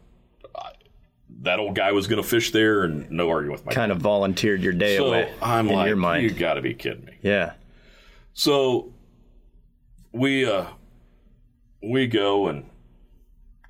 that 1.40 1.59
old 1.59 1.74
guy 1.74 1.90
was 1.92 2.07
going 2.07 2.22
to 2.22 2.28
fish 2.28 2.53
there 2.53 2.84
and 2.84 3.11
no 3.11 3.28
arguing 3.28 3.53
with 3.53 3.66
my 3.66 3.72
Kind 3.72 3.90
of 3.92 3.99
volunteered 3.99 4.62
your 4.62 4.72
day 4.72 4.97
So 4.97 5.09
away 5.09 5.34
I'm 5.42 5.68
in 5.68 5.74
like, 5.74 5.88
your 5.88 5.97
mind. 5.97 6.22
you 6.22 6.30
got 6.30 6.55
to 6.55 6.62
be 6.62 6.72
kidding 6.72 7.05
me. 7.05 7.14
yeah. 7.22 7.55
So 8.32 8.92
we 10.12 10.47
uh 10.49 10.66
we 11.82 12.07
go 12.07 12.47
and 12.49 12.64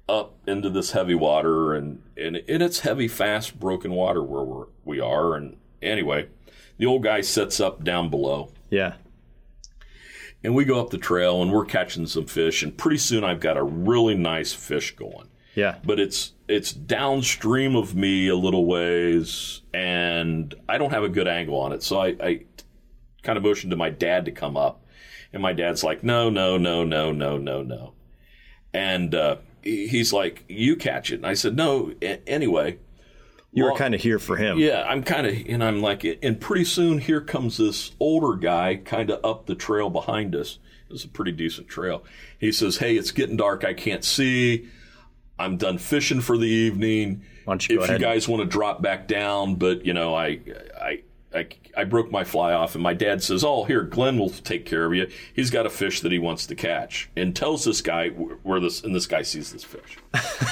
up 0.09 0.35
into 0.47 0.71
this 0.71 0.93
heavy 0.93 1.15
water 1.15 1.75
and 1.75 2.03
and, 2.17 2.37
and 2.37 2.63
it's 2.63 2.81
heavy, 2.81 3.09
fast, 3.09 3.59
broken 3.59 3.93
water 3.93 4.23
where 4.23 4.43
we're, 4.45 4.67
we 4.85 5.01
are. 5.01 5.35
And 5.35 5.57
anyway, 5.83 6.29
the 6.79 6.87
old 6.87 7.03
guy 7.03 7.21
sets 7.21 7.59
up 7.61 7.83
down 7.85 8.09
below 8.09 8.53
Yeah. 8.71 8.95
and 10.45 10.55
we 10.55 10.65
go 10.65 10.81
up 10.81 10.91
the 10.91 10.99
trail 10.99 11.43
and 11.43 11.53
we're 11.53 11.65
catching 11.65 12.07
some 12.07 12.27
fish 12.27 12.63
and 12.63 12.77
pretty 12.77 12.99
soon 12.99 13.25
I've 13.25 13.41
got 13.41 13.57
a 13.57 13.63
really 13.63 14.15
nice 14.15 14.53
fish 14.53 14.95
going 14.95 15.29
Yeah. 15.55 15.77
but 15.85 15.99
it's 15.99 16.33
it's 16.49 16.73
downstream 16.73 17.75
of 17.75 17.97
me 17.97 18.29
a 18.29 18.37
little 18.37 18.67
ways, 18.67 19.63
and 19.75 20.55
I 20.69 20.79
don't 20.79 20.93
have 20.93 21.03
a 21.03 21.09
good 21.09 21.27
angle 21.27 21.59
on 21.59 21.73
it. 21.73 21.83
So 21.83 21.99
I, 22.01 22.15
I 22.23 22.41
kind 23.25 23.37
of 23.37 23.43
motioned 23.43 23.73
to 23.73 23.77
my 23.77 23.91
dad 23.91 24.27
to 24.27 24.31
come 24.31 24.57
up, 24.57 24.85
and 25.33 25.43
my 25.43 25.53
dad's 25.53 25.83
like, 25.83 26.05
"No, 26.05 26.31
no, 26.31 26.57
no, 26.57 26.85
no, 26.85 27.11
no, 27.11 27.37
no, 27.37 27.63
no," 27.65 27.95
and 28.73 29.13
uh, 29.13 29.39
he's 29.67 30.13
like, 30.13 30.45
"You 30.49 30.77
catch 30.77 31.11
it," 31.11 31.17
and 31.17 31.27
I 31.27 31.35
said, 31.35 31.57
"No." 31.57 31.93
A- 32.03 32.27
anyway, 32.29 32.79
You 33.53 33.65
were 33.65 33.71
well, 33.71 33.79
kind 33.79 33.95
of 33.95 34.01
here 34.01 34.19
for 34.19 34.37
him. 34.37 34.59
yeah, 34.59 34.85
I'm 34.87 35.03
kind 35.03 35.27
of, 35.27 35.35
and 35.49 35.63
I'm 35.65 35.81
like, 35.81 36.05
and 36.23 36.41
pretty 36.41 36.65
soon 36.65 36.99
here 36.99 37.21
comes 37.21 37.57
this 37.57 37.93
older 38.01 38.37
guy 38.37 38.77
kind 38.77 39.11
of 39.11 39.25
up 39.25 39.47
the 39.47 39.55
trail 39.55 39.91
behind 39.91 40.35
us. 40.35 40.59
It's 40.91 41.05
a 41.05 41.09
pretty 41.09 41.33
decent 41.33 41.67
trail. 41.69 42.05
He 42.39 42.53
says, 42.53 42.77
Hey, 42.79 42.97
it's 42.97 43.11
getting 43.11 43.37
dark. 43.37 43.65
I 43.65 43.75
can't 43.75 44.05
see. 44.05 44.69
I'm 45.39 45.57
done 45.57 45.79
fishing 45.79 46.21
for 46.21 46.39
the 46.39 46.47
evening. 46.47 47.23
You 47.47 47.83
if 47.83 47.89
you 47.91 47.99
guys 47.99 48.29
want 48.29 48.43
to 48.43 48.47
drop 48.49 48.83
back 48.83 49.07
down, 49.09 49.57
but 49.57 49.85
you 49.85 49.95
know, 49.95 50.15
I, 50.15 50.39
I, 50.81 51.03
I, 51.37 51.47
I 51.77 51.85
broke 51.85 52.11
my 52.11 52.25
fly 52.25 52.53
off, 52.53 52.75
and 52.75 52.83
my 52.83 52.95
dad 52.95 53.23
says, 53.23 53.45
"Oh, 53.45 53.65
here, 53.65 53.83
Glenn 53.83 54.19
will 54.19 54.31
take 54.31 54.65
care 54.67 54.85
of 54.87 54.95
you. 54.95 55.09
He's 55.35 55.51
got 55.51 55.67
a 55.67 55.71
fish 55.71 56.01
that 56.01 56.11
he 56.13 56.19
wants 56.19 56.47
to 56.47 56.55
catch," 56.55 57.09
and 57.17 57.37
tells 57.37 57.65
this 57.65 57.81
guy 57.83 58.09
where 58.09 58.61
this, 58.61 58.83
and 58.83 58.95
this 58.95 59.07
guy 59.07 59.23
sees 59.23 59.53
this 59.53 59.63
fish. 59.65 59.99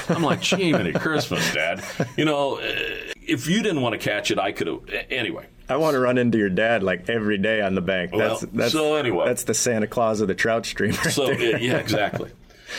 I'm 0.08 0.22
like, 0.22 0.40
"Gee, 0.42 0.72
many 0.72 0.92
Christmas, 0.94 1.52
Dad. 1.52 1.82
You 2.16 2.24
know, 2.26 2.58
if 2.60 3.48
you 3.48 3.62
didn't 3.62 3.80
want 3.80 3.94
to 3.94 3.98
catch 3.98 4.30
it, 4.30 4.38
I 4.38 4.52
could 4.52 4.66
have." 4.66 4.80
Anyway, 5.10 5.46
I 5.68 5.76
want 5.76 5.94
to 5.94 6.00
run 6.00 6.18
into 6.18 6.38
your 6.38 6.50
dad 6.50 6.82
like 6.82 7.08
every 7.08 7.38
day 7.38 7.60
on 7.62 7.74
the 7.74 7.80
bank. 7.80 8.12
Well, 8.12 8.28
That's 8.40 8.52
that's 8.52 8.72
so 8.72 8.96
anyway. 8.96 9.26
that's 9.26 9.44
the 9.44 9.54
Santa 9.54 9.86
Claus 9.86 10.20
of 10.20 10.28
the 10.28 10.34
trout 10.34 10.66
stream. 10.66 10.92
Right 10.92 11.12
So 11.12 11.26
there. 11.26 11.58
yeah, 11.58 11.78
exactly. 11.78 12.30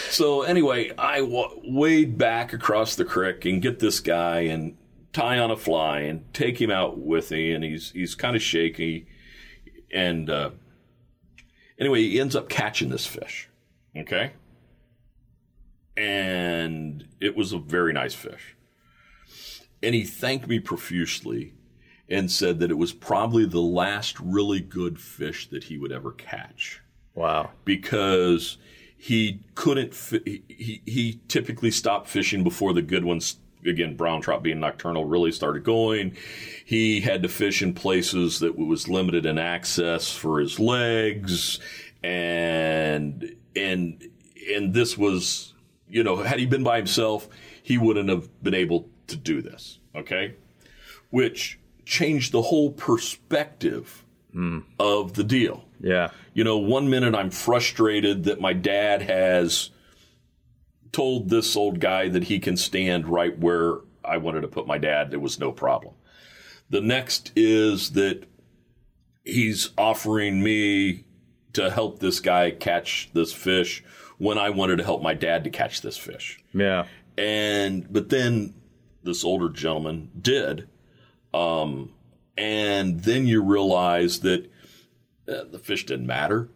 So 0.09 0.41
anyway, 0.41 0.91
I 0.97 1.21
wade 1.21 2.17
back 2.17 2.53
across 2.53 2.95
the 2.95 3.05
creek 3.05 3.45
and 3.45 3.61
get 3.61 3.79
this 3.79 3.99
guy 4.01 4.41
and 4.41 4.75
tie 5.15 5.39
on 5.39 5.49
a 5.49 5.55
fly 5.55 5.99
and 6.01 6.33
take 6.33 6.59
him 6.59 6.69
out 6.69 6.99
with 6.99 7.31
me, 7.31 7.51
and 7.51 7.63
he's 7.63 7.91
he's 7.91 8.15
kind 8.15 8.35
of 8.35 8.41
shaky, 8.41 9.07
and 9.91 10.29
uh, 10.29 10.51
anyway, 11.79 12.01
he 12.01 12.19
ends 12.19 12.35
up 12.35 12.49
catching 12.49 12.89
this 12.89 13.05
fish. 13.07 13.49
Okay, 13.97 14.33
and 15.95 17.07
it 17.21 17.35
was 17.35 17.53
a 17.53 17.57
very 17.57 17.93
nice 17.93 18.13
fish, 18.13 18.57
and 19.81 19.95
he 19.95 20.03
thanked 20.03 20.47
me 20.47 20.59
profusely. 20.59 21.53
And 22.07 22.29
said 22.29 22.59
that 22.59 22.69
it 22.69 22.75
was 22.75 22.93
probably 22.93 23.47
the 23.47 23.63
last 23.63 24.19
really 24.19 24.59
good 24.59 24.99
fish 24.99 25.49
that 25.49 25.63
he 25.63 25.79
would 25.79 25.91
ever 25.91 26.11
catch 26.11 26.83
wow. 27.15 27.49
because 27.63 28.59
he 28.95 29.41
couldn't. 29.55 29.95
Fi- 29.95 30.21
he, 30.23 30.43
he 30.47 30.81
he 30.85 31.21
typically 31.27 31.71
stopped 31.71 32.07
fishing 32.07 32.43
before 32.43 32.73
the 32.73 32.83
good 32.83 33.05
ones. 33.05 33.37
Again, 33.65 33.95
brown 33.95 34.21
trout 34.21 34.43
being 34.43 34.59
nocturnal 34.59 35.05
really 35.05 35.31
started 35.31 35.63
going. 35.63 36.15
He 36.65 37.01
had 37.01 37.23
to 37.23 37.29
fish 37.29 37.61
in 37.61 37.73
places 37.73 38.39
that 38.39 38.57
was 38.57 38.87
limited 38.87 39.25
in 39.25 39.37
access 39.37 40.11
for 40.11 40.39
his 40.39 40.59
legs, 40.59 41.59
and 42.03 43.35
and 43.55 44.09
and 44.53 44.73
this 44.73 44.97
was, 44.97 45.53
you 45.89 46.03
know, 46.03 46.17
had 46.17 46.39
he 46.39 46.45
been 46.45 46.63
by 46.63 46.77
himself, 46.77 47.27
he 47.63 47.77
wouldn't 47.77 48.09
have 48.09 48.43
been 48.43 48.53
able 48.53 48.87
to 49.07 49.15
do 49.15 49.41
this. 49.41 49.79
Okay, 49.95 50.35
which 51.09 51.59
changed 51.85 52.31
the 52.31 52.41
whole 52.41 52.71
perspective 52.71 54.03
hmm. 54.31 54.59
of 54.79 55.13
the 55.13 55.23
deal. 55.23 55.65
Yeah. 55.79 56.09
You 56.33 56.43
know, 56.43 56.57
one 56.57 56.89
minute 56.89 57.15
I'm 57.15 57.29
frustrated 57.29 58.25
that 58.25 58.41
my 58.41 58.53
dad 58.53 59.01
has 59.03 59.69
told 60.95 61.29
this 61.29 61.57
old 61.57 61.81
guy 61.81 62.07
that 62.07 62.23
he 62.23 62.39
can 62.39 62.55
stand 62.55 63.05
right 63.05 63.37
where 63.37 63.79
I 64.05 64.15
wanted 64.15 64.41
to 64.41 64.47
put 64.47 64.65
my 64.65 64.77
dad. 64.77 65.11
There 65.11 65.19
was 65.19 65.39
no 65.39 65.51
problem. 65.51 65.93
The 66.69 66.79
next 66.79 67.33
is 67.35 67.91
that 67.91 68.23
he's 69.25 69.71
offering 69.77 70.41
me 70.41 71.03
to 71.51 71.69
help 71.69 71.99
this 71.99 72.21
guy 72.21 72.51
catch 72.51 73.09
this 73.13 73.33
fish 73.33 73.83
when 74.17 74.37
I 74.37 74.51
wanted 74.51 74.77
to 74.77 74.85
help 74.85 75.01
my 75.01 75.13
dad 75.13 75.43
to 75.43 75.49
catch 75.49 75.81
this 75.81 75.97
fish. 75.97 76.39
Yeah. 76.53 76.85
And, 77.17 77.91
but 77.91 78.07
then 78.07 78.53
this 79.03 79.25
older 79.25 79.49
gentleman 79.49 80.11
did. 80.21 80.69
Um, 81.33 81.91
and 82.37 83.01
then 83.01 83.27
you 83.27 83.43
realize 83.43 84.21
that 84.21 84.49
uh, 85.27 85.43
the 85.51 85.59
fish 85.59 85.85
didn't 85.85 86.07
matter. 86.07 86.47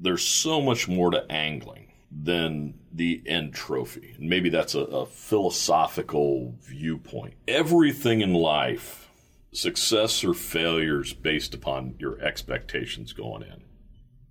There's 0.00 0.22
so 0.22 0.60
much 0.60 0.88
more 0.88 1.12
to 1.12 1.30
angling 1.30 1.83
than 2.22 2.74
the 2.92 3.22
end 3.26 3.54
trophy. 3.54 4.14
And 4.18 4.28
maybe 4.28 4.48
that's 4.48 4.74
a, 4.74 4.80
a 4.80 5.06
philosophical 5.06 6.54
viewpoint. 6.62 7.34
Everything 7.48 8.20
in 8.20 8.32
life, 8.32 9.10
success 9.52 10.22
or 10.22 10.34
failures 10.34 11.12
based 11.12 11.54
upon 11.54 11.96
your 11.98 12.20
expectations 12.20 13.12
going 13.12 13.42
in. 13.42 13.62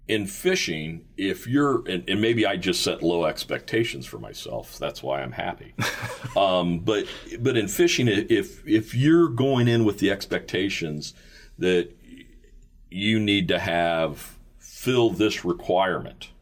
In 0.05 0.27
fishing, 0.27 1.05
if 1.15 1.47
you're, 1.47 1.87
and, 1.87 2.03
and 2.09 2.21
maybe 2.21 2.45
I 2.45 2.57
just 2.57 2.83
set 2.83 3.01
low 3.01 3.25
expectations 3.25 4.05
for 4.05 4.19
myself, 4.19 4.77
that's 4.77 5.01
why 5.01 5.21
I'm 5.21 5.31
happy. 5.31 5.73
um, 6.37 6.79
but 6.79 7.07
but 7.39 7.55
in 7.55 7.69
fishing, 7.69 8.09
if 8.09 8.67
if 8.67 8.93
you're 8.93 9.29
going 9.29 9.69
in 9.69 9.85
with 9.85 9.99
the 9.99 10.11
expectations 10.11 11.13
that 11.57 11.89
you 12.89 13.17
need 13.17 13.47
to 13.47 13.59
have 13.59 14.37
fill 14.59 15.09
this 15.09 15.45
requirement, 15.45 16.32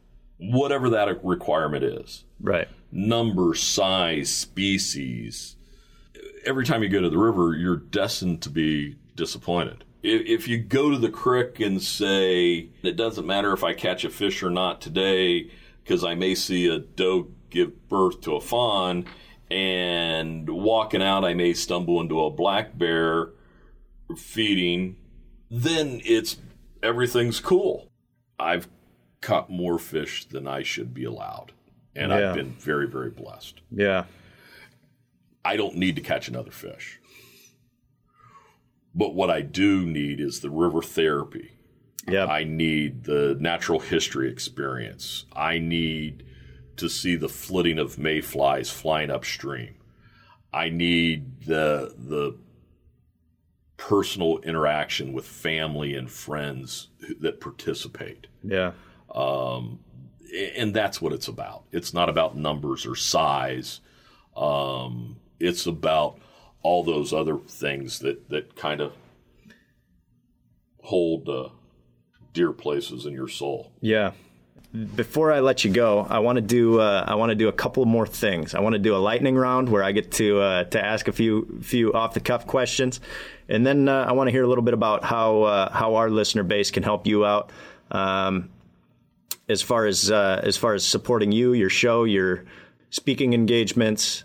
whatever 0.41 0.89
that 0.89 1.23
requirement 1.23 1.83
is 1.83 2.25
Right. 2.39 2.67
number, 2.91 3.53
size, 3.53 4.33
species. 4.33 5.55
Every 6.45 6.65
time 6.65 6.81
you 6.81 6.89
go 6.89 7.01
to 7.01 7.09
the 7.09 7.17
river, 7.17 7.55
you're 7.55 7.77
destined 7.77 8.41
to 8.41 8.49
be 8.49 8.95
disappointed. 9.15 9.83
If, 10.01 10.25
if 10.25 10.47
you 10.47 10.57
go 10.57 10.89
to 10.89 10.97
the 10.97 11.09
creek 11.11 11.59
and 11.59 11.81
say, 11.81 12.69
it 12.81 12.95
doesn't 12.95 13.27
matter 13.27 13.53
if 13.53 13.63
I 13.63 13.73
catch 13.73 14.03
a 14.03 14.09
fish 14.09 14.41
or 14.41 14.49
not 14.49 14.81
today, 14.81 15.51
because 15.83 16.03
I 16.03 16.15
may 16.15 16.33
see 16.33 16.67
a 16.67 16.79
doe 16.79 17.27
give 17.51 17.87
birth 17.87 18.21
to 18.21 18.35
a 18.35 18.41
fawn, 18.41 19.05
and 19.51 20.49
walking 20.49 21.03
out, 21.03 21.23
I 21.23 21.33
may 21.35 21.53
stumble 21.53 22.01
into 22.01 22.23
a 22.23 22.31
black 22.31 22.77
bear 22.77 23.29
feeding, 24.17 24.95
then 25.49 26.01
it's 26.03 26.37
everything's 26.81 27.39
cool. 27.39 27.91
I've 28.39 28.67
caught 29.21 29.49
more 29.49 29.77
fish 29.79 30.25
than 30.25 30.47
I 30.47 30.63
should 30.63 30.93
be 30.93 31.03
allowed. 31.05 31.53
And 31.95 32.11
Yeah. 32.11 32.29
I've 32.29 32.35
been 32.35 32.51
very, 32.53 32.87
very 32.87 33.09
blessed. 33.11 33.61
Yeah. 33.71 34.05
I 35.45 35.55
don't 35.57 35.75
need 35.75 35.95
to 35.95 36.01
catch 36.01 36.27
another 36.27 36.51
fish. 36.51 36.99
But 38.93 39.13
what 39.15 39.29
I 39.29 39.41
do 39.41 39.85
need 39.85 40.19
is 40.19 40.39
the 40.41 40.49
river 40.49 40.81
therapy. 40.81 41.51
Yeah. 42.07 42.25
I 42.25 42.43
need 42.43 43.03
the 43.03 43.37
natural 43.39 43.79
history 43.79 44.29
experience. 44.29 45.25
I 45.33 45.59
need 45.59 46.23
to 46.77 46.89
see 46.89 47.15
the 47.15 47.29
flitting 47.29 47.77
of 47.77 47.97
mayflies 47.99 48.69
flying 48.71 49.11
upstream. 49.11 49.75
I 50.53 50.69
need 50.69 51.41
the 51.45 51.93
the 51.97 52.37
personal 53.77 54.39
interaction 54.39 55.11
with 55.13 55.25
family 55.25 55.95
and 55.95 56.09
friends 56.09 56.89
who- 56.99 57.15
that 57.15 57.39
participate 57.39 58.27
yeah. 58.43 58.71
And 59.13 60.73
that's 60.73 61.01
what 61.01 61.13
it's 61.13 61.27
about. 61.27 61.63
It's 61.71 61.93
not 61.93 62.09
about 62.09 62.37
numbers 62.37 62.85
or 62.85 62.95
size. 62.95 63.81
Um, 64.35 65.17
it's 65.39 65.65
about 65.65 66.19
all 66.63 66.83
those 66.83 67.11
other 67.13 67.37
things 67.37 67.99
that 67.99 68.29
that 68.29 68.55
kind 68.55 68.81
of 68.81 68.93
hold 70.83 71.27
uh, 71.27 71.49
dear 72.33 72.51
places 72.51 73.05
in 73.05 73.13
your 73.13 73.27
soul. 73.27 73.71
Yeah. 73.81 74.11
Before 74.95 75.33
I 75.33 75.41
let 75.41 75.65
you 75.65 75.71
go, 75.71 76.07
I 76.09 76.19
want 76.19 76.37
to 76.37 76.41
do 76.41 76.79
uh, 76.79 77.03
I 77.05 77.15
want 77.15 77.31
to 77.31 77.35
do 77.35 77.49
a 77.49 77.51
couple 77.53 77.83
more 77.83 78.07
things. 78.07 78.55
I 78.55 78.61
want 78.61 78.73
to 78.73 78.79
do 78.79 78.95
a 78.95 78.99
lightning 78.99 79.35
round 79.35 79.67
where 79.67 79.83
I 79.83 79.91
get 79.91 80.13
to 80.13 80.39
uh, 80.39 80.63
to 80.65 80.83
ask 80.83 81.09
a 81.09 81.11
few 81.11 81.59
few 81.61 81.91
off 81.91 82.13
the 82.13 82.21
cuff 82.21 82.47
questions, 82.47 83.01
and 83.49 83.67
then 83.67 83.89
uh, 83.89 84.05
I 84.07 84.13
want 84.13 84.29
to 84.29 84.31
hear 84.31 84.43
a 84.43 84.47
little 84.47 84.63
bit 84.63 84.73
about 84.73 85.03
how 85.03 85.43
uh, 85.43 85.71
how 85.73 85.95
our 85.95 86.09
listener 86.09 86.43
base 86.43 86.71
can 86.71 86.83
help 86.83 87.05
you 87.05 87.25
out. 87.25 87.51
Um, 87.91 88.49
as 89.49 89.61
far 89.61 89.85
as 89.85 90.11
uh, 90.11 90.41
as 90.43 90.57
far 90.57 90.73
as 90.73 90.85
supporting 90.85 91.31
you, 91.31 91.53
your 91.53 91.69
show, 91.69 92.03
your 92.03 92.45
speaking 92.89 93.33
engagements, 93.33 94.23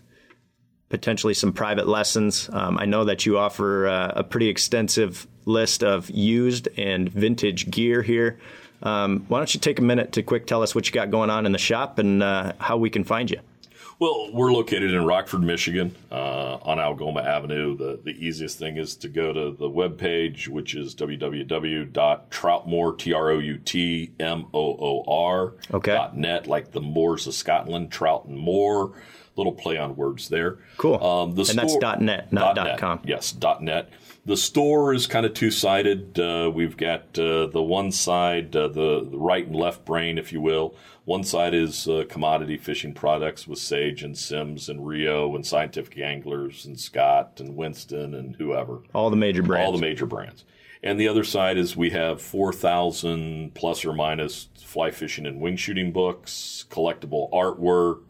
potentially 0.88 1.34
some 1.34 1.52
private 1.52 1.88
lessons. 1.88 2.48
Um, 2.52 2.78
I 2.78 2.86
know 2.86 3.04
that 3.04 3.26
you 3.26 3.38
offer 3.38 3.86
uh, 3.86 4.12
a 4.16 4.24
pretty 4.24 4.48
extensive 4.48 5.26
list 5.44 5.82
of 5.82 6.10
used 6.10 6.68
and 6.76 7.08
vintage 7.08 7.70
gear 7.70 8.02
here. 8.02 8.38
Um, 8.82 9.24
why 9.28 9.38
don't 9.38 9.52
you 9.54 9.60
take 9.60 9.78
a 9.78 9.82
minute 9.82 10.12
to 10.12 10.22
quick 10.22 10.46
tell 10.46 10.62
us 10.62 10.74
what 10.74 10.86
you 10.86 10.92
got 10.92 11.10
going 11.10 11.30
on 11.30 11.46
in 11.46 11.52
the 11.52 11.58
shop 11.58 11.98
and 11.98 12.22
uh, 12.22 12.52
how 12.58 12.76
we 12.76 12.90
can 12.90 13.04
find 13.04 13.30
you? 13.30 13.40
Well, 13.98 14.30
we're 14.32 14.52
located 14.52 14.92
in 14.92 15.04
Rockford, 15.04 15.42
Michigan, 15.42 15.94
uh, 16.10 16.56
on 16.62 16.78
Algoma 16.78 17.22
Avenue. 17.22 17.76
The 17.76 18.00
the 18.02 18.12
easiest 18.12 18.58
thing 18.58 18.76
is 18.76 18.96
to 18.96 19.08
go 19.08 19.32
to 19.32 19.56
the 19.56 19.68
webpage, 19.70 20.48
which 20.48 20.74
is 20.74 20.94
www.troutmoor, 20.94 22.98
T 22.98 23.12
R 23.12 23.30
O 23.30 23.38
U 23.38 23.58
T 23.58 24.12
M 24.20 24.46
O 24.52 24.60
O 24.60 25.04
R, 25.08 25.54
Okay. 25.72 25.92
dot 25.92 26.16
net, 26.16 26.46
like 26.46 26.72
the 26.72 26.80
Moors 26.80 27.26
of 27.26 27.34
Scotland, 27.34 27.90
Trout 27.90 28.26
and 28.26 28.38
Moor. 28.38 28.92
Little 29.36 29.52
play 29.52 29.76
on 29.76 29.96
words 29.96 30.28
there. 30.28 30.58
Cool. 30.78 31.02
Um, 31.02 31.34
the 31.34 31.42
And 31.48 31.58
that's 31.58 31.72
store- 31.72 31.80
dot 31.80 32.00
.net, 32.00 32.32
not 32.32 32.56
net. 32.56 32.78
com. 32.78 33.00
Yes, 33.04 33.34
.net. 33.60 33.90
The 34.24 34.36
store 34.36 34.92
is 34.94 35.06
kind 35.06 35.24
of 35.24 35.34
two 35.34 35.50
sided. 35.52 36.18
Uh, 36.18 36.50
we've 36.52 36.76
got 36.76 37.16
uh, 37.18 37.46
the 37.46 37.62
one 37.62 37.92
side, 37.92 38.56
uh, 38.56 38.66
the, 38.68 39.06
the 39.08 39.18
right 39.18 39.46
and 39.46 39.54
left 39.54 39.84
brain, 39.84 40.18
if 40.18 40.32
you 40.32 40.40
will. 40.40 40.74
One 41.04 41.22
side 41.22 41.54
is 41.54 41.86
uh, 41.86 42.04
commodity 42.08 42.56
fishing 42.56 42.92
products 42.92 43.46
with 43.46 43.60
Sage 43.60 44.02
and 44.02 44.18
Simms 44.18 44.68
and 44.68 44.84
Rio 44.84 45.36
and 45.36 45.46
Scientific 45.46 45.96
Anglers 45.98 46.64
and 46.66 46.80
Scott 46.80 47.34
and 47.38 47.54
Winston 47.54 48.14
and 48.14 48.34
whoever 48.36 48.80
All 48.92 49.10
the 49.10 49.16
major 49.16 49.42
brands. 49.44 49.66
all 49.66 49.72
the 49.72 49.78
major 49.86 50.06
brands. 50.06 50.44
And 50.82 50.98
the 50.98 51.06
other 51.08 51.22
side 51.24 51.56
is 51.58 51.76
we 51.76 51.90
have 51.90 52.20
4,000 52.20 53.54
plus 53.54 53.84
or 53.84 53.92
minus 53.92 54.48
fly 54.58 54.90
fishing 54.90 55.26
and 55.26 55.40
wing 55.40 55.56
shooting 55.56 55.92
books, 55.92 56.64
collectible 56.70 57.30
artwork, 57.30 58.00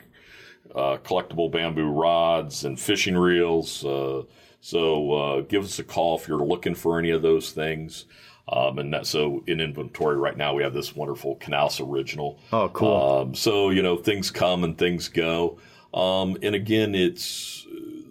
uh, 0.77 0.99
collectible 0.99 1.51
bamboo 1.51 1.91
rods, 1.91 2.65
and 2.65 2.79
fishing 2.79 3.17
reels. 3.17 3.85
Uh, 3.85 4.23
so 4.61 5.13
uh, 5.13 5.41
give 5.41 5.65
us 5.65 5.79
a 5.79 5.85
call 5.85 6.19
if 6.19 6.29
you're 6.29 6.45
looking 6.45 6.75
for 6.75 6.99
any 6.99 7.11
of 7.11 7.23
those 7.23 7.51
things. 7.51 8.05
Um, 8.49 8.79
and 8.79 8.93
that, 8.93 9.07
so 9.07 9.43
in 9.47 9.61
inventory 9.61 10.17
right 10.17 10.37
now, 10.37 10.55
we 10.55 10.63
have 10.63 10.75
this 10.75 10.95
wonderful 10.95 11.35
Canals 11.37 11.81
original. 11.81 12.39
Oh, 12.53 12.69
cool. 12.69 13.21
Um, 13.21 13.35
so 13.35 13.71
you 13.71 13.83
know 13.83 13.97
things 13.97 14.31
come 14.31 14.63
and 14.63 14.79
things 14.79 15.09
go. 15.09 15.59
Um, 15.93 16.37
and 16.43 16.55
again, 16.55 16.95
it's 16.95 17.67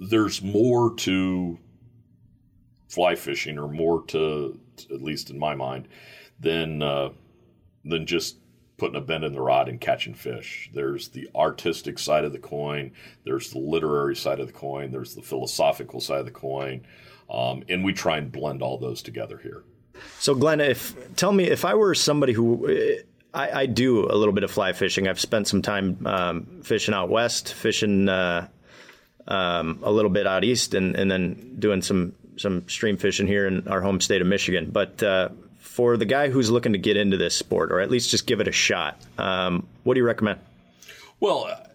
there's 0.09 0.41
more 0.41 0.93
to 0.95 1.57
fly 2.89 3.15
fishing, 3.15 3.57
or 3.57 3.69
more 3.69 4.03
to, 4.07 4.59
at 4.91 5.01
least 5.01 5.29
in 5.29 5.39
my 5.39 5.55
mind, 5.55 5.87
than 6.39 6.81
uh, 6.81 7.09
than 7.85 8.05
just 8.05 8.37
putting 8.77 8.95
a 8.95 9.01
bend 9.01 9.23
in 9.23 9.33
the 9.33 9.41
rod 9.41 9.69
and 9.69 9.79
catching 9.79 10.13
fish. 10.13 10.69
There's 10.73 11.09
the 11.09 11.29
artistic 11.35 11.97
side 11.97 12.25
of 12.25 12.33
the 12.33 12.39
coin. 12.39 12.91
There's 13.23 13.51
the 13.51 13.59
literary 13.59 14.15
side 14.15 14.39
of 14.39 14.47
the 14.47 14.53
coin. 14.53 14.91
There's 14.91 15.15
the 15.15 15.21
philosophical 15.21 16.01
side 16.01 16.19
of 16.19 16.25
the 16.25 16.31
coin. 16.31 16.85
Um, 17.29 17.63
and 17.69 17.83
we 17.83 17.93
try 17.93 18.17
and 18.17 18.31
blend 18.31 18.61
all 18.61 18.77
those 18.77 19.01
together 19.01 19.39
here. 19.41 19.63
So, 20.19 20.35
Glenn, 20.35 20.59
if 20.59 21.15
tell 21.15 21.31
me 21.31 21.45
if 21.45 21.63
I 21.63 21.73
were 21.75 21.95
somebody 21.95 22.33
who 22.33 22.67
I, 23.35 23.61
I 23.61 23.65
do 23.65 24.09
a 24.09 24.15
little 24.15 24.33
bit 24.33 24.43
of 24.43 24.51
fly 24.51 24.73
fishing. 24.73 25.07
I've 25.07 25.19
spent 25.19 25.47
some 25.47 25.61
time 25.61 26.05
um, 26.05 26.61
fishing 26.63 26.93
out 26.93 27.09
west, 27.09 27.53
fishing 27.53 28.07
uh, 28.07 28.47
um, 29.27 29.79
a 29.83 29.91
little 29.91 30.09
bit 30.09 30.25
out 30.25 30.43
east, 30.43 30.73
and, 30.73 30.95
and 30.95 31.11
then 31.11 31.57
doing 31.59 31.81
some 31.81 32.13
some 32.37 32.67
stream 32.67 32.97
fishing 32.97 33.27
here 33.27 33.47
in 33.47 33.67
our 33.67 33.81
home 33.81 34.01
state 34.01 34.21
of 34.21 34.27
Michigan. 34.27 34.69
But 34.71 35.03
uh, 35.03 35.29
for 35.75 35.97
the 35.97 36.05
guy 36.05 36.29
who's 36.29 36.49
looking 36.49 36.71
to 36.71 36.77
get 36.77 36.95
into 36.95 37.17
this 37.17 37.35
sport, 37.35 37.69
or 37.69 37.81
at 37.81 37.91
least 37.91 38.09
just 38.09 38.25
give 38.25 38.39
it 38.39 38.47
a 38.47 38.51
shot, 38.51 38.97
um, 39.17 39.67
what 39.83 39.95
do 39.95 39.99
you 39.99 40.05
recommend? 40.05 40.39
Well, 41.19 41.47
uh, 41.51 41.67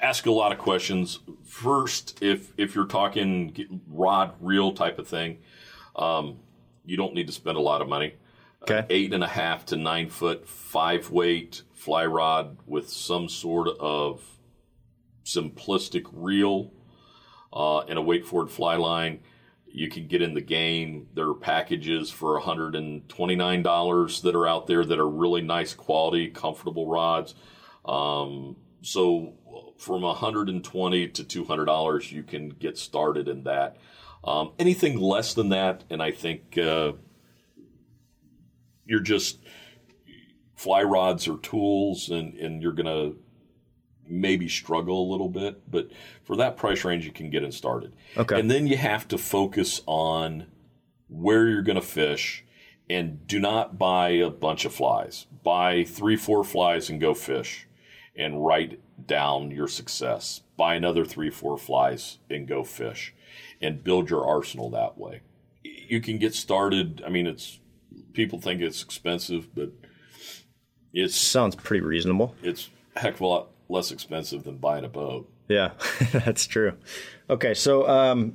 ask 0.00 0.26
a 0.26 0.30
lot 0.30 0.52
of 0.52 0.58
questions. 0.58 1.18
First, 1.44 2.22
if 2.22 2.52
if 2.56 2.76
you're 2.76 2.86
talking 2.86 3.80
rod 3.88 4.34
reel 4.40 4.72
type 4.72 5.00
of 5.00 5.08
thing, 5.08 5.38
um, 5.96 6.38
you 6.86 6.96
don't 6.96 7.12
need 7.12 7.26
to 7.26 7.32
spend 7.32 7.56
a 7.56 7.60
lot 7.60 7.82
of 7.82 7.88
money. 7.88 8.14
Okay. 8.62 8.86
Eight 8.88 9.12
and 9.12 9.24
a 9.24 9.28
half 9.28 9.66
to 9.66 9.76
nine 9.76 10.10
foot, 10.10 10.48
five 10.48 11.10
weight 11.10 11.62
fly 11.74 12.06
rod 12.06 12.58
with 12.66 12.88
some 12.88 13.28
sort 13.28 13.68
of 13.80 14.22
simplistic 15.24 16.06
reel 16.12 16.70
uh, 17.52 17.80
and 17.80 17.98
a 17.98 18.02
weight 18.02 18.26
forward 18.26 18.50
fly 18.50 18.76
line. 18.76 19.18
You 19.70 19.88
can 19.88 20.06
get 20.06 20.22
in 20.22 20.34
the 20.34 20.40
game. 20.40 21.08
There 21.14 21.28
are 21.28 21.34
packages 21.34 22.10
for 22.10 22.40
$129 22.40 24.22
that 24.22 24.34
are 24.34 24.46
out 24.46 24.66
there 24.66 24.84
that 24.84 24.98
are 24.98 25.08
really 25.08 25.42
nice 25.42 25.74
quality, 25.74 26.28
comfortable 26.28 26.88
rods. 26.88 27.34
Um, 27.84 28.56
so 28.82 29.34
from 29.78 30.02
120 30.02 31.08
to 31.08 31.24
$200, 31.24 32.12
you 32.12 32.22
can 32.22 32.50
get 32.50 32.76
started 32.78 33.28
in 33.28 33.44
that. 33.44 33.76
Um, 34.24 34.52
anything 34.58 34.98
less 34.98 35.34
than 35.34 35.50
that, 35.50 35.84
and 35.90 36.02
I 36.02 36.10
think 36.10 36.58
uh, 36.58 36.92
you're 38.84 39.00
just 39.00 39.38
fly 40.56 40.82
rods 40.82 41.28
or 41.28 41.38
tools, 41.38 42.08
and, 42.08 42.34
and 42.34 42.60
you're 42.60 42.72
going 42.72 42.86
to 42.86 43.16
maybe 44.08 44.48
struggle 44.48 45.08
a 45.08 45.10
little 45.10 45.28
bit. 45.28 45.70
But 45.70 45.90
for 46.24 46.36
that 46.36 46.56
price 46.56 46.84
range, 46.84 47.04
you 47.04 47.12
can 47.12 47.30
get 47.30 47.42
it 47.42 47.54
started. 47.54 47.94
Okay. 48.16 48.38
And 48.38 48.50
then 48.50 48.66
you 48.66 48.76
have 48.76 49.06
to 49.08 49.18
focus 49.18 49.80
on 49.86 50.46
where 51.08 51.48
you're 51.48 51.62
going 51.62 51.80
to 51.80 51.86
fish 51.86 52.44
and 52.90 53.26
do 53.26 53.38
not 53.38 53.78
buy 53.78 54.10
a 54.10 54.30
bunch 54.30 54.64
of 54.64 54.74
flies. 54.74 55.26
Buy 55.42 55.84
three, 55.84 56.16
four 56.16 56.44
flies 56.44 56.88
and 56.90 57.00
go 57.00 57.14
fish 57.14 57.66
and 58.16 58.44
write 58.44 58.80
down 59.06 59.50
your 59.50 59.68
success. 59.68 60.42
Buy 60.56 60.74
another 60.74 61.04
three, 61.04 61.30
four 61.30 61.56
flies 61.56 62.18
and 62.28 62.48
go 62.48 62.64
fish 62.64 63.14
and 63.60 63.84
build 63.84 64.10
your 64.10 64.26
arsenal 64.26 64.70
that 64.70 64.98
way. 64.98 65.20
You 65.62 66.00
can 66.00 66.18
get 66.18 66.34
started. 66.34 67.02
I 67.06 67.10
mean, 67.10 67.26
it's 67.26 67.60
people 68.12 68.40
think 68.40 68.60
it's 68.60 68.82
expensive, 68.82 69.54
but 69.54 69.70
it 70.92 71.10
Sounds 71.12 71.54
pretty 71.54 71.84
reasonable. 71.84 72.34
it's 72.42 72.70
heck 72.96 73.14
of 73.14 73.20
a 73.20 73.26
lot 73.26 73.48
less 73.68 73.90
expensive 73.90 74.44
than 74.44 74.56
buying 74.56 74.84
a 74.84 74.88
boat. 74.88 75.30
Yeah, 75.48 75.72
that's 76.12 76.46
true. 76.46 76.74
Okay, 77.30 77.54
so 77.54 77.88
um, 77.88 78.34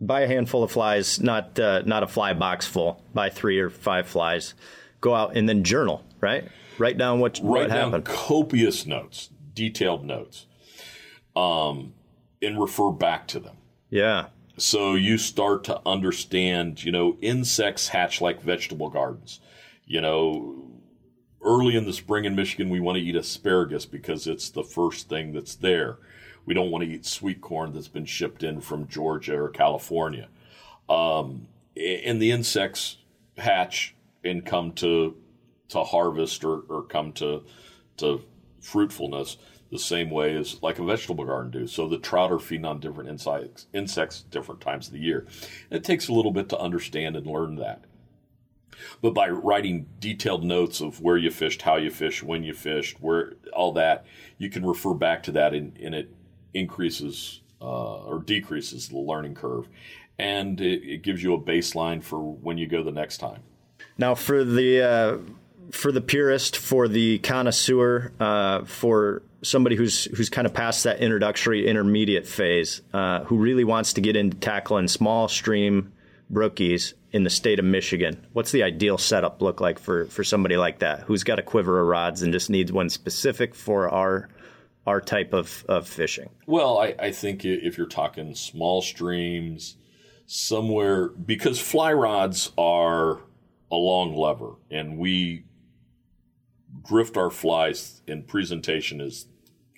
buy 0.00 0.20
a 0.22 0.26
handful 0.26 0.62
of 0.62 0.70
flies, 0.72 1.20
not 1.20 1.58
uh, 1.58 1.82
not 1.86 2.02
a 2.02 2.06
fly 2.06 2.32
box 2.34 2.66
full. 2.66 3.02
Buy 3.14 3.30
three 3.30 3.58
or 3.58 3.70
five 3.70 4.06
flies. 4.06 4.54
Go 5.00 5.14
out 5.14 5.36
and 5.36 5.48
then 5.48 5.64
journal. 5.64 6.04
Right, 6.20 6.48
write 6.78 6.98
down 6.98 7.20
what 7.20 7.38
Write 7.42 7.44
what 7.44 7.68
down 7.68 7.92
happened. 7.92 8.04
copious 8.04 8.84
notes, 8.86 9.30
detailed 9.54 10.04
notes, 10.04 10.46
um, 11.34 11.94
and 12.42 12.60
refer 12.60 12.90
back 12.90 13.26
to 13.28 13.40
them. 13.40 13.56
Yeah, 13.88 14.26
So 14.56 14.94
you 14.94 15.18
start 15.18 15.64
to 15.64 15.80
understand, 15.86 16.84
you 16.84 16.92
know, 16.92 17.16
insects 17.20 17.88
hatch 17.88 18.20
like 18.20 18.40
vegetable 18.42 18.88
gardens. 18.90 19.40
You 19.86 20.00
know, 20.00 20.69
early 21.44 21.76
in 21.76 21.84
the 21.84 21.92
spring 21.92 22.24
in 22.24 22.34
Michigan, 22.34 22.68
we 22.68 22.80
want 22.80 22.96
to 22.96 23.02
eat 23.02 23.16
asparagus 23.16 23.86
because 23.86 24.26
it's 24.26 24.50
the 24.50 24.64
first 24.64 25.08
thing 25.08 25.32
that's 25.32 25.54
there. 25.54 25.98
We 26.46 26.54
don't 26.54 26.70
want 26.70 26.84
to 26.84 26.90
eat 26.90 27.06
sweet 27.06 27.40
corn 27.40 27.72
that's 27.72 27.88
been 27.88 28.04
shipped 28.04 28.42
in 28.42 28.60
from 28.60 28.88
Georgia 28.88 29.36
or 29.36 29.48
California. 29.48 30.28
Um, 30.88 31.48
and 31.76 32.20
the 32.20 32.32
insects 32.32 32.98
hatch 33.38 33.94
and 34.24 34.44
come 34.44 34.72
to 34.72 35.16
to 35.68 35.84
harvest 35.84 36.44
or, 36.44 36.60
or 36.68 36.82
come 36.82 37.12
to 37.12 37.44
to 37.98 38.22
fruitfulness 38.60 39.36
the 39.70 39.78
same 39.78 40.10
way 40.10 40.34
as 40.34 40.60
like 40.62 40.78
a 40.78 40.84
vegetable 40.84 41.24
garden 41.24 41.50
do. 41.50 41.66
So 41.66 41.86
the 41.86 41.98
trout 41.98 42.32
are 42.32 42.40
feeding 42.40 42.66
on 42.66 42.80
different 42.80 43.08
insects 43.08 43.66
insects 43.72 44.22
different 44.22 44.60
times 44.60 44.88
of 44.88 44.94
the 44.94 44.98
year. 44.98 45.26
It 45.70 45.84
takes 45.84 46.08
a 46.08 46.12
little 46.12 46.32
bit 46.32 46.48
to 46.50 46.58
understand 46.58 47.16
and 47.16 47.26
learn 47.26 47.56
that. 47.56 47.84
But 49.02 49.14
by 49.14 49.28
writing 49.28 49.86
detailed 49.98 50.44
notes 50.44 50.80
of 50.80 51.00
where 51.00 51.16
you 51.16 51.30
fished, 51.30 51.62
how 51.62 51.76
you 51.76 51.90
fished, 51.90 52.22
when 52.22 52.44
you 52.44 52.54
fished, 52.54 53.00
where 53.00 53.34
all 53.52 53.72
that, 53.72 54.06
you 54.38 54.50
can 54.50 54.64
refer 54.66 54.94
back 54.94 55.22
to 55.24 55.32
that 55.32 55.54
and, 55.54 55.76
and 55.78 55.94
it 55.94 56.14
increases 56.54 57.40
uh, 57.60 58.02
or 58.04 58.20
decreases 58.20 58.88
the 58.88 58.98
learning 58.98 59.34
curve. 59.34 59.68
And 60.18 60.60
it, 60.60 60.82
it 60.84 61.02
gives 61.02 61.22
you 61.22 61.34
a 61.34 61.40
baseline 61.40 62.02
for 62.02 62.18
when 62.18 62.58
you 62.58 62.66
go 62.66 62.82
the 62.82 62.92
next 62.92 63.18
time. 63.18 63.42
Now, 63.96 64.14
for 64.14 64.44
the 64.44 64.82
uh, 64.82 65.18
for 65.70 65.92
the 65.92 66.00
purist, 66.00 66.56
for 66.56 66.88
the 66.88 67.18
connoisseur, 67.18 68.12
uh, 68.20 68.64
for 68.64 69.22
somebody 69.42 69.76
who's 69.76 70.04
who's 70.16 70.28
kind 70.28 70.46
of 70.46 70.54
past 70.54 70.84
that 70.84 71.00
introductory 71.00 71.66
intermediate 71.66 72.26
phase, 72.26 72.82
uh, 72.92 73.24
who 73.24 73.36
really 73.36 73.64
wants 73.64 73.94
to 73.94 74.00
get 74.00 74.16
into 74.16 74.36
tackling 74.36 74.88
small 74.88 75.28
stream 75.28 75.92
brookies 76.32 76.94
in 77.12 77.24
the 77.24 77.30
state 77.30 77.58
of 77.58 77.64
Michigan, 77.64 78.26
what's 78.32 78.52
the 78.52 78.62
ideal 78.62 78.98
setup 78.98 79.42
look 79.42 79.60
like 79.60 79.78
for, 79.78 80.06
for 80.06 80.22
somebody 80.22 80.56
like 80.56 80.78
that 80.78 81.00
who's 81.02 81.24
got 81.24 81.38
a 81.38 81.42
quiver 81.42 81.80
of 81.80 81.86
rods 81.86 82.22
and 82.22 82.32
just 82.32 82.50
needs 82.50 82.72
one 82.72 82.88
specific 82.88 83.54
for 83.54 83.88
our 83.88 84.28
our 84.86 85.00
type 85.00 85.34
of, 85.34 85.64
of 85.68 85.86
fishing? 85.86 86.30
Well, 86.46 86.78
I, 86.78 86.94
I 86.98 87.10
think 87.12 87.44
if 87.44 87.76
you're 87.76 87.86
talking 87.86 88.34
small 88.34 88.80
streams, 88.80 89.76
somewhere 90.26 91.08
because 91.08 91.60
fly 91.60 91.92
rods 91.92 92.50
are 92.56 93.20
a 93.70 93.76
long 93.76 94.16
lever, 94.16 94.54
and 94.70 94.98
we 94.98 95.44
drift 96.82 97.16
our 97.16 97.30
flies 97.30 98.02
in 98.06 98.22
presentation 98.22 99.00
is 99.00 99.26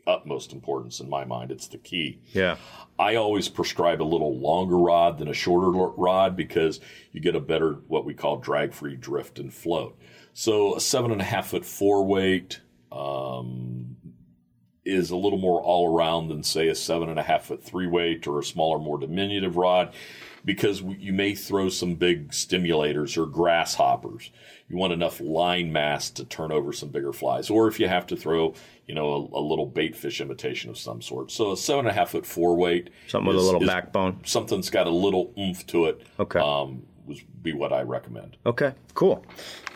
utmost 0.07 0.53
importance 0.53 1.01
in 1.01 1.09
my 1.09 1.25
mind. 1.25 1.51
It's 1.51 1.69
the 1.69 1.79
key. 1.79 2.21
Yeah. 2.33 2.57
I 2.99 3.17
always 3.17 3.49
prescribe 3.49 4.03
a 4.03 4.05
little 4.05 4.39
longer 4.39 4.79
rod 4.79 5.19
than 5.19 5.29
a 5.29 5.35
shorter 5.35 5.71
rod 5.71 6.37
because 6.37 6.81
you 7.13 7.21
get 7.21 7.37
a 7.37 7.41
better 7.41 7.75
what 7.89 8.05
we 8.05 8.15
call 8.15 8.39
drag 8.39 8.73
free 8.73 8.97
drift 8.97 9.39
and 9.39 9.53
float. 9.53 9.99
So 10.35 10.77
a 10.77 10.81
seven 10.81 11.11
and 11.13 11.21
a 11.21 11.25
half 11.25 11.49
foot 11.49 11.65
four 11.65 12.05
weight 12.05 12.61
um, 12.91 13.92
is 14.85 15.11
a 15.11 15.17
little 15.17 15.39
more 15.39 15.61
all 15.61 15.95
around 15.95 16.29
than 16.29 16.43
say 16.43 16.69
a 16.69 16.75
seven 16.75 17.09
and 17.09 17.19
a 17.19 17.23
half 17.23 17.47
foot 17.47 17.63
three 17.63 17.87
weight 17.87 18.27
or 18.27 18.39
a 18.39 18.45
smaller, 18.45 18.79
more 18.79 18.99
diminutive 18.99 19.57
rod 19.57 19.93
because 20.45 20.83
you 20.83 21.13
may 21.13 21.35
throw 21.35 21.69
some 21.69 21.95
big 21.95 22.31
stimulators 22.31 23.17
or 23.17 23.27
grasshoppers. 23.27 24.31
You 24.69 24.77
want 24.77 24.93
enough 24.93 25.21
line 25.21 25.73
mass 25.73 26.11
to 26.11 26.25
turn 26.25 26.51
over 26.51 26.73
some 26.73 26.89
bigger 26.89 27.13
flies, 27.13 27.51
or 27.51 27.69
if 27.69 27.79
you 27.79 27.89
have 27.89 28.07
to 28.07 28.17
throw, 28.17 28.55
you 28.87 28.95
know, 28.95 29.13
a, 29.13 29.39
a 29.39 29.43
little 29.43 29.67
bait 29.67 29.95
fish 29.95 30.21
imitation 30.21 30.71
of 30.71 30.79
some 30.79 31.03
sort. 31.03 31.31
So 31.31 31.53
a 31.53 31.57
seven 31.57 31.81
and 31.81 31.91
a 31.91 31.93
half 31.93 32.11
foot 32.11 32.25
four 32.25 32.57
weight, 32.57 32.91
something 33.07 33.31
is, 33.31 33.37
with 33.37 33.45
a 33.45 33.47
little 33.47 33.67
backbone, 33.67 34.21
something's 34.25 34.71
got 34.71 34.87
a 34.87 34.91
little 34.91 35.33
oomph 35.39 35.67
to 35.69 35.87
it. 35.87 36.03
Okay, 36.19 36.41
um, 36.41 36.85
would 37.07 37.21
be 37.43 37.53
what 37.53 37.73
I 37.73 37.83
recommend. 37.83 38.37
Okay, 38.47 38.73
cool. 38.95 39.25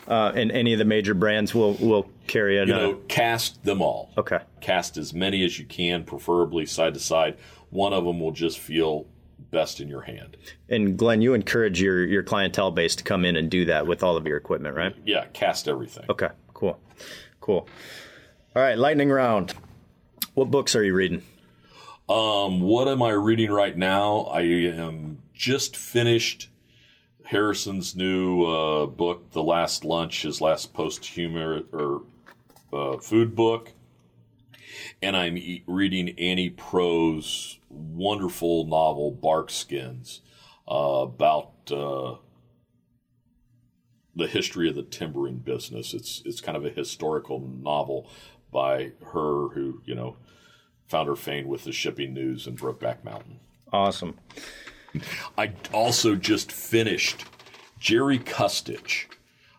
Uh, 0.07 0.31
and 0.35 0.51
any 0.51 0.73
of 0.73 0.79
the 0.79 0.85
major 0.85 1.13
brands 1.13 1.53
will 1.53 1.73
will 1.75 2.09
carry 2.27 2.57
it. 2.57 2.67
You 2.67 2.73
know, 2.73 2.95
cast 3.07 3.63
them 3.63 3.81
all. 3.81 4.11
Okay, 4.17 4.39
cast 4.61 4.97
as 4.97 5.13
many 5.13 5.43
as 5.43 5.59
you 5.59 5.65
can, 5.65 6.03
preferably 6.03 6.65
side 6.65 6.93
to 6.93 6.99
side. 6.99 7.37
One 7.69 7.93
of 7.93 8.05
them 8.05 8.19
will 8.19 8.31
just 8.31 8.59
feel 8.59 9.05
best 9.51 9.79
in 9.79 9.87
your 9.87 10.01
hand. 10.01 10.37
And 10.69 10.97
Glenn, 10.97 11.21
you 11.21 11.33
encourage 11.33 11.81
your 11.81 12.05
your 12.05 12.23
clientele 12.23 12.71
base 12.71 12.95
to 12.95 13.03
come 13.03 13.25
in 13.25 13.35
and 13.35 13.49
do 13.49 13.65
that 13.65 13.87
with 13.87 14.03
all 14.03 14.15
of 14.15 14.25
your 14.25 14.37
equipment, 14.37 14.75
right? 14.75 14.95
Yeah, 15.05 15.25
cast 15.33 15.67
everything. 15.67 16.05
Okay, 16.09 16.29
cool, 16.53 16.79
cool. 17.41 17.67
All 18.55 18.61
right, 18.61 18.77
lightning 18.77 19.09
round. 19.09 19.53
What 20.33 20.51
books 20.51 20.75
are 20.75 20.83
you 20.83 20.93
reading? 20.93 21.23
Um, 22.09 22.61
what 22.61 22.87
am 22.87 23.01
I 23.01 23.11
reading 23.11 23.51
right 23.51 23.75
now? 23.75 24.29
I 24.31 24.41
am 24.41 25.21
just 25.33 25.75
finished 25.75 26.49
Harrison's 27.29 27.95
new 27.95 28.43
uh, 28.43 28.85
book, 28.85 29.31
The 29.31 29.43
Last 29.43 29.83
Lunch, 29.83 30.23
his 30.23 30.41
last 30.41 30.73
post 30.73 31.05
humor 31.05 31.61
or 31.71 32.03
uh, 32.73 32.97
food 32.97 33.35
book 33.35 33.73
and 35.01 35.15
I'm 35.15 35.37
e- 35.37 35.63
reading 35.67 36.09
Annie 36.17 36.49
Proulx's 36.49 37.59
wonderful 37.69 38.65
novel 38.65 39.11
Barkskins 39.11 40.21
uh, 40.69 41.03
about 41.03 41.51
uh, 41.71 42.15
the 44.15 44.27
history 44.27 44.69
of 44.69 44.75
the 44.75 44.83
timbering 44.83 45.37
business. 45.37 45.93
It's 45.93 46.21
it's 46.25 46.41
kind 46.41 46.57
of 46.57 46.65
a 46.65 46.69
historical 46.69 47.39
novel 47.39 48.09
by 48.51 48.93
her 49.11 49.49
who 49.49 49.81
you 49.85 49.95
know 49.95 50.17
found 50.87 51.07
her 51.07 51.15
fame 51.15 51.47
with 51.47 51.63
the 51.63 51.71
shipping 51.71 52.13
news 52.13 52.47
and 52.47 52.57
Brokeback 52.57 53.03
Mountain. 53.03 53.39
Awesome. 53.73 54.17
I 55.37 55.51
also 55.73 56.15
just 56.15 56.51
finished 56.51 57.25
Jerry 57.79 58.19
Kustich. 58.19 59.05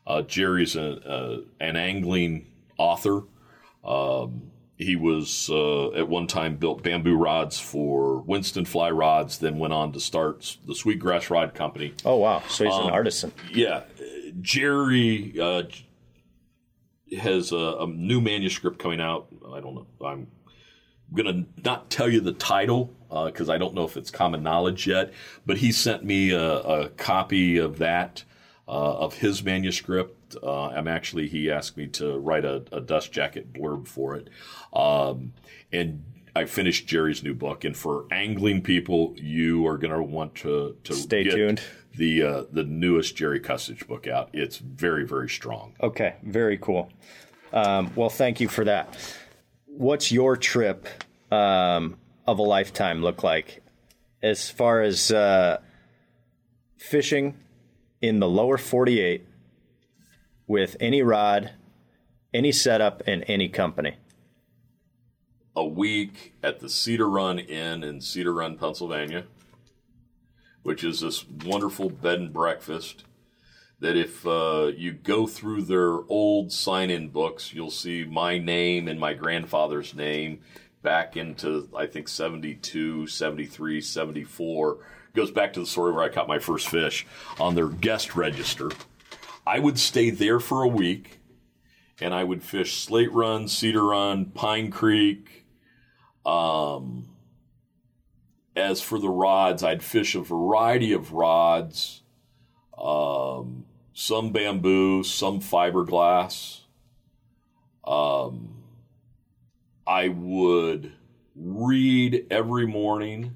Uh, 0.07 0.23
Jerry's 0.23 0.75
a, 0.75 1.43
an 1.61 1.77
angling 1.77 2.47
author. 2.79 3.23
Um, 3.85 4.51
he 4.79 4.95
was 4.95 5.51
uh, 5.51 5.93
at 5.93 6.09
one 6.09 6.29
time 6.29 6.57
built 6.57 6.83
bamboo 6.83 7.17
rods 7.17 7.59
for 7.59 8.21
Winston 8.21 8.65
Fly 8.65 8.91
Rods, 8.91 9.39
then 9.39 9.59
went 9.59 9.73
on 9.73 9.93
to 9.93 10.01
start 10.01 10.57
the 10.67 10.75
Sweetgrass 10.75 11.31
Rod 11.31 11.53
Company. 11.55 11.95
Oh 12.05 12.17
wow! 12.17 12.43
So 12.49 12.65
he's 12.65 12.73
um, 12.73 12.87
an 12.87 12.91
artisan. 12.91 13.33
Yeah, 13.53 13.83
Jerry 14.41 15.35
uh, 15.41 15.65
has 17.19 17.51
a, 17.51 17.57
a, 17.57 17.87
new 17.89 18.21
manuscript 18.21 18.79
coming 18.79 19.01
out. 19.01 19.27
I 19.53 19.61
don't 19.61 19.75
know. 19.75 19.87
I'm 20.07 20.29
gonna 21.15 21.45
not 21.65 21.91
tell 21.91 22.09
you 22.09 22.21
the 22.21 22.33
title 22.33 22.95
because 23.09 23.49
uh, 23.49 23.53
I 23.53 23.59
don't 23.59 23.75
know 23.75 23.85
if 23.85 23.97
it's 23.97 24.11
common 24.11 24.43
knowledge 24.43 24.87
yet. 24.87 25.13
But 25.47 25.59
he 25.59 25.73
sent 25.73 26.05
me 26.05 26.31
a, 26.31 26.61
a 26.61 26.89
copy 26.91 27.57
of 27.59 27.79
that 27.79 28.25
uh, 28.67 28.99
of 28.99 29.15
his 29.15 29.43
manuscript. 29.43 30.37
Uh, 30.43 30.67
I'm 30.67 30.89
actually 30.89 31.29
he 31.29 31.51
asked 31.51 31.77
me 31.77 31.87
to 31.89 32.19
write 32.19 32.45
a, 32.45 32.63
a 32.71 32.81
dust 32.81 33.13
jacket 33.13 33.53
blurb 33.53 33.89
for 33.89 34.15
it, 34.15 34.29
um, 34.73 35.33
and 35.73 36.05
I 36.37 36.45
finished 36.45 36.87
Jerry's 36.87 37.23
new 37.23 37.35
book. 37.35 37.65
And 37.65 37.77
for 37.77 38.07
angling 38.11 38.63
people, 38.63 39.15
you 39.17 39.67
are 39.67 39.79
going 39.79 39.93
to 39.93 40.03
want 40.03 40.35
to 40.37 40.77
to 40.85 40.95
stay 40.95 41.25
tuned. 41.25 41.63
The 41.97 42.23
uh, 42.23 42.45
the 42.53 42.65
newest 42.65 43.17
Jerry 43.17 43.41
Kustich 43.41 43.87
book 43.87 44.07
out. 44.07 44.29
It's 44.33 44.59
very 44.59 45.07
very 45.07 45.29
strong. 45.29 45.75
Okay, 45.81 46.17
very 46.23 46.59
cool. 46.59 46.93
Um, 47.53 47.91
well, 47.97 48.11
thank 48.11 48.41
you 48.41 48.49
for 48.49 48.65
that. 48.65 48.95
What's 49.79 50.11
your 50.11 50.37
trip 50.37 50.87
um, 51.31 51.99
of 52.27 52.39
a 52.39 52.43
lifetime 52.43 53.01
look 53.03 53.23
like, 53.23 53.63
as 54.23 54.51
far 54.51 54.83
as 54.83 55.11
uh, 55.11 55.59
fishing? 56.77 57.37
in 58.01 58.21
the 58.21 58.29
lower 58.29 58.59
48 58.59 59.27
with 60.47 60.77
any 60.81 61.03
rod, 61.03 61.53
any 62.33 62.53
setup, 62.53 63.03
and 63.07 63.25
any 63.29 63.49
company? 63.49 63.97
A 65.57 65.65
week 65.65 66.35
at 66.43 66.61
the 66.61 66.69
Cedar 66.69 67.09
Run 67.09 67.39
Inn 67.39 67.83
in 67.83 68.01
Cedar 68.01 68.33
Run, 68.33 68.57
Pennsylvania, 68.57 69.25
which 70.63 70.85
is 70.85 71.01
this 71.01 71.27
wonderful 71.45 71.91
bed 71.91 72.21
and 72.21 72.33
breakfast. 72.33 73.05
That 73.81 73.97
if 73.97 74.27
uh, 74.27 74.73
you 74.77 74.93
go 74.93 75.27
through 75.27 75.63
their 75.63 76.01
old 76.09 76.51
sign 76.51 76.91
in 76.91 77.11
books, 77.11 77.55
you'll 77.55 77.71
see 77.71 78.05
my 78.05 78.39
name 78.39 78.89
and 78.89 78.99
my 78.99 79.15
grandfather's 79.15 79.95
name 79.95 80.41
back 80.83 81.17
into, 81.17 81.69
I 81.77 81.87
think, 81.87 82.09
72, 82.09 83.07
73, 83.07 83.81
74 83.81 84.79
goes 85.15 85.31
back 85.31 85.53
to 85.53 85.61
the 85.61 85.67
story 85.67 85.93
where 85.93 86.05
I 86.05 86.09
caught 86.09 86.29
my 86.29 86.39
first 86.39 86.69
fish 86.69 87.07
on 87.39 87.55
their 87.55 87.69
guest 87.69 88.17
register. 88.17 88.71
I 89.47 89.59
would 89.59 89.79
stay 89.79 90.11
there 90.11 90.41
for 90.41 90.63
a 90.63 90.69
week 90.69 91.19
and 92.01 92.15
I 92.15 92.25
would 92.25 92.43
fish 92.43 92.77
Slate 92.77 93.13
Run, 93.13 93.49
Cedar 93.49 93.85
Run, 93.85 94.27
Pine 94.27 94.71
Creek. 94.71 95.47
Um, 96.25 97.09
as 98.55 98.81
for 98.81 98.99
the 98.99 99.09
rods, 99.09 99.63
I'd 99.63 99.83
fish 99.83 100.15
a 100.15 100.21
variety 100.21 100.93
of 100.93 101.13
rods, 101.13 102.03
um, 102.77 103.65
some 103.99 104.31
bamboo, 104.31 105.03
some 105.03 105.41
fiberglass. 105.41 106.61
Um, 107.85 108.63
I 109.89 110.07
would 110.07 110.93
read 111.35 112.25
every 112.31 112.65
morning 112.65 113.35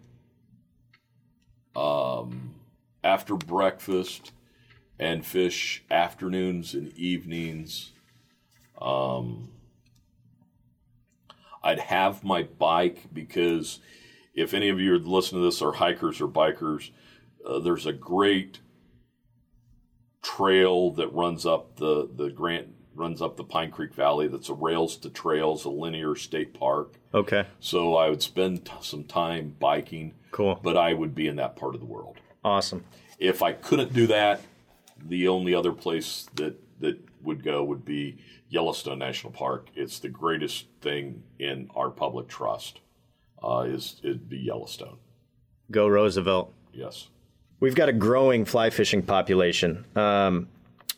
um, 1.74 2.54
after 3.02 3.34
breakfast 3.34 4.30
and 5.00 5.26
fish 5.26 5.82
afternoons 5.90 6.74
and 6.74 6.96
evenings. 6.96 7.90
Um, 8.80 9.50
I'd 11.60 11.80
have 11.80 12.22
my 12.22 12.44
bike 12.44 13.12
because 13.12 13.80
if 14.32 14.54
any 14.54 14.68
of 14.68 14.78
you 14.78 14.94
are 14.94 14.98
listening 14.98 15.42
to 15.42 15.44
this 15.44 15.60
are 15.60 15.72
hikers 15.72 16.20
or 16.20 16.28
bikers, 16.28 16.90
uh, 17.44 17.58
there's 17.58 17.84
a 17.84 17.92
great 17.92 18.60
trail 20.22 20.90
that 20.92 21.12
runs 21.12 21.44
up 21.44 21.76
the 21.76 22.08
the 22.14 22.30
Grant 22.30 22.68
runs 22.94 23.22
up 23.22 23.36
the 23.36 23.44
Pine 23.44 23.70
Creek 23.70 23.94
Valley. 23.94 24.28
That's 24.28 24.48
a 24.48 24.54
rails 24.54 24.96
to 24.98 25.10
trails, 25.10 25.64
a 25.64 25.70
linear 25.70 26.14
state 26.14 26.54
park. 26.54 26.94
Okay. 27.14 27.46
So 27.60 27.96
I 27.96 28.10
would 28.10 28.22
spend 28.22 28.70
some 28.80 29.04
time 29.04 29.56
biking. 29.58 30.14
Cool. 30.30 30.60
But 30.62 30.76
I 30.76 30.94
would 30.94 31.14
be 31.14 31.26
in 31.26 31.36
that 31.36 31.56
part 31.56 31.74
of 31.74 31.80
the 31.80 31.86
world. 31.86 32.18
Awesome. 32.44 32.84
If 33.18 33.42
I 33.42 33.52
couldn't 33.52 33.92
do 33.92 34.06
that, 34.08 34.42
the 35.04 35.28
only 35.28 35.54
other 35.54 35.72
place 35.72 36.28
that 36.34 36.58
that 36.80 36.98
would 37.22 37.44
go 37.44 37.62
would 37.64 37.84
be 37.84 38.18
Yellowstone 38.48 38.98
National 38.98 39.32
Park. 39.32 39.68
It's 39.74 39.98
the 39.98 40.08
greatest 40.08 40.66
thing 40.80 41.22
in 41.38 41.70
our 41.74 41.90
public 41.90 42.28
trust. 42.28 42.80
Uh, 43.42 43.64
is 43.66 44.00
it'd 44.04 44.28
be 44.28 44.38
Yellowstone. 44.38 44.98
Go 45.70 45.88
Roosevelt. 45.88 46.52
Yes. 46.72 47.08
We've 47.62 47.76
got 47.76 47.88
a 47.88 47.92
growing 47.92 48.44
fly 48.44 48.70
fishing 48.70 49.02
population. 49.02 49.84
Um, 49.94 50.48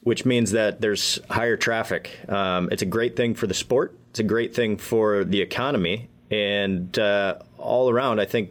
which 0.02 0.24
means 0.24 0.52
that 0.52 0.80
there's 0.80 1.18
higher 1.30 1.56
traffic. 1.56 2.10
Um, 2.28 2.68
it's 2.70 2.82
a 2.82 2.86
great 2.86 3.16
thing 3.16 3.34
for 3.34 3.46
the 3.46 3.54
sport. 3.54 3.96
It's 4.10 4.20
a 4.20 4.24
great 4.24 4.54
thing 4.54 4.76
for 4.76 5.24
the 5.24 5.40
economy, 5.40 6.08
and 6.30 6.96
uh, 6.98 7.38
all 7.58 7.90
around, 7.90 8.20
I 8.20 8.26
think 8.26 8.50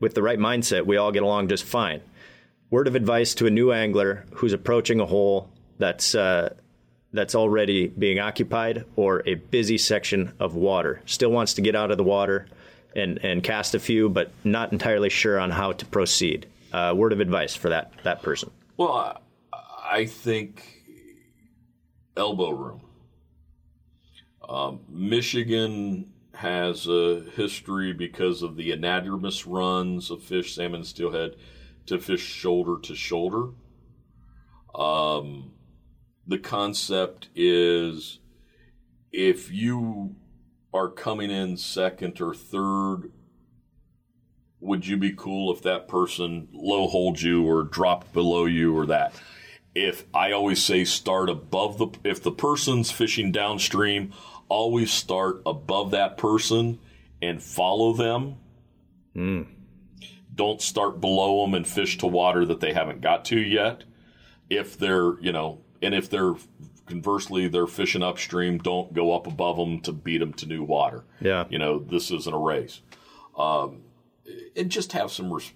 with 0.00 0.14
the 0.14 0.22
right 0.22 0.38
mindset, 0.38 0.86
we 0.86 0.96
all 0.96 1.12
get 1.12 1.22
along 1.22 1.48
just 1.48 1.64
fine. 1.64 2.00
word 2.70 2.88
of 2.88 2.96
advice 2.96 3.34
to 3.34 3.46
a 3.46 3.50
new 3.50 3.70
angler 3.70 4.24
who's 4.32 4.52
approaching 4.52 4.98
a 4.98 5.06
hole 5.06 5.50
that's 5.78 6.14
uh, 6.14 6.54
that's 7.12 7.34
already 7.34 7.88
being 7.88 8.18
occupied 8.18 8.84
or 8.96 9.22
a 9.26 9.34
busy 9.34 9.78
section 9.78 10.32
of 10.40 10.54
water. 10.54 11.00
Still 11.06 11.30
wants 11.30 11.54
to 11.54 11.60
get 11.60 11.76
out 11.76 11.90
of 11.90 11.98
the 11.98 12.02
water 12.02 12.46
and, 12.96 13.18
and 13.22 13.44
cast 13.44 13.74
a 13.74 13.78
few, 13.78 14.08
but 14.08 14.32
not 14.42 14.72
entirely 14.72 15.10
sure 15.10 15.38
on 15.38 15.50
how 15.50 15.72
to 15.72 15.86
proceed. 15.86 16.46
Uh, 16.74 16.92
word 16.92 17.12
of 17.12 17.20
advice 17.20 17.54
for 17.54 17.68
that 17.68 17.92
that 18.02 18.20
person. 18.20 18.50
Well, 18.76 19.22
I, 19.88 20.06
think 20.06 20.82
elbow 22.16 22.50
room. 22.50 22.80
Um, 24.48 24.80
Michigan 24.88 26.12
has 26.34 26.88
a 26.88 27.26
history 27.36 27.92
because 27.92 28.42
of 28.42 28.56
the 28.56 28.72
anadromous 28.72 29.44
runs 29.46 30.10
of 30.10 30.20
fish, 30.24 30.56
salmon, 30.56 30.82
steelhead, 30.82 31.36
to 31.86 32.00
fish 32.00 32.24
shoulder 32.24 32.80
to 32.82 32.96
shoulder. 32.96 33.50
Um, 34.74 35.52
the 36.26 36.38
concept 36.38 37.28
is 37.36 38.18
if 39.12 39.52
you 39.52 40.16
are 40.72 40.88
coming 40.88 41.30
in 41.30 41.56
second 41.56 42.20
or 42.20 42.34
third, 42.34 43.12
would 44.64 44.86
you 44.86 44.96
be 44.96 45.12
cool 45.12 45.52
if 45.52 45.62
that 45.62 45.88
person 45.88 46.48
low 46.52 46.86
holds 46.86 47.22
you 47.22 47.44
or 47.44 47.62
dropped 47.62 48.12
below 48.12 48.46
you 48.46 48.76
or 48.76 48.86
that? 48.86 49.14
If 49.74 50.04
I 50.14 50.32
always 50.32 50.62
say 50.62 50.84
start 50.84 51.28
above 51.28 51.78
the, 51.78 51.88
if 52.04 52.22
the 52.22 52.32
person's 52.32 52.90
fishing 52.90 53.32
downstream, 53.32 54.12
always 54.48 54.90
start 54.90 55.42
above 55.44 55.90
that 55.90 56.16
person 56.16 56.78
and 57.20 57.42
follow 57.42 57.92
them. 57.92 58.36
Mm. 59.14 59.46
Don't 60.34 60.60
start 60.62 61.00
below 61.00 61.44
them 61.44 61.54
and 61.54 61.66
fish 61.66 61.98
to 61.98 62.06
water 62.06 62.44
that 62.46 62.60
they 62.60 62.72
haven't 62.72 63.00
got 63.00 63.24
to 63.26 63.38
yet. 63.38 63.84
If 64.48 64.78
they're, 64.78 65.18
you 65.20 65.32
know, 65.32 65.60
and 65.82 65.94
if 65.94 66.08
they're 66.08 66.34
conversely 66.86 67.48
they're 67.48 67.66
fishing 67.66 68.02
upstream, 68.02 68.58
don't 68.58 68.92
go 68.92 69.14
up 69.14 69.26
above 69.26 69.56
them 69.56 69.80
to 69.80 69.92
beat 69.92 70.18
them 70.18 70.32
to 70.34 70.46
new 70.46 70.62
water. 70.62 71.04
Yeah, 71.20 71.44
you 71.48 71.58
know, 71.58 71.78
this 71.78 72.10
isn't 72.10 72.34
a 72.34 72.38
race. 72.38 72.80
Um, 73.36 73.82
and 74.56 74.70
just 74.70 74.92
have 74.92 75.10
some 75.10 75.32
res- 75.32 75.52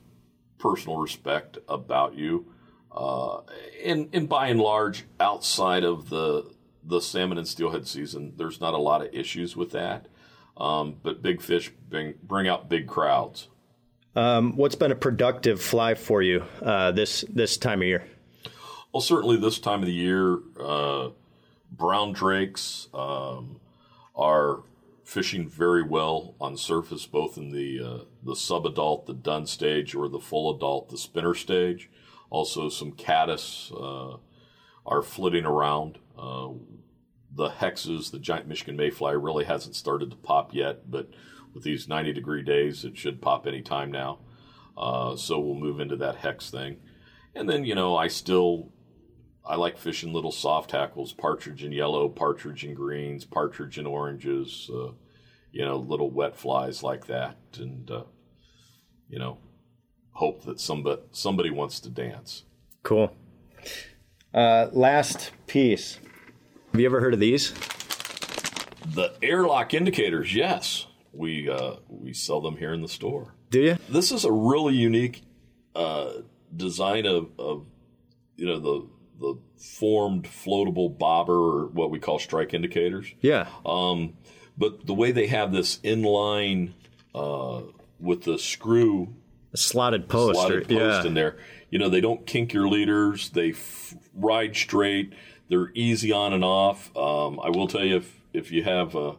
personal 0.58 0.98
respect 0.98 1.58
about 1.68 2.14
you. 2.14 2.52
Uh, 2.90 3.40
and 3.84 4.08
and 4.12 4.28
by 4.28 4.48
and 4.48 4.60
large, 4.60 5.04
outside 5.20 5.84
of 5.84 6.08
the 6.10 6.50
the 6.82 7.00
salmon 7.00 7.38
and 7.38 7.46
steelhead 7.46 7.86
season, 7.86 8.32
there's 8.36 8.60
not 8.60 8.74
a 8.74 8.78
lot 8.78 9.02
of 9.02 9.12
issues 9.12 9.56
with 9.56 9.72
that. 9.72 10.06
Um, 10.56 10.96
but 11.02 11.22
big 11.22 11.40
fish 11.40 11.70
bring, 11.88 12.14
bring 12.22 12.48
out 12.48 12.68
big 12.68 12.88
crowds. 12.88 13.46
Um, 14.16 14.56
what's 14.56 14.74
been 14.74 14.90
a 14.90 14.96
productive 14.96 15.62
fly 15.62 15.94
for 15.94 16.20
you 16.22 16.44
uh, 16.60 16.90
this 16.90 17.24
this 17.28 17.56
time 17.56 17.80
of 17.82 17.86
year? 17.86 18.04
Well, 18.92 19.00
certainly 19.00 19.36
this 19.36 19.60
time 19.60 19.80
of 19.80 19.86
the 19.86 19.92
year, 19.92 20.38
uh, 20.60 21.10
brown 21.70 22.12
drakes 22.12 22.88
um, 22.92 23.60
are 24.16 24.62
fishing 25.08 25.48
very 25.48 25.82
well 25.82 26.34
on 26.38 26.54
surface, 26.54 27.06
both 27.06 27.38
in 27.38 27.50
the 27.50 27.80
uh, 27.80 28.04
the 28.22 28.34
subadult, 28.34 29.06
the 29.06 29.14
dun 29.14 29.46
stage, 29.46 29.94
or 29.94 30.06
the 30.06 30.20
full 30.20 30.54
adult, 30.54 30.90
the 30.90 30.98
spinner 30.98 31.34
stage. 31.34 31.88
Also, 32.28 32.68
some 32.68 32.92
caddis 32.92 33.72
uh, 33.74 34.18
are 34.84 35.02
flitting 35.02 35.46
around. 35.46 35.98
Uh, 36.18 36.48
the 37.34 37.48
hexes, 37.48 38.10
the 38.10 38.18
giant 38.18 38.46
Michigan 38.46 38.76
mayfly, 38.76 39.14
really 39.14 39.46
hasn't 39.46 39.74
started 39.74 40.10
to 40.10 40.16
pop 40.16 40.54
yet, 40.54 40.90
but 40.90 41.08
with 41.54 41.62
these 41.62 41.88
90 41.88 42.12
degree 42.12 42.42
days, 42.42 42.84
it 42.84 42.98
should 42.98 43.22
pop 43.22 43.46
any 43.46 43.62
time 43.62 43.90
now. 43.90 44.18
Uh, 44.76 45.16
so 45.16 45.40
we'll 45.40 45.54
move 45.54 45.80
into 45.80 45.96
that 45.96 46.16
hex 46.16 46.50
thing. 46.50 46.76
And 47.34 47.48
then, 47.48 47.64
you 47.64 47.74
know, 47.74 47.96
I 47.96 48.08
still 48.08 48.72
I 49.48 49.56
like 49.56 49.78
fishing 49.78 50.12
little 50.12 50.30
soft 50.30 50.70
tackles, 50.70 51.12
partridge 51.12 51.64
in 51.64 51.72
yellow, 51.72 52.08
partridge 52.08 52.64
in 52.64 52.74
greens, 52.74 53.24
partridge 53.24 53.78
in 53.78 53.86
oranges, 53.86 54.70
uh, 54.72 54.90
you 55.52 55.64
know, 55.64 55.76
little 55.76 56.10
wet 56.10 56.36
flies 56.36 56.82
like 56.82 57.06
that, 57.06 57.36
and 57.56 57.90
uh, 57.90 58.02
you 59.08 59.18
know, 59.18 59.38
hope 60.12 60.44
that 60.44 60.60
somebody 60.60 61.00
somebody 61.12 61.50
wants 61.50 61.80
to 61.80 61.88
dance. 61.88 62.44
Cool. 62.82 63.10
Uh, 64.34 64.68
last 64.72 65.30
piece. 65.46 65.98
Have 66.72 66.80
you 66.80 66.86
ever 66.86 67.00
heard 67.00 67.14
of 67.14 67.20
these? 67.20 67.54
The 68.94 69.14
airlock 69.22 69.72
indicators, 69.72 70.34
yes. 70.34 70.86
We 71.12 71.48
uh, 71.48 71.76
we 71.88 72.12
sell 72.12 72.42
them 72.42 72.58
here 72.58 72.74
in 72.74 72.82
the 72.82 72.88
store. 72.88 73.34
Do 73.50 73.60
you? 73.60 73.78
This 73.88 74.12
is 74.12 74.26
a 74.26 74.32
really 74.32 74.74
unique 74.74 75.22
uh, 75.74 76.10
design 76.54 77.06
of, 77.06 77.30
of 77.38 77.64
you 78.36 78.46
know 78.46 78.58
the 78.58 78.86
the 79.20 79.36
formed 79.56 80.24
floatable 80.24 80.96
bobber 80.96 81.34
or 81.34 81.66
what 81.66 81.90
we 81.90 81.98
call 81.98 82.18
strike 82.18 82.54
indicators. 82.54 83.12
Yeah. 83.20 83.48
Um, 83.66 84.14
but 84.56 84.86
the 84.86 84.94
way 84.94 85.12
they 85.12 85.26
have 85.28 85.52
this 85.52 85.78
inline 85.78 86.72
uh, 87.14 87.62
with 87.98 88.24
the 88.24 88.38
screw 88.38 89.14
a 89.52 89.56
slotted 89.56 90.08
post, 90.08 90.38
slotted 90.38 90.70
or, 90.70 90.78
post 90.78 91.02
yeah. 91.02 91.06
in 91.06 91.14
there, 91.14 91.36
you 91.70 91.78
know, 91.78 91.88
they 91.88 92.00
don't 92.00 92.26
kink 92.26 92.52
your 92.52 92.68
leaders. 92.68 93.30
They 93.30 93.50
f- 93.50 93.94
ride 94.14 94.56
straight. 94.56 95.14
They're 95.48 95.70
easy 95.74 96.12
on 96.12 96.32
and 96.32 96.44
off. 96.44 96.94
Um, 96.96 97.40
I 97.40 97.50
will 97.50 97.68
tell 97.68 97.84
you 97.84 97.96
if 97.96 98.14
if 98.32 98.52
you 98.52 98.62
have 98.64 98.94
uh, 98.94 99.14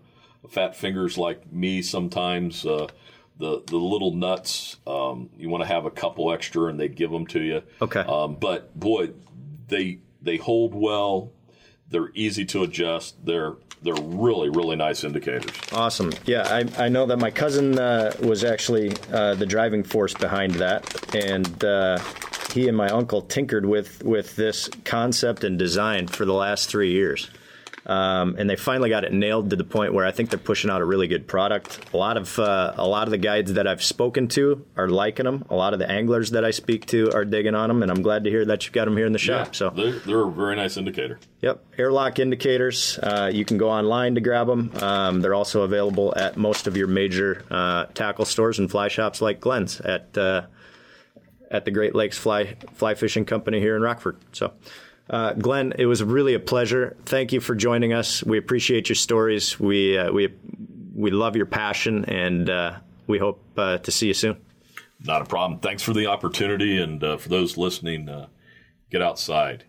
fat 0.49 0.75
fingers 0.75 1.17
like 1.17 1.51
me, 1.51 1.81
sometimes. 1.81 2.65
Uh, 2.65 2.87
the, 3.39 3.63
the 3.67 3.77
little 3.77 4.13
nuts, 4.13 4.75
um, 4.85 5.29
you 5.37 5.47
want 5.47 5.63
to 5.63 5.67
have 5.67 5.85
a 5.85 5.89
couple 5.89 6.31
extra, 6.33 6.65
and 6.65 6.77
they 6.77 6.89
give 6.89 7.09
them 7.09 7.25
to 7.27 7.39
you. 7.39 7.63
Okay. 7.81 8.01
Um, 8.01 8.35
but 8.35 8.77
boy, 8.77 9.11
they 9.69 9.99
they 10.21 10.37
hold 10.37 10.75
well. 10.75 11.31
They're 11.89 12.11
easy 12.13 12.45
to 12.45 12.63
adjust. 12.63 13.25
They're 13.25 13.53
they're 13.81 13.95
really 13.95 14.49
really 14.49 14.75
nice 14.75 15.03
indicators. 15.03 15.55
Awesome. 15.71 16.11
Yeah, 16.25 16.43
I, 16.47 16.85
I 16.85 16.89
know 16.89 17.05
that 17.05 17.17
my 17.17 17.31
cousin 17.31 17.79
uh, 17.79 18.13
was 18.21 18.43
actually 18.43 18.93
uh, 19.11 19.35
the 19.35 19.45
driving 19.45 19.83
force 19.83 20.13
behind 20.13 20.55
that, 20.55 21.15
and 21.15 21.63
uh, 21.63 21.99
he 22.53 22.67
and 22.67 22.75
my 22.75 22.89
uncle 22.89 23.21
tinkered 23.21 23.65
with 23.65 24.03
with 24.03 24.35
this 24.35 24.69
concept 24.83 25.43
and 25.43 25.57
design 25.57 26.07
for 26.07 26.25
the 26.25 26.33
last 26.33 26.69
three 26.69 26.91
years. 26.91 27.29
Um, 27.89 28.35
and 28.37 28.47
they 28.47 28.55
finally 28.55 28.91
got 28.91 29.03
it 29.03 29.11
nailed 29.11 29.49
to 29.49 29.55
the 29.55 29.63
point 29.63 29.95
where 29.95 30.05
I 30.05 30.11
think 30.11 30.29
they're 30.29 30.37
pushing 30.37 30.69
out 30.69 30.79
a 30.79 30.85
really 30.85 31.07
good 31.07 31.27
product. 31.27 31.79
A 31.91 31.97
lot 31.97 32.17
of 32.17 32.37
uh, 32.37 32.75
a 32.77 32.87
lot 32.87 33.07
of 33.07 33.11
the 33.11 33.17
guides 33.17 33.53
that 33.53 33.65
I've 33.65 33.81
spoken 33.81 34.27
to 34.29 34.63
are 34.77 34.87
liking 34.87 35.25
them. 35.25 35.43
A 35.49 35.55
lot 35.55 35.73
of 35.73 35.79
the 35.79 35.89
anglers 35.89 36.29
that 36.31 36.45
I 36.45 36.51
speak 36.51 36.85
to 36.87 37.11
are 37.15 37.25
digging 37.25 37.55
on 37.55 37.67
them, 37.67 37.81
and 37.81 37.91
I'm 37.91 38.03
glad 38.03 38.25
to 38.25 38.29
hear 38.29 38.45
that 38.45 38.63
you've 38.63 38.73
got 38.73 38.85
them 38.85 38.95
here 38.95 39.07
in 39.07 39.11
the 39.11 39.17
shop. 39.17 39.47
Yeah, 39.47 39.51
so 39.53 39.69
they're, 39.71 39.93
they're, 39.93 40.21
a 40.21 40.31
very 40.31 40.55
nice 40.55 40.77
indicator. 40.77 41.19
Yep, 41.41 41.65
airlock 41.79 42.19
indicators. 42.19 42.99
Uh, 43.01 43.31
you 43.33 43.43
can 43.43 43.57
go 43.57 43.71
online 43.71 44.13
to 44.13 44.21
grab 44.21 44.45
them. 44.45 44.71
Um, 44.83 45.21
they're 45.21 45.33
also 45.33 45.63
available 45.63 46.13
at 46.15 46.37
most 46.37 46.67
of 46.67 46.77
your 46.77 46.87
major 46.87 47.43
uh, 47.49 47.85
tackle 47.95 48.25
stores 48.25 48.59
and 48.59 48.69
fly 48.69 48.89
shops 48.89 49.19
like 49.19 49.39
Glenn's 49.39 49.81
at 49.81 50.15
uh, 50.15 50.43
at 51.49 51.65
the 51.65 51.71
Great 51.71 51.95
Lakes 51.95 52.19
Fly 52.19 52.55
Fly 52.75 52.93
Fishing 52.93 53.25
Company 53.25 53.59
here 53.59 53.75
in 53.75 53.81
Rockford. 53.81 54.17
So. 54.31 54.53
Uh, 55.09 55.33
Glenn, 55.33 55.73
it 55.77 55.85
was 55.87 56.03
really 56.03 56.35
a 56.35 56.39
pleasure. 56.39 56.95
Thank 57.05 57.33
you 57.33 57.39
for 57.39 57.55
joining 57.55 57.93
us. 57.93 58.23
We 58.23 58.37
appreciate 58.37 58.89
your 58.89 58.95
stories. 58.95 59.59
We 59.59 59.97
uh, 59.97 60.11
we 60.11 60.33
we 60.93 61.11
love 61.11 61.35
your 61.35 61.45
passion, 61.47 62.05
and 62.05 62.49
uh, 62.49 62.79
we 63.07 63.17
hope 63.17 63.41
uh, 63.57 63.79
to 63.79 63.91
see 63.91 64.07
you 64.07 64.13
soon. 64.13 64.37
Not 65.03 65.21
a 65.21 65.25
problem. 65.25 65.59
Thanks 65.61 65.81
for 65.81 65.93
the 65.93 66.07
opportunity, 66.07 66.77
and 66.77 67.03
uh, 67.03 67.17
for 67.17 67.29
those 67.29 67.57
listening, 67.57 68.09
uh, 68.09 68.27
get 68.91 69.01
outside. 69.01 69.63